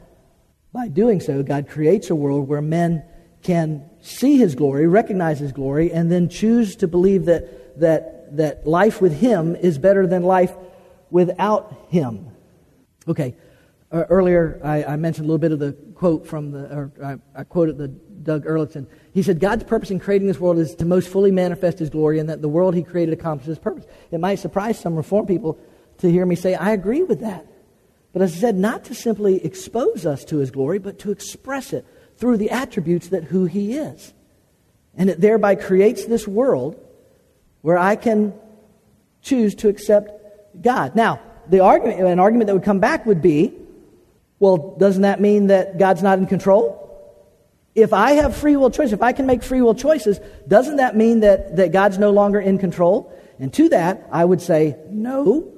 By 0.73 0.89
doing 0.89 1.21
so, 1.21 1.41
God 1.41 1.69
creates 1.69 2.09
a 2.09 2.15
world 2.15 2.49
where 2.49 2.61
men 2.61 3.03
can 3.43 3.89
see 4.01 4.37
his 4.37 4.55
glory, 4.55 4.87
recognize 4.87 5.39
his 5.39 5.53
glory, 5.53 5.93
and 5.93 6.11
then 6.11 6.27
choose 6.27 6.75
to 6.77 6.87
believe 6.87 7.25
that, 7.25 7.79
that 7.79 8.15
that 8.31 8.65
life 8.65 9.01
with 9.01 9.19
Him 9.19 9.55
is 9.55 9.77
better 9.77 10.07
than 10.07 10.23
life 10.23 10.53
without 11.15 11.87
Him. 11.87 12.29
Okay, 13.07 13.37
uh, 13.89 14.03
earlier 14.09 14.59
I, 14.61 14.83
I, 14.83 14.95
mentioned 14.97 15.23
a 15.23 15.27
little 15.29 15.39
bit 15.39 15.53
of 15.53 15.59
the 15.59 15.71
quote 15.93 16.27
from 16.27 16.51
the, 16.51 16.65
or 16.75 16.91
I, 17.01 17.39
I 17.39 17.45
quoted 17.45 17.77
the 17.77 17.87
Doug 17.87 18.43
Erlickson. 18.43 18.85
He 19.13 19.23
said, 19.23 19.39
God's 19.39 19.63
purpose 19.63 19.91
in 19.91 19.99
creating 20.01 20.27
this 20.27 20.41
world 20.41 20.57
is 20.57 20.75
to 20.75 20.83
most 20.83 21.07
fully 21.07 21.31
manifest 21.31 21.79
His 21.79 21.89
glory, 21.89 22.19
and 22.19 22.27
that 22.27 22.41
the 22.41 22.49
world 22.49 22.75
He 22.75 22.83
created 22.83 23.13
accomplishes 23.13 23.55
His 23.55 23.59
purpose. 23.59 23.85
It 24.11 24.19
might 24.19 24.39
surprise 24.39 24.77
some 24.77 24.97
Reformed 24.97 25.29
people 25.29 25.57
to 25.99 26.11
hear 26.11 26.25
me 26.25 26.35
say, 26.35 26.53
I 26.53 26.71
agree 26.71 27.03
with 27.03 27.21
that. 27.21 27.45
But 28.11 28.21
as 28.21 28.33
I 28.33 28.39
said, 28.39 28.57
not 28.57 28.83
to 28.85 28.93
simply 28.93 29.41
expose 29.45 30.05
us 30.05 30.25
to 30.25 30.39
His 30.39 30.51
glory, 30.51 30.79
but 30.79 30.99
to 30.99 31.11
express 31.11 31.71
it 31.71 31.85
through 32.17 32.35
the 32.35 32.49
attributes 32.49 33.07
that 33.07 33.23
who 33.23 33.45
He 33.45 33.77
is. 33.77 34.13
And 34.97 35.09
it 35.09 35.21
thereby 35.21 35.55
creates 35.55 36.03
this 36.03 36.27
world 36.27 36.77
where 37.61 37.77
I 37.77 37.95
can 37.95 38.33
choose 39.21 39.55
to 39.55 39.69
accept 39.69 40.24
God. 40.61 40.95
Now, 40.95 41.19
the 41.47 41.59
argument, 41.59 41.99
an 42.01 42.19
argument 42.19 42.47
that 42.47 42.53
would 42.53 42.63
come 42.63 42.79
back 42.79 43.05
would 43.05 43.21
be, 43.21 43.53
well, 44.39 44.75
doesn't 44.77 45.03
that 45.03 45.21
mean 45.21 45.47
that 45.47 45.77
God's 45.77 46.03
not 46.03 46.19
in 46.19 46.27
control? 46.27 46.81
If 47.73 47.93
I 47.93 48.13
have 48.13 48.35
free 48.35 48.55
will 48.55 48.71
choice, 48.71 48.91
if 48.91 49.01
I 49.01 49.11
can 49.11 49.25
make 49.25 49.43
free 49.43 49.61
will 49.61 49.75
choices, 49.75 50.19
doesn't 50.47 50.77
that 50.77 50.95
mean 50.95 51.21
that, 51.21 51.57
that 51.57 51.71
God's 51.71 51.97
no 51.97 52.11
longer 52.11 52.39
in 52.39 52.57
control? 52.57 53.11
And 53.39 53.53
to 53.53 53.69
that, 53.69 54.07
I 54.11 54.23
would 54.23 54.41
say 54.41 54.77
no, 54.89 55.51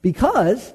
because 0.00 0.72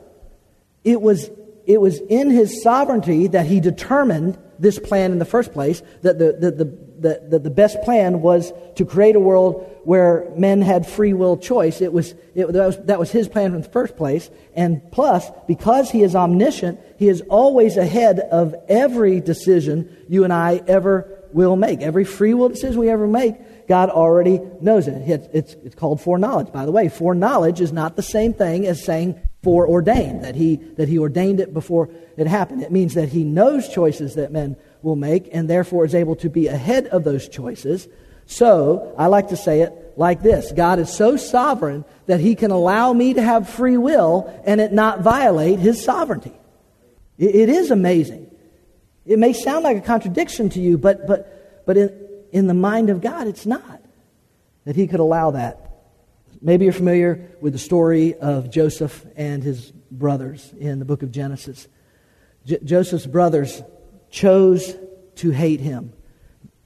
it 0.83 1.01
was, 1.01 1.29
it 1.65 1.79
was 1.79 1.99
in 2.09 2.29
his 2.29 2.61
sovereignty 2.61 3.27
that 3.27 3.45
he 3.45 3.59
determined 3.59 4.37
this 4.59 4.79
plan 4.79 5.11
in 5.11 5.19
the 5.19 5.25
first 5.25 5.53
place, 5.53 5.81
that 6.01 6.19
the, 6.19 6.33
the, 6.33 6.51
the, 6.51 6.77
the, 6.99 7.21
the, 7.29 7.39
the 7.39 7.49
best 7.49 7.81
plan 7.83 8.21
was 8.21 8.51
to 8.75 8.85
create 8.85 9.15
a 9.15 9.19
world 9.19 9.69
where 9.83 10.31
men 10.35 10.61
had 10.61 10.87
free 10.87 11.13
will 11.13 11.37
choice. 11.37 11.81
It 11.81 11.93
was, 11.93 12.13
it, 12.33 12.51
that, 12.51 12.65
was, 12.65 12.77
that 12.85 12.99
was 12.99 13.11
his 13.11 13.27
plan 13.27 13.53
in 13.53 13.61
the 13.61 13.69
first 13.69 13.95
place. 13.95 14.29
And 14.55 14.81
plus, 14.91 15.29
because 15.47 15.91
he 15.91 16.03
is 16.03 16.15
omniscient, 16.15 16.79
he 16.97 17.07
is 17.07 17.21
always 17.29 17.77
ahead 17.77 18.19
of 18.19 18.55
every 18.67 19.19
decision 19.19 19.95
you 20.09 20.23
and 20.23 20.33
I 20.33 20.61
ever 20.67 21.23
will 21.33 21.55
make. 21.55 21.81
Every 21.81 22.05
free 22.05 22.33
will 22.33 22.49
decision 22.49 22.79
we 22.79 22.89
ever 22.89 23.07
make, 23.07 23.67
God 23.67 23.89
already 23.89 24.39
knows 24.61 24.87
it. 24.87 25.07
It's, 25.07 25.27
it's, 25.33 25.53
it's 25.65 25.75
called 25.75 26.01
foreknowledge, 26.01 26.51
by 26.51 26.65
the 26.65 26.71
way. 26.71 26.87
Foreknowledge 26.87 27.61
is 27.61 27.71
not 27.71 27.95
the 27.95 28.03
same 28.03 28.33
thing 28.33 28.65
as 28.65 28.83
saying 28.83 29.19
foreordained, 29.43 30.23
that 30.23 30.35
he, 30.35 30.55
that 30.55 30.89
he 30.89 30.97
ordained 30.97 31.39
it 31.39 31.53
before 31.53 31.89
it 32.17 32.25
happened. 32.25 32.63
It 32.63 32.71
means 32.71 32.95
that 32.95 33.09
he 33.09 33.23
knows 33.23 33.69
choices 33.69 34.15
that 34.15 34.31
men 34.31 34.55
will 34.85 34.95
make 34.95 35.27
and 35.31 35.49
therefore 35.49 35.83
is 35.83 35.95
able 35.95 36.15
to 36.15 36.29
be 36.29 36.47
ahead 36.47 36.85
of 36.87 37.03
those 37.03 37.27
choices. 37.27 37.87
So, 38.27 38.93
I 38.97 39.07
like 39.07 39.29
to 39.29 39.35
say 39.35 39.61
it 39.61 39.93
like 39.97 40.21
this 40.21 40.51
God 40.51 40.77
is 40.77 40.93
so 40.93 41.17
sovereign 41.17 41.83
that 42.05 42.19
he 42.19 42.35
can 42.35 42.51
allow 42.51 42.93
me 42.93 43.15
to 43.15 43.21
have 43.21 43.49
free 43.49 43.77
will 43.77 44.31
and 44.45 44.61
it 44.61 44.71
not 44.71 45.01
violate 45.01 45.57
his 45.57 45.83
sovereignty. 45.83 46.33
it, 47.17 47.35
it 47.35 47.49
is 47.49 47.71
amazing. 47.71 48.29
It 49.07 49.17
may 49.17 49.33
sound 49.33 49.63
like 49.63 49.77
a 49.77 49.81
contradiction 49.81 50.49
to 50.49 50.59
you, 50.59 50.77
but, 50.77 51.07
but, 51.07 51.65
but 51.65 51.77
in, 51.77 52.07
in 52.31 52.47
the 52.47 52.53
mind 52.53 52.89
of 52.89 53.01
God, 53.01 53.27
it's 53.27 53.45
not. 53.45 53.81
That 54.65 54.75
he 54.75 54.87
could 54.87 54.99
allow 54.99 55.31
that. 55.31 55.71
Maybe 56.41 56.65
you're 56.65 56.73
familiar 56.73 57.31
with 57.41 57.53
the 57.53 57.59
story 57.59 58.15
of 58.15 58.51
Joseph 58.51 59.05
and 59.15 59.43
his 59.43 59.71
brothers 59.91 60.53
in 60.59 60.79
the 60.79 60.85
book 60.85 61.01
of 61.01 61.11
Genesis. 61.11 61.67
J- 62.45 62.59
Joseph's 62.63 63.05
brothers 63.05 63.61
chose 64.15 64.77
to 65.15 65.29
hate 65.29 65.59
him. 65.59 65.91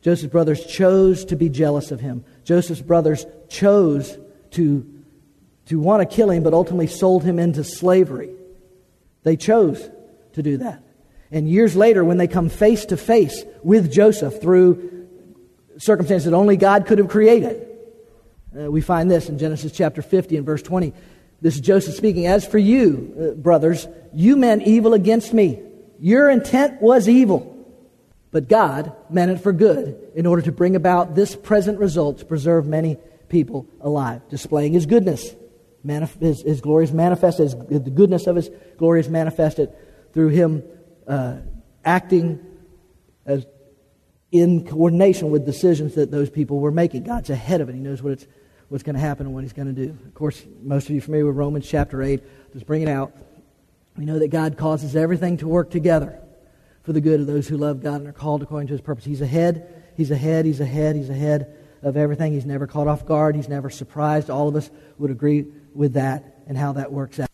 Joseph's 0.04 0.32
brothers 0.32 0.64
chose 0.64 1.26
to 1.26 1.36
be 1.36 1.50
jealous 1.50 1.89
of 1.89 2.00
him. 2.00 2.24
Joseph's 2.43 2.82
brothers 2.82 3.26
chose 3.50 4.20
to, 4.52 4.88
to 5.66 5.80
want 5.80 6.08
to 6.08 6.16
kill 6.16 6.30
him, 6.30 6.43
but 6.43 6.54
ultimately 6.54 6.86
sold 6.86 7.24
him 7.24 7.39
into 7.39 7.64
slavery. 7.64 8.30
They 9.24 9.36
chose 9.36 9.89
to 10.34 10.43
do 10.43 10.58
that. 10.58 10.84
And 11.32 11.50
years 11.50 11.76
later, 11.76 12.06
when 12.06 12.18
they 12.18 12.28
come 12.28 12.50
face 12.50 12.86
to 12.86 12.97
face 12.97 13.43
with 13.64 13.91
Joseph 13.91 14.39
through 14.39 15.08
circumstances 15.80 16.26
that 16.30 16.38
only 16.38 16.56
God 16.56 16.86
could 16.86 17.00
have 17.00 17.10
created, 17.10 17.68
uh, 18.58 18.70
we 18.70 18.82
find 18.82 19.10
this 19.10 19.28
in 19.28 19.39
Genesis 19.39 19.72
chapter 19.72 20.04
50 20.04 20.38
and 20.38 20.45
verse 20.45 20.62
20. 20.62 20.93
This 21.41 21.56
is 21.56 21.62
Joseph 21.62 21.95
speaking. 21.95 22.28
As 22.28 22.45
for 22.45 22.60
you, 22.60 23.32
uh, 23.34 23.41
brothers, 23.41 23.88
you 24.14 24.36
meant 24.36 24.68
evil 24.68 24.93
against 24.93 25.34
me. 25.34 25.64
Your 26.00 26.30
intent 26.30 26.82
was 26.82 27.08
evil. 27.08 27.56
But 28.32 28.47
God 28.47 28.95
meant 29.10 29.32
it 29.32 29.38
for 29.39 29.52
good 29.52 30.12
in 30.16 30.26
order 30.26 30.41
to 30.43 30.52
bring 30.52 30.76
about 30.76 31.16
this 31.16 31.36
present 31.36 31.80
result 31.80 32.20
to 32.20 32.26
preserve 32.26 32.68
many 32.68 32.97
people 33.28 33.68
alive, 33.82 34.22
displaying 34.30 34.74
His 34.74 34.86
goodness. 34.86 35.36
Manif- 35.86 36.20
his, 36.20 36.41
his 36.41 36.62
glory 36.62 36.84
is 36.84 36.91
manifested, 36.91 37.45
his, 37.45 37.84
the 37.84 37.89
goodness 37.89 38.28
of 38.28 38.36
His 38.36 38.50
glory 38.78 39.00
is 39.00 39.10
manifested 39.10 39.72
through 40.14 40.28
Him 40.30 40.64
uh, 41.08 41.38
acting 41.84 42.45
as 43.26 43.45
in 44.32 44.68
coordination 44.68 45.32
with 45.32 45.45
decisions 45.45 45.95
that 45.95 46.12
those 46.12 46.30
people 46.30 46.60
were 46.60 46.72
making. 46.72 47.04
God's 47.04 47.30
ahead 47.30 47.62
of 47.62 47.70
it. 47.70 47.76
He 47.76 47.82
knows 47.82 48.04
what 48.04 48.14
it's 48.14 48.28
what's 48.68 48.84
going 48.84 48.95
to 48.95 49.02
happen 49.02 49.26
and 49.26 49.34
what 49.34 49.43
he's 49.43 49.54
going 49.54 49.74
to 49.74 49.86
do. 49.86 49.97
Of 50.06 50.14
course, 50.14 50.45
most 50.62 50.88
of 50.89 50.91
you 50.91 51.02
familiar 51.02 51.26
with 51.26 51.36
Romans 51.36 51.68
chapter 51.68 52.04
8. 52.04 52.54
Just 52.54 52.68
bring 52.68 52.84
it 52.84 52.88
out. 52.88 53.12
We 54.00 54.06
know 54.06 54.20
that 54.20 54.30
God 54.30 54.58
causes 54.58 54.95
everything 54.95 55.36
to 55.39 55.47
work 55.50 55.72
together 55.72 56.22
for 56.84 56.93
the 56.93 57.02
good 57.02 57.20
of 57.20 57.28
those 57.28 57.50
who 57.50 57.58
love 57.58 57.84
God 57.84 57.95
and 57.95 58.08
are 58.08 58.14
called 58.14 58.41
according 58.41 58.68
to 58.68 58.74
his 58.74 58.80
purpose. 58.80 59.04
He's 59.04 59.20
ahead, 59.20 59.84
he's 59.97 60.10
ahead, 60.10 60.45
he's 60.45 60.62
ahead, 60.62 60.95
he's 60.95 61.10
ahead 61.10 61.54
of 61.84 61.97
everything. 61.97 62.32
He's 62.32 62.45
never 62.45 62.66
caught 62.66 62.88
off 62.88 63.06
guard, 63.06 63.36
he's 63.36 63.50
never 63.50 63.70
surprised. 63.70 64.30
All 64.30 64.47
of 64.47 64.56
us 64.56 64.72
would 65.00 65.12
agree 65.12 65.47
with 65.76 65.95
that 65.95 66.43
and 66.47 66.58
how 66.58 66.72
that 66.72 66.93
works 66.93 67.20
out. 67.20 67.30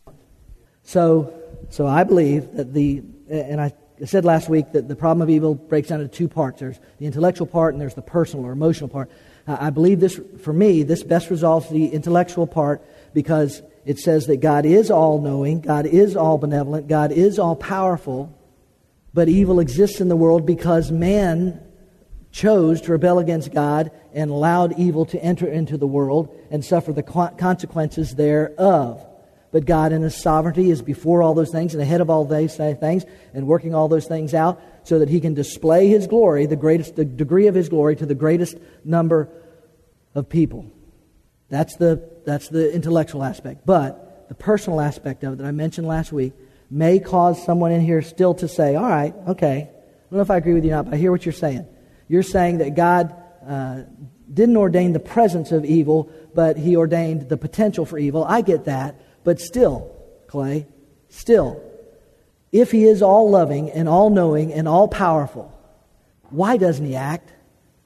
So, 0.82 1.40
so 1.70 1.86
I 1.86 2.02
believe 2.02 2.50
that 2.54 2.74
the, 2.74 3.00
and 3.30 3.60
I 3.60 3.72
said 4.04 4.24
last 4.24 4.48
week 4.48 4.72
that 4.72 4.88
the 4.88 4.96
problem 4.96 5.22
of 5.22 5.30
evil 5.30 5.54
breaks 5.54 5.90
down 5.90 6.00
into 6.00 6.12
two 6.12 6.26
parts 6.26 6.58
there's 6.58 6.80
the 6.98 7.06
intellectual 7.06 7.46
part 7.46 7.74
and 7.74 7.80
there's 7.80 7.94
the 7.94 8.02
personal 8.02 8.44
or 8.44 8.50
emotional 8.50 8.88
part. 8.88 9.08
I 9.46 9.70
believe 9.70 10.00
this, 10.00 10.20
for 10.42 10.52
me, 10.52 10.82
this 10.82 11.04
best 11.04 11.30
resolves 11.30 11.68
the 11.68 11.86
intellectual 11.86 12.48
part 12.48 12.84
because 13.14 13.62
it 13.86 14.00
says 14.00 14.26
that 14.26 14.38
God 14.38 14.66
is 14.66 14.90
all 14.90 15.20
knowing, 15.22 15.60
God 15.60 15.86
is 15.86 16.16
all 16.16 16.38
benevolent, 16.38 16.88
God 16.88 17.12
is 17.12 17.38
all 17.38 17.54
powerful, 17.54 18.36
but 19.14 19.28
evil 19.28 19.60
exists 19.60 20.00
in 20.00 20.08
the 20.08 20.16
world 20.16 20.44
because 20.44 20.90
man 20.90 21.62
chose 22.32 22.82
to 22.82 22.92
rebel 22.92 23.20
against 23.20 23.52
God 23.52 23.92
and 24.12 24.30
allowed 24.30 24.78
evil 24.78 25.06
to 25.06 25.22
enter 25.22 25.46
into 25.46 25.78
the 25.78 25.86
world 25.86 26.36
and 26.50 26.64
suffer 26.64 26.92
the 26.92 27.04
consequences 27.04 28.16
thereof. 28.16 29.06
But 29.52 29.64
God, 29.64 29.92
in 29.92 30.02
His 30.02 30.20
sovereignty, 30.20 30.70
is 30.70 30.82
before 30.82 31.22
all 31.22 31.32
those 31.32 31.52
things 31.52 31.72
and 31.72 31.82
ahead 31.82 32.00
of 32.00 32.10
all 32.10 32.24
those 32.24 32.56
things 32.56 33.04
and 33.32 33.46
working 33.46 33.74
all 33.74 33.88
those 33.88 34.06
things 34.06 34.34
out 34.34 34.60
so 34.82 34.98
that 34.98 35.08
He 35.08 35.20
can 35.20 35.32
display 35.32 35.88
His 35.88 36.08
glory, 36.08 36.44
the 36.46 36.56
greatest 36.56 36.96
the 36.96 37.04
degree 37.04 37.46
of 37.46 37.54
His 37.54 37.68
glory, 37.68 37.94
to 37.96 38.04
the 38.04 38.14
greatest 38.14 38.58
number 38.84 39.30
of 40.14 40.28
people. 40.28 40.70
That's 41.48 41.76
the, 41.76 42.02
that's 42.24 42.48
the 42.48 42.72
intellectual 42.72 43.22
aspect. 43.22 43.64
But 43.64 44.28
the 44.28 44.34
personal 44.34 44.80
aspect 44.80 45.22
of 45.24 45.34
it 45.34 45.36
that 45.36 45.46
I 45.46 45.52
mentioned 45.52 45.86
last 45.86 46.12
week 46.12 46.32
may 46.70 46.98
cause 46.98 47.44
someone 47.44 47.72
in 47.72 47.80
here 47.80 48.02
still 48.02 48.34
to 48.34 48.48
say, 48.48 48.74
all 48.74 48.88
right, 48.88 49.14
okay, 49.28 49.56
I 49.56 50.10
don't 50.10 50.18
know 50.18 50.20
if 50.20 50.30
I 50.30 50.36
agree 50.36 50.54
with 50.54 50.64
you 50.64 50.72
or 50.72 50.76
not, 50.76 50.86
but 50.86 50.94
I 50.94 50.96
hear 50.96 51.12
what 51.12 51.24
you're 51.24 51.32
saying. 51.32 51.66
You're 52.08 52.22
saying 52.22 52.58
that 52.58 52.74
God 52.74 53.14
uh, 53.46 53.82
didn't 54.32 54.56
ordain 54.56 54.92
the 54.92 55.00
presence 55.00 55.52
of 55.52 55.64
evil, 55.64 56.10
but 56.34 56.56
He 56.56 56.76
ordained 56.76 57.28
the 57.28 57.36
potential 57.36 57.86
for 57.86 57.98
evil. 57.98 58.24
I 58.24 58.40
get 58.40 58.64
that. 58.64 59.00
But 59.24 59.40
still, 59.40 59.92
Clay, 60.26 60.66
still, 61.08 61.62
if 62.52 62.70
he 62.70 62.84
is 62.84 63.02
all 63.02 63.30
loving 63.30 63.70
and 63.70 63.88
all 63.88 64.10
knowing 64.10 64.52
and 64.52 64.68
all 64.68 64.88
powerful, 64.88 65.52
why 66.30 66.56
doesn't 66.56 66.84
he 66.84 66.96
act? 66.96 67.32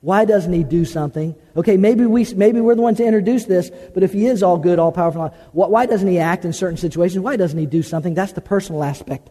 Why 0.01 0.25
doesn't 0.25 0.53
he 0.53 0.65
do 0.65 0.87
something? 0.87 1.35
Okay, 1.57 1.77
maybe, 1.77 2.07
we, 2.07 2.25
maybe 2.35 2.61
we're 2.61 2.75
the 2.75 2.83
ones 2.83 2.97
to 2.99 3.05
introduce 3.05 3.45
this, 3.45 3.71
but 3.93 4.03
if 4.03 4.13
he 4.13 4.27
is 4.27 4.43
all 4.43 4.57
good, 4.57 4.79
all 4.79 4.93
powerful, 4.93 5.29
why 5.53 5.85
doesn't 5.85 6.09
he 6.09 6.19
act 6.19 6.47
in 6.47 6.55
certain 6.55 6.79
situations? 6.79 7.23
Why 7.23 7.37
doesn't 7.37 7.59
he 7.59 7.67
do 7.67 7.83
something? 7.83 8.15
That's 8.15 8.33
the 8.33 8.41
personal 8.41 8.83
aspect 8.83 9.29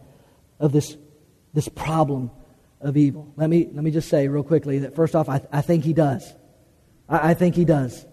of 0.59 0.71
this, 0.71 0.95
this 1.53 1.67
problem 1.69 2.29
of 2.81 2.97
evil. 2.97 3.33
Let 3.35 3.49
me, 3.49 3.67
let 3.73 3.83
me 3.83 3.89
just 3.89 4.09
say 4.09 4.27
real 4.27 4.43
quickly 4.43 4.79
that 4.79 4.95
first 4.95 5.15
off, 5.15 5.27
I, 5.27 5.41
I 5.51 5.61
think 5.61 5.83
he 5.83 5.93
does. 5.93 6.31
I, 7.07 7.31
I 7.31 7.33
think 7.33 7.55
he 7.55 7.65
does. 7.65 8.05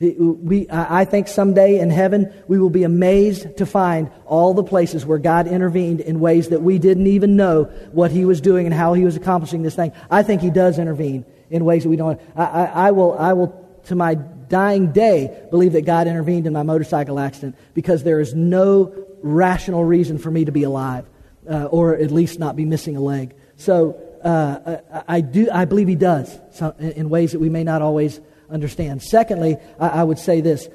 We, 0.00 0.68
I 0.70 1.06
think 1.06 1.26
someday 1.26 1.80
in 1.80 1.90
heaven 1.90 2.32
we 2.46 2.60
will 2.60 2.70
be 2.70 2.84
amazed 2.84 3.56
to 3.56 3.66
find 3.66 4.12
all 4.26 4.54
the 4.54 4.62
places 4.62 5.04
where 5.04 5.18
God 5.18 5.48
intervened 5.48 6.00
in 6.00 6.20
ways 6.20 6.50
that 6.50 6.62
we 6.62 6.78
didn't 6.78 7.08
even 7.08 7.34
know 7.34 7.64
what 7.90 8.12
He 8.12 8.24
was 8.24 8.40
doing 8.40 8.66
and 8.66 8.72
how 8.72 8.92
He 8.92 9.04
was 9.04 9.16
accomplishing 9.16 9.62
this 9.62 9.74
thing. 9.74 9.90
I 10.08 10.22
think 10.22 10.40
He 10.40 10.50
does 10.50 10.78
intervene 10.78 11.24
in 11.50 11.64
ways 11.64 11.82
that 11.82 11.88
we 11.88 11.96
don't. 11.96 12.20
I, 12.36 12.44
I, 12.44 12.64
I 12.64 12.90
will, 12.90 13.18
I 13.18 13.32
will, 13.32 13.80
to 13.86 13.94
my 13.94 14.14
dying 14.14 14.92
day, 14.92 15.46
believe 15.50 15.72
that 15.72 15.82
God 15.82 16.06
intervened 16.06 16.46
in 16.46 16.52
my 16.52 16.62
motorcycle 16.62 17.18
accident 17.18 17.56
because 17.74 18.02
there 18.02 18.20
is 18.20 18.34
no 18.34 18.92
rational 19.22 19.84
reason 19.84 20.18
for 20.18 20.30
me 20.30 20.44
to 20.44 20.52
be 20.52 20.62
alive, 20.62 21.06
uh, 21.48 21.64
or 21.64 21.96
at 21.96 22.10
least 22.10 22.38
not 22.38 22.56
be 22.56 22.64
missing 22.64 22.96
a 22.96 23.00
leg. 23.00 23.34
So 23.56 24.00
uh, 24.22 24.80
I, 24.92 25.16
I, 25.16 25.20
do. 25.20 25.48
I 25.52 25.64
believe 25.64 25.88
He 25.88 25.96
does 25.96 26.38
in 26.78 27.10
ways 27.10 27.32
that 27.32 27.40
we 27.40 27.48
may 27.48 27.64
not 27.64 27.82
always 27.82 28.20
understand. 28.50 29.02
Secondly, 29.02 29.56
I, 29.78 29.88
I 29.88 30.04
would 30.04 30.18
say 30.18 30.40
this 30.40 30.68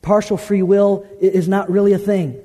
partial 0.00 0.36
free 0.36 0.62
will 0.62 1.06
is 1.20 1.48
not 1.48 1.70
really 1.70 1.92
a 1.92 1.98
thing. 1.98 2.42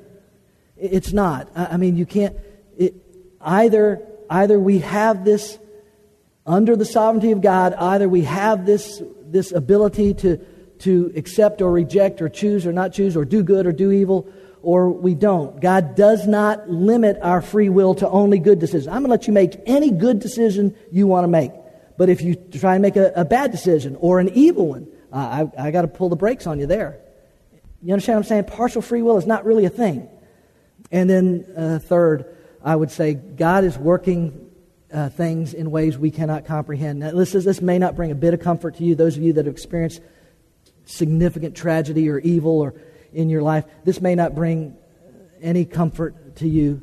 It's 0.78 1.12
not. 1.12 1.49
I 1.55 1.78
mean, 1.78 1.95
you 1.95 2.05
can't. 2.05 2.38
It, 2.78 2.95
either, 3.41 4.05
either 4.30 4.60
we 4.60 4.80
have 4.80 5.26
this 5.26 5.58
under 6.48 6.78
the 6.78 6.86
sovereignty 6.86 7.32
of 7.32 7.41
God, 7.41 7.74
either 7.74 8.08
we 8.08 8.24
have 8.24 8.66
this, 8.66 9.04
this 9.26 9.52
ability 9.52 10.14
to, 10.16 10.38
to 10.80 11.12
accept 11.16 11.62
or 11.62 11.72
reject 11.72 12.22
or 12.22 12.30
choose 12.30 12.66
or 12.66 12.72
not 12.72 12.93
choose 12.93 13.18
or 13.18 13.26
do 13.26 13.43
good 13.43 13.68
or 13.68 13.74
do 13.74 13.91
evil, 13.91 14.28
or 14.62 14.89
we 14.89 15.14
don't. 15.14 15.60
God 15.60 15.95
does 15.95 16.26
not 16.26 16.70
limit 16.70 17.18
our 17.22 17.41
free 17.41 17.70
will 17.70 17.95
to 17.95 18.10
only 18.10 18.39
good 18.39 18.60
decisions. 18.60 18.88
I'm 18.88 19.02
going 19.02 19.06
to 19.06 19.10
let 19.10 19.28
you 19.28 19.34
make 19.34 19.60
any 19.66 19.91
good 19.91 20.20
decision 20.20 20.76
you 20.89 21.06
want 21.06 21.26
to 21.26 21.28
make. 21.28 21.52
But 21.98 22.10
if 22.10 22.22
you 22.22 22.36
try 22.36 22.76
and 22.76 22.82
make 22.82 22.95
a, 22.95 23.12
a 23.16 23.26
bad 23.26 23.52
decision 23.52 23.98
or 24.00 24.20
an 24.20 24.30
evil 24.30 24.70
one, 24.70 24.88
uh, 25.12 25.48
I, 25.58 25.68
I 25.68 25.72
got 25.72 25.82
to 25.82 25.88
pull 25.88 26.10
the 26.10 26.16
brakes 26.16 26.48
on 26.48 26.60
you 26.60 26.66
there. 26.66 27.00
You 27.82 27.93
understand 27.93 28.18
what 28.18 28.26
I'm 28.26 28.30
saying? 28.30 28.43
Partial 28.45 28.82
free 28.82 29.02
will 29.02 29.18
is 29.18 29.26
not 29.26 29.45
really 29.45 29.66
a 29.66 29.70
thing. 29.70 30.10
And 30.91 31.10
then, 31.10 31.45
uh, 31.56 31.80
third, 31.80 32.26
I 32.64 32.76
would 32.76 32.91
say 32.91 33.14
God 33.14 33.64
is 33.64 33.78
working 33.78 34.47
uh, 34.91 35.09
things 35.09 35.53
in 35.53 35.71
ways 35.71 35.97
we 35.97 36.11
cannot 36.11 36.45
comprehend. 36.45 36.99
Now, 36.99 37.11
this, 37.11 37.35
is, 37.35 37.45
this 37.45 37.61
may 37.61 37.77
not 37.77 37.95
bring 37.95 38.11
a 38.11 38.15
bit 38.15 38.33
of 38.33 38.39
comfort 38.39 38.75
to 38.77 38.83
you, 38.83 38.95
those 38.95 39.17
of 39.17 39.23
you 39.23 39.33
that 39.33 39.45
have 39.45 39.53
experienced 39.53 40.01
significant 40.85 41.55
tragedy 41.55 42.09
or 42.09 42.19
evil 42.19 42.59
or 42.61 42.73
in 43.13 43.29
your 43.29 43.41
life. 43.41 43.65
This 43.83 44.01
may 44.01 44.15
not 44.15 44.35
bring 44.35 44.77
any 45.41 45.65
comfort 45.65 46.38
to 46.38 46.47
you 46.47 46.81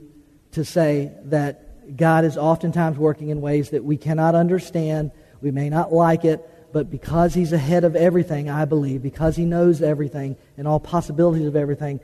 to 0.52 0.64
say 0.64 1.12
that 1.24 1.96
God 1.96 2.24
is 2.24 2.36
oftentimes 2.36 2.98
working 2.98 3.28
in 3.28 3.40
ways 3.40 3.70
that 3.70 3.84
we 3.84 3.96
cannot 3.96 4.34
understand. 4.34 5.10
We 5.40 5.50
may 5.50 5.68
not 5.68 5.92
like 5.92 6.24
it, 6.24 6.72
but 6.72 6.90
because 6.90 7.34
He's 7.34 7.52
ahead 7.52 7.84
of 7.84 7.96
everything, 7.96 8.50
I 8.50 8.64
believe, 8.64 9.02
because 9.02 9.36
He 9.36 9.44
knows 9.44 9.82
everything 9.82 10.36
and 10.56 10.68
all 10.68 10.80
possibilities 10.80 11.46
of 11.46 11.56
everything, 11.56 12.00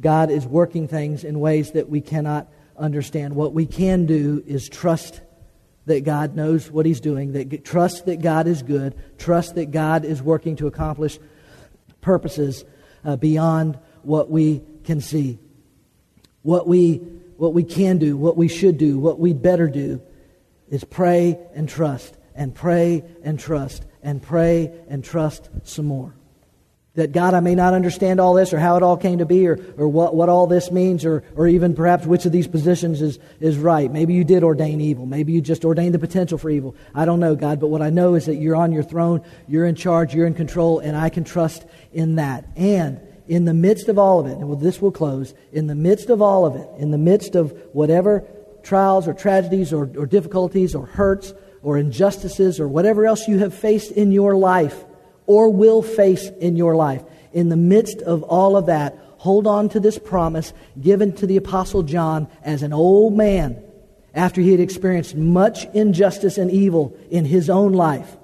God 0.00 0.30
is 0.30 0.46
working 0.46 0.88
things 0.88 1.24
in 1.24 1.40
ways 1.40 1.72
that 1.72 1.88
we 1.88 2.00
cannot 2.00 2.48
understand. 2.76 3.34
What 3.34 3.52
we 3.52 3.66
can 3.66 4.06
do 4.06 4.42
is 4.46 4.68
trust 4.68 5.20
that 5.86 6.04
God 6.04 6.34
knows 6.34 6.70
what 6.70 6.86
He's 6.86 7.00
doing, 7.00 7.32
that 7.32 7.64
trust 7.64 8.06
that 8.06 8.22
God 8.22 8.46
is 8.46 8.62
good, 8.62 8.94
trust 9.18 9.54
that 9.56 9.70
God 9.70 10.04
is 10.04 10.22
working 10.22 10.56
to 10.56 10.66
accomplish 10.66 11.18
purposes 12.00 12.64
uh, 13.04 13.16
beyond 13.16 13.78
what 14.02 14.30
we 14.30 14.62
can 14.84 15.00
see. 15.00 15.38
What 16.42 16.66
we, 16.66 16.96
what 17.36 17.54
we 17.54 17.64
can 17.64 17.98
do, 17.98 18.16
what 18.16 18.36
we 18.36 18.48
should 18.48 18.78
do, 18.78 18.98
what 18.98 19.18
we'd 19.18 19.42
better 19.42 19.68
do 19.68 20.02
is 20.68 20.84
pray 20.84 21.38
and 21.54 21.68
trust, 21.68 22.16
and 22.34 22.54
pray 22.54 23.04
and 23.22 23.38
trust, 23.38 23.84
and 24.02 24.22
pray 24.22 24.72
and 24.88 25.04
trust 25.04 25.48
some 25.62 25.86
more. 25.86 26.14
That 26.94 27.10
God, 27.10 27.34
I 27.34 27.40
may 27.40 27.56
not 27.56 27.74
understand 27.74 28.20
all 28.20 28.34
this 28.34 28.52
or 28.52 28.58
how 28.60 28.76
it 28.76 28.84
all 28.84 28.96
came 28.96 29.18
to 29.18 29.26
be 29.26 29.48
or, 29.48 29.58
or 29.76 29.88
what, 29.88 30.14
what 30.14 30.28
all 30.28 30.46
this 30.46 30.70
means 30.70 31.04
or, 31.04 31.24
or 31.34 31.48
even 31.48 31.74
perhaps 31.74 32.06
which 32.06 32.24
of 32.24 32.30
these 32.30 32.46
positions 32.46 33.02
is, 33.02 33.18
is 33.40 33.58
right. 33.58 33.90
Maybe 33.90 34.14
you 34.14 34.22
did 34.22 34.44
ordain 34.44 34.80
evil. 34.80 35.04
Maybe 35.04 35.32
you 35.32 35.40
just 35.40 35.64
ordained 35.64 35.94
the 35.94 35.98
potential 35.98 36.38
for 36.38 36.50
evil. 36.50 36.76
I 36.94 37.04
don't 37.04 37.18
know, 37.18 37.34
God, 37.34 37.58
but 37.58 37.66
what 37.66 37.82
I 37.82 37.90
know 37.90 38.14
is 38.14 38.26
that 38.26 38.36
you're 38.36 38.54
on 38.54 38.70
your 38.70 38.84
throne, 38.84 39.22
you're 39.48 39.66
in 39.66 39.74
charge, 39.74 40.14
you're 40.14 40.28
in 40.28 40.34
control, 40.34 40.78
and 40.78 40.96
I 40.96 41.08
can 41.08 41.24
trust 41.24 41.64
in 41.92 42.14
that. 42.14 42.46
And 42.54 43.00
in 43.26 43.44
the 43.44 43.54
midst 43.54 43.88
of 43.88 43.98
all 43.98 44.20
of 44.20 44.26
it, 44.26 44.38
and 44.38 44.60
this 44.60 44.80
will 44.80 44.92
close, 44.92 45.34
in 45.52 45.66
the 45.66 45.74
midst 45.74 46.10
of 46.10 46.22
all 46.22 46.46
of 46.46 46.54
it, 46.54 46.68
in 46.78 46.92
the 46.92 46.98
midst 46.98 47.34
of 47.34 47.50
whatever 47.72 48.24
trials 48.62 49.08
or 49.08 49.14
tragedies 49.14 49.72
or, 49.72 49.90
or 49.96 50.06
difficulties 50.06 50.74
or 50.74 50.86
hurts 50.86 51.34
or 51.62 51.78
injustices 51.78 52.60
or 52.60 52.68
whatever 52.68 53.06
else 53.06 53.26
you 53.26 53.38
have 53.38 53.54
faced 53.54 53.90
in 53.92 54.12
your 54.12 54.36
life 54.36 54.84
or 55.26 55.50
will 55.50 55.82
face 55.82 56.28
in 56.40 56.56
your 56.56 56.76
life, 56.76 57.02
in 57.32 57.48
the 57.48 57.56
midst 57.56 58.00
of 58.02 58.22
all 58.22 58.56
of 58.56 58.66
that, 58.66 58.98
hold 59.18 59.46
on 59.46 59.68
to 59.70 59.80
this 59.80 59.98
promise 59.98 60.52
given 60.80 61.12
to 61.14 61.26
the 61.26 61.36
Apostle 61.36 61.82
John 61.82 62.28
as 62.42 62.62
an 62.62 62.72
old 62.72 63.14
man 63.14 63.62
after 64.14 64.40
he 64.40 64.50
had 64.52 64.60
experienced 64.60 65.16
much 65.16 65.64
injustice 65.74 66.38
and 66.38 66.50
evil 66.50 66.96
in 67.10 67.24
his 67.24 67.50
own 67.50 67.72
life. 67.72 68.16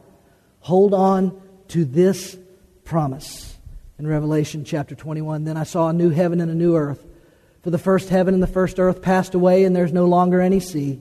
Hold 0.60 0.94
on 0.94 1.40
to 1.68 1.84
this 1.84 2.38
promise 2.84 3.56
in 3.98 4.06
Revelation 4.06 4.64
chapter 4.64 4.94
21. 4.94 5.44
Then 5.44 5.56
I 5.56 5.64
saw 5.64 5.88
a 5.88 5.92
new 5.92 6.10
heaven 6.10 6.40
and 6.40 6.50
a 6.50 6.54
new 6.54 6.76
earth. 6.76 7.04
For 7.62 7.70
the 7.70 7.78
first 7.78 8.08
heaven 8.08 8.34
and 8.34 8.42
the 8.42 8.46
first 8.46 8.78
earth 8.78 9.02
passed 9.02 9.34
away, 9.34 9.64
and 9.64 9.76
there's 9.76 9.92
no 9.92 10.06
longer 10.06 10.40
any 10.40 10.60
sea. 10.60 11.00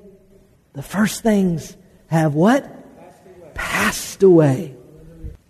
The 0.73 0.83
first 0.83 1.21
things 1.21 1.75
have 2.07 2.33
what? 2.33 2.69
Passed 3.53 4.23
away. 4.23 4.75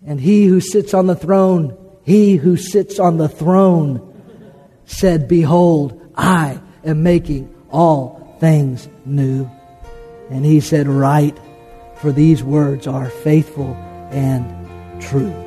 And 0.04 0.20
he 0.20 0.46
who 0.46 0.60
sits 0.60 0.94
on 0.94 1.06
the 1.06 1.14
throne, 1.14 1.76
he 2.02 2.36
who 2.36 2.56
sits 2.56 2.98
on 2.98 3.18
the 3.18 3.28
throne 3.28 4.08
said, 4.84 5.28
Behold, 5.28 6.00
I 6.16 6.60
am 6.84 7.02
making 7.02 7.54
all 7.70 8.36
things 8.40 8.88
new. 9.04 9.48
And 10.30 10.44
he 10.44 10.60
said, 10.60 10.88
Write, 10.88 11.38
for 11.96 12.10
these 12.10 12.42
words 12.42 12.86
are 12.86 13.08
faithful 13.08 13.74
and 14.10 15.00
true. 15.00 15.41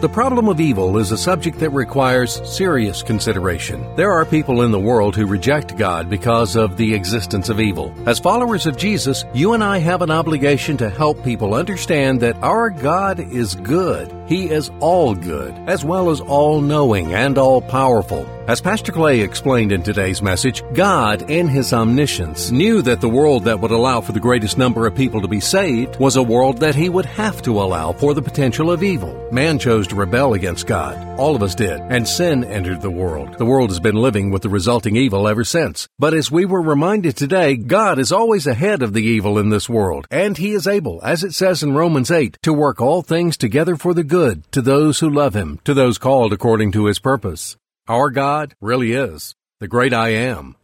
The 0.00 0.08
problem 0.08 0.48
of 0.48 0.60
evil 0.60 0.96
is 0.96 1.12
a 1.12 1.18
subject 1.18 1.58
that 1.58 1.68
requires 1.70 2.40
serious 2.50 3.02
consideration. 3.02 3.84
There 3.96 4.10
are 4.10 4.24
people 4.24 4.62
in 4.62 4.70
the 4.70 4.80
world 4.80 5.14
who 5.14 5.26
reject 5.26 5.76
God 5.76 6.08
because 6.08 6.56
of 6.56 6.78
the 6.78 6.94
existence 6.94 7.50
of 7.50 7.60
evil. 7.60 7.94
As 8.06 8.18
followers 8.18 8.64
of 8.64 8.78
Jesus, 8.78 9.26
you 9.34 9.52
and 9.52 9.62
I 9.62 9.76
have 9.76 10.00
an 10.00 10.10
obligation 10.10 10.78
to 10.78 10.88
help 10.88 11.22
people 11.22 11.52
understand 11.52 12.20
that 12.20 12.42
our 12.42 12.70
God 12.70 13.20
is 13.20 13.54
good. 13.56 14.10
He 14.30 14.48
is 14.48 14.70
all 14.78 15.16
good, 15.16 15.52
as 15.66 15.84
well 15.84 16.08
as 16.08 16.20
all 16.20 16.60
knowing 16.60 17.14
and 17.14 17.36
all 17.36 17.60
powerful. 17.60 18.24
As 18.46 18.60
Pastor 18.60 18.92
Clay 18.92 19.20
explained 19.20 19.72
in 19.72 19.82
today's 19.82 20.22
message, 20.22 20.62
God, 20.72 21.30
in 21.30 21.48
His 21.48 21.72
omniscience, 21.72 22.52
knew 22.52 22.80
that 22.82 23.00
the 23.00 23.08
world 23.08 23.44
that 23.44 23.60
would 23.60 23.72
allow 23.72 24.00
for 24.00 24.12
the 24.12 24.20
greatest 24.20 24.56
number 24.56 24.86
of 24.86 24.94
people 24.94 25.20
to 25.20 25.28
be 25.28 25.40
saved 25.40 25.98
was 25.98 26.14
a 26.14 26.22
world 26.22 26.58
that 26.58 26.76
He 26.76 26.88
would 26.88 27.06
have 27.06 27.42
to 27.42 27.60
allow 27.60 27.92
for 27.92 28.14
the 28.14 28.22
potential 28.22 28.70
of 28.70 28.84
evil. 28.84 29.28
Man 29.32 29.58
chose 29.58 29.88
to 29.88 29.96
rebel 29.96 30.34
against 30.34 30.66
God. 30.66 30.96
All 31.18 31.36
of 31.36 31.42
us 31.42 31.54
did, 31.54 31.80
and 31.80 32.08
sin 32.08 32.44
entered 32.44 32.80
the 32.80 32.90
world. 32.90 33.36
The 33.36 33.44
world 33.44 33.70
has 33.70 33.78
been 33.78 33.96
living 33.96 34.30
with 34.30 34.42
the 34.42 34.48
resulting 34.48 34.96
evil 34.96 35.28
ever 35.28 35.44
since. 35.44 35.88
But 35.98 36.14
as 36.14 36.30
we 36.30 36.44
were 36.44 36.62
reminded 36.62 37.16
today, 37.16 37.56
God 37.56 37.98
is 37.98 38.10
always 38.10 38.46
ahead 38.46 38.82
of 38.82 38.94
the 38.94 39.04
evil 39.04 39.38
in 39.38 39.50
this 39.50 39.68
world, 39.68 40.06
and 40.10 40.36
He 40.36 40.52
is 40.52 40.66
able, 40.66 41.00
as 41.04 41.22
it 41.22 41.34
says 41.34 41.62
in 41.62 41.74
Romans 41.74 42.10
8, 42.10 42.38
to 42.42 42.52
work 42.52 42.80
all 42.80 43.02
things 43.02 43.36
together 43.36 43.76
for 43.76 43.92
the 43.92 44.04
good 44.04 44.19
to 44.52 44.62
those 44.62 45.00
who 45.00 45.08
love 45.10 45.34
Him, 45.34 45.58
to 45.64 45.74
those 45.74 45.98
called 45.98 46.32
according 46.32 46.72
to 46.72 46.86
His 46.86 46.98
purpose. 46.98 47.56
Our 47.88 48.10
God 48.10 48.54
really 48.60 48.92
is 48.92 49.34
the 49.58 49.68
great 49.68 49.92
I 49.92 50.10
am. 50.10 50.56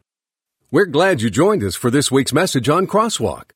We're 0.71 0.87
glad 0.87 1.23
you 1.23 1.31
joined 1.31 1.63
us 1.63 1.75
for 1.75 1.91
this 1.91 2.11
week's 2.11 2.33
message 2.33 2.69
on 2.69 2.87
Crosswalk. 2.87 3.56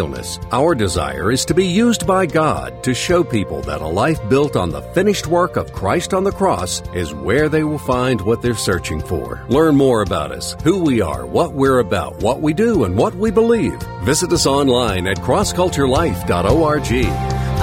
realness. 0.01 0.39
Our 0.51 0.73
desire 0.73 1.31
is 1.31 1.45
to 1.45 1.53
be 1.53 1.65
used 1.65 2.07
by 2.07 2.25
God 2.25 2.83
to 2.83 2.93
show 2.93 3.23
people 3.23 3.61
that 3.61 3.81
a 3.81 3.87
life 3.87 4.19
built 4.29 4.55
on 4.55 4.71
the 4.71 4.81
finished 4.93 5.27
work 5.27 5.57
of 5.57 5.71
Christ 5.73 6.13
on 6.13 6.23
the 6.23 6.31
cross 6.31 6.81
is 6.93 7.13
where 7.13 7.49
they 7.49 7.63
will 7.63 7.77
find 7.77 8.19
what 8.21 8.41
they're 8.41 8.55
searching 8.55 8.99
for. 9.01 9.45
Learn 9.47 9.75
more 9.75 10.01
about 10.01 10.31
us, 10.31 10.55
who 10.63 10.83
we 10.83 11.01
are, 11.01 11.25
what 11.25 11.53
we're 11.53 11.79
about, 11.79 12.15
what 12.23 12.41
we 12.41 12.53
do, 12.53 12.83
and 12.85 12.97
what 12.97 13.13
we 13.15 13.29
believe. 13.29 13.79
Visit 14.03 14.31
us 14.31 14.47
online 14.47 15.07
at 15.07 15.17
crossculturelife.org. 15.17 16.91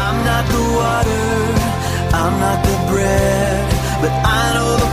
I'm 0.06 0.24
not 0.30 0.44
the 0.54 0.64
water, 0.78 1.24
I'm 2.14 2.34
not 2.38 2.64
the 2.64 2.76
bread, 2.92 3.70
but 4.00 4.12
I 4.12 4.54
know 4.54 4.76
the 4.76 4.87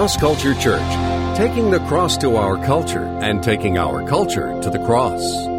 cross. 0.00 0.16
Culture 0.16 0.54
Church, 0.54 1.36
taking 1.36 1.70
the 1.70 1.80
cross 1.80 2.16
to 2.16 2.36
our 2.36 2.56
culture 2.64 3.04
and 3.20 3.42
taking 3.42 3.76
our 3.76 4.06
culture 4.08 4.58
to 4.62 4.70
the 4.70 4.78
cross. 4.78 5.49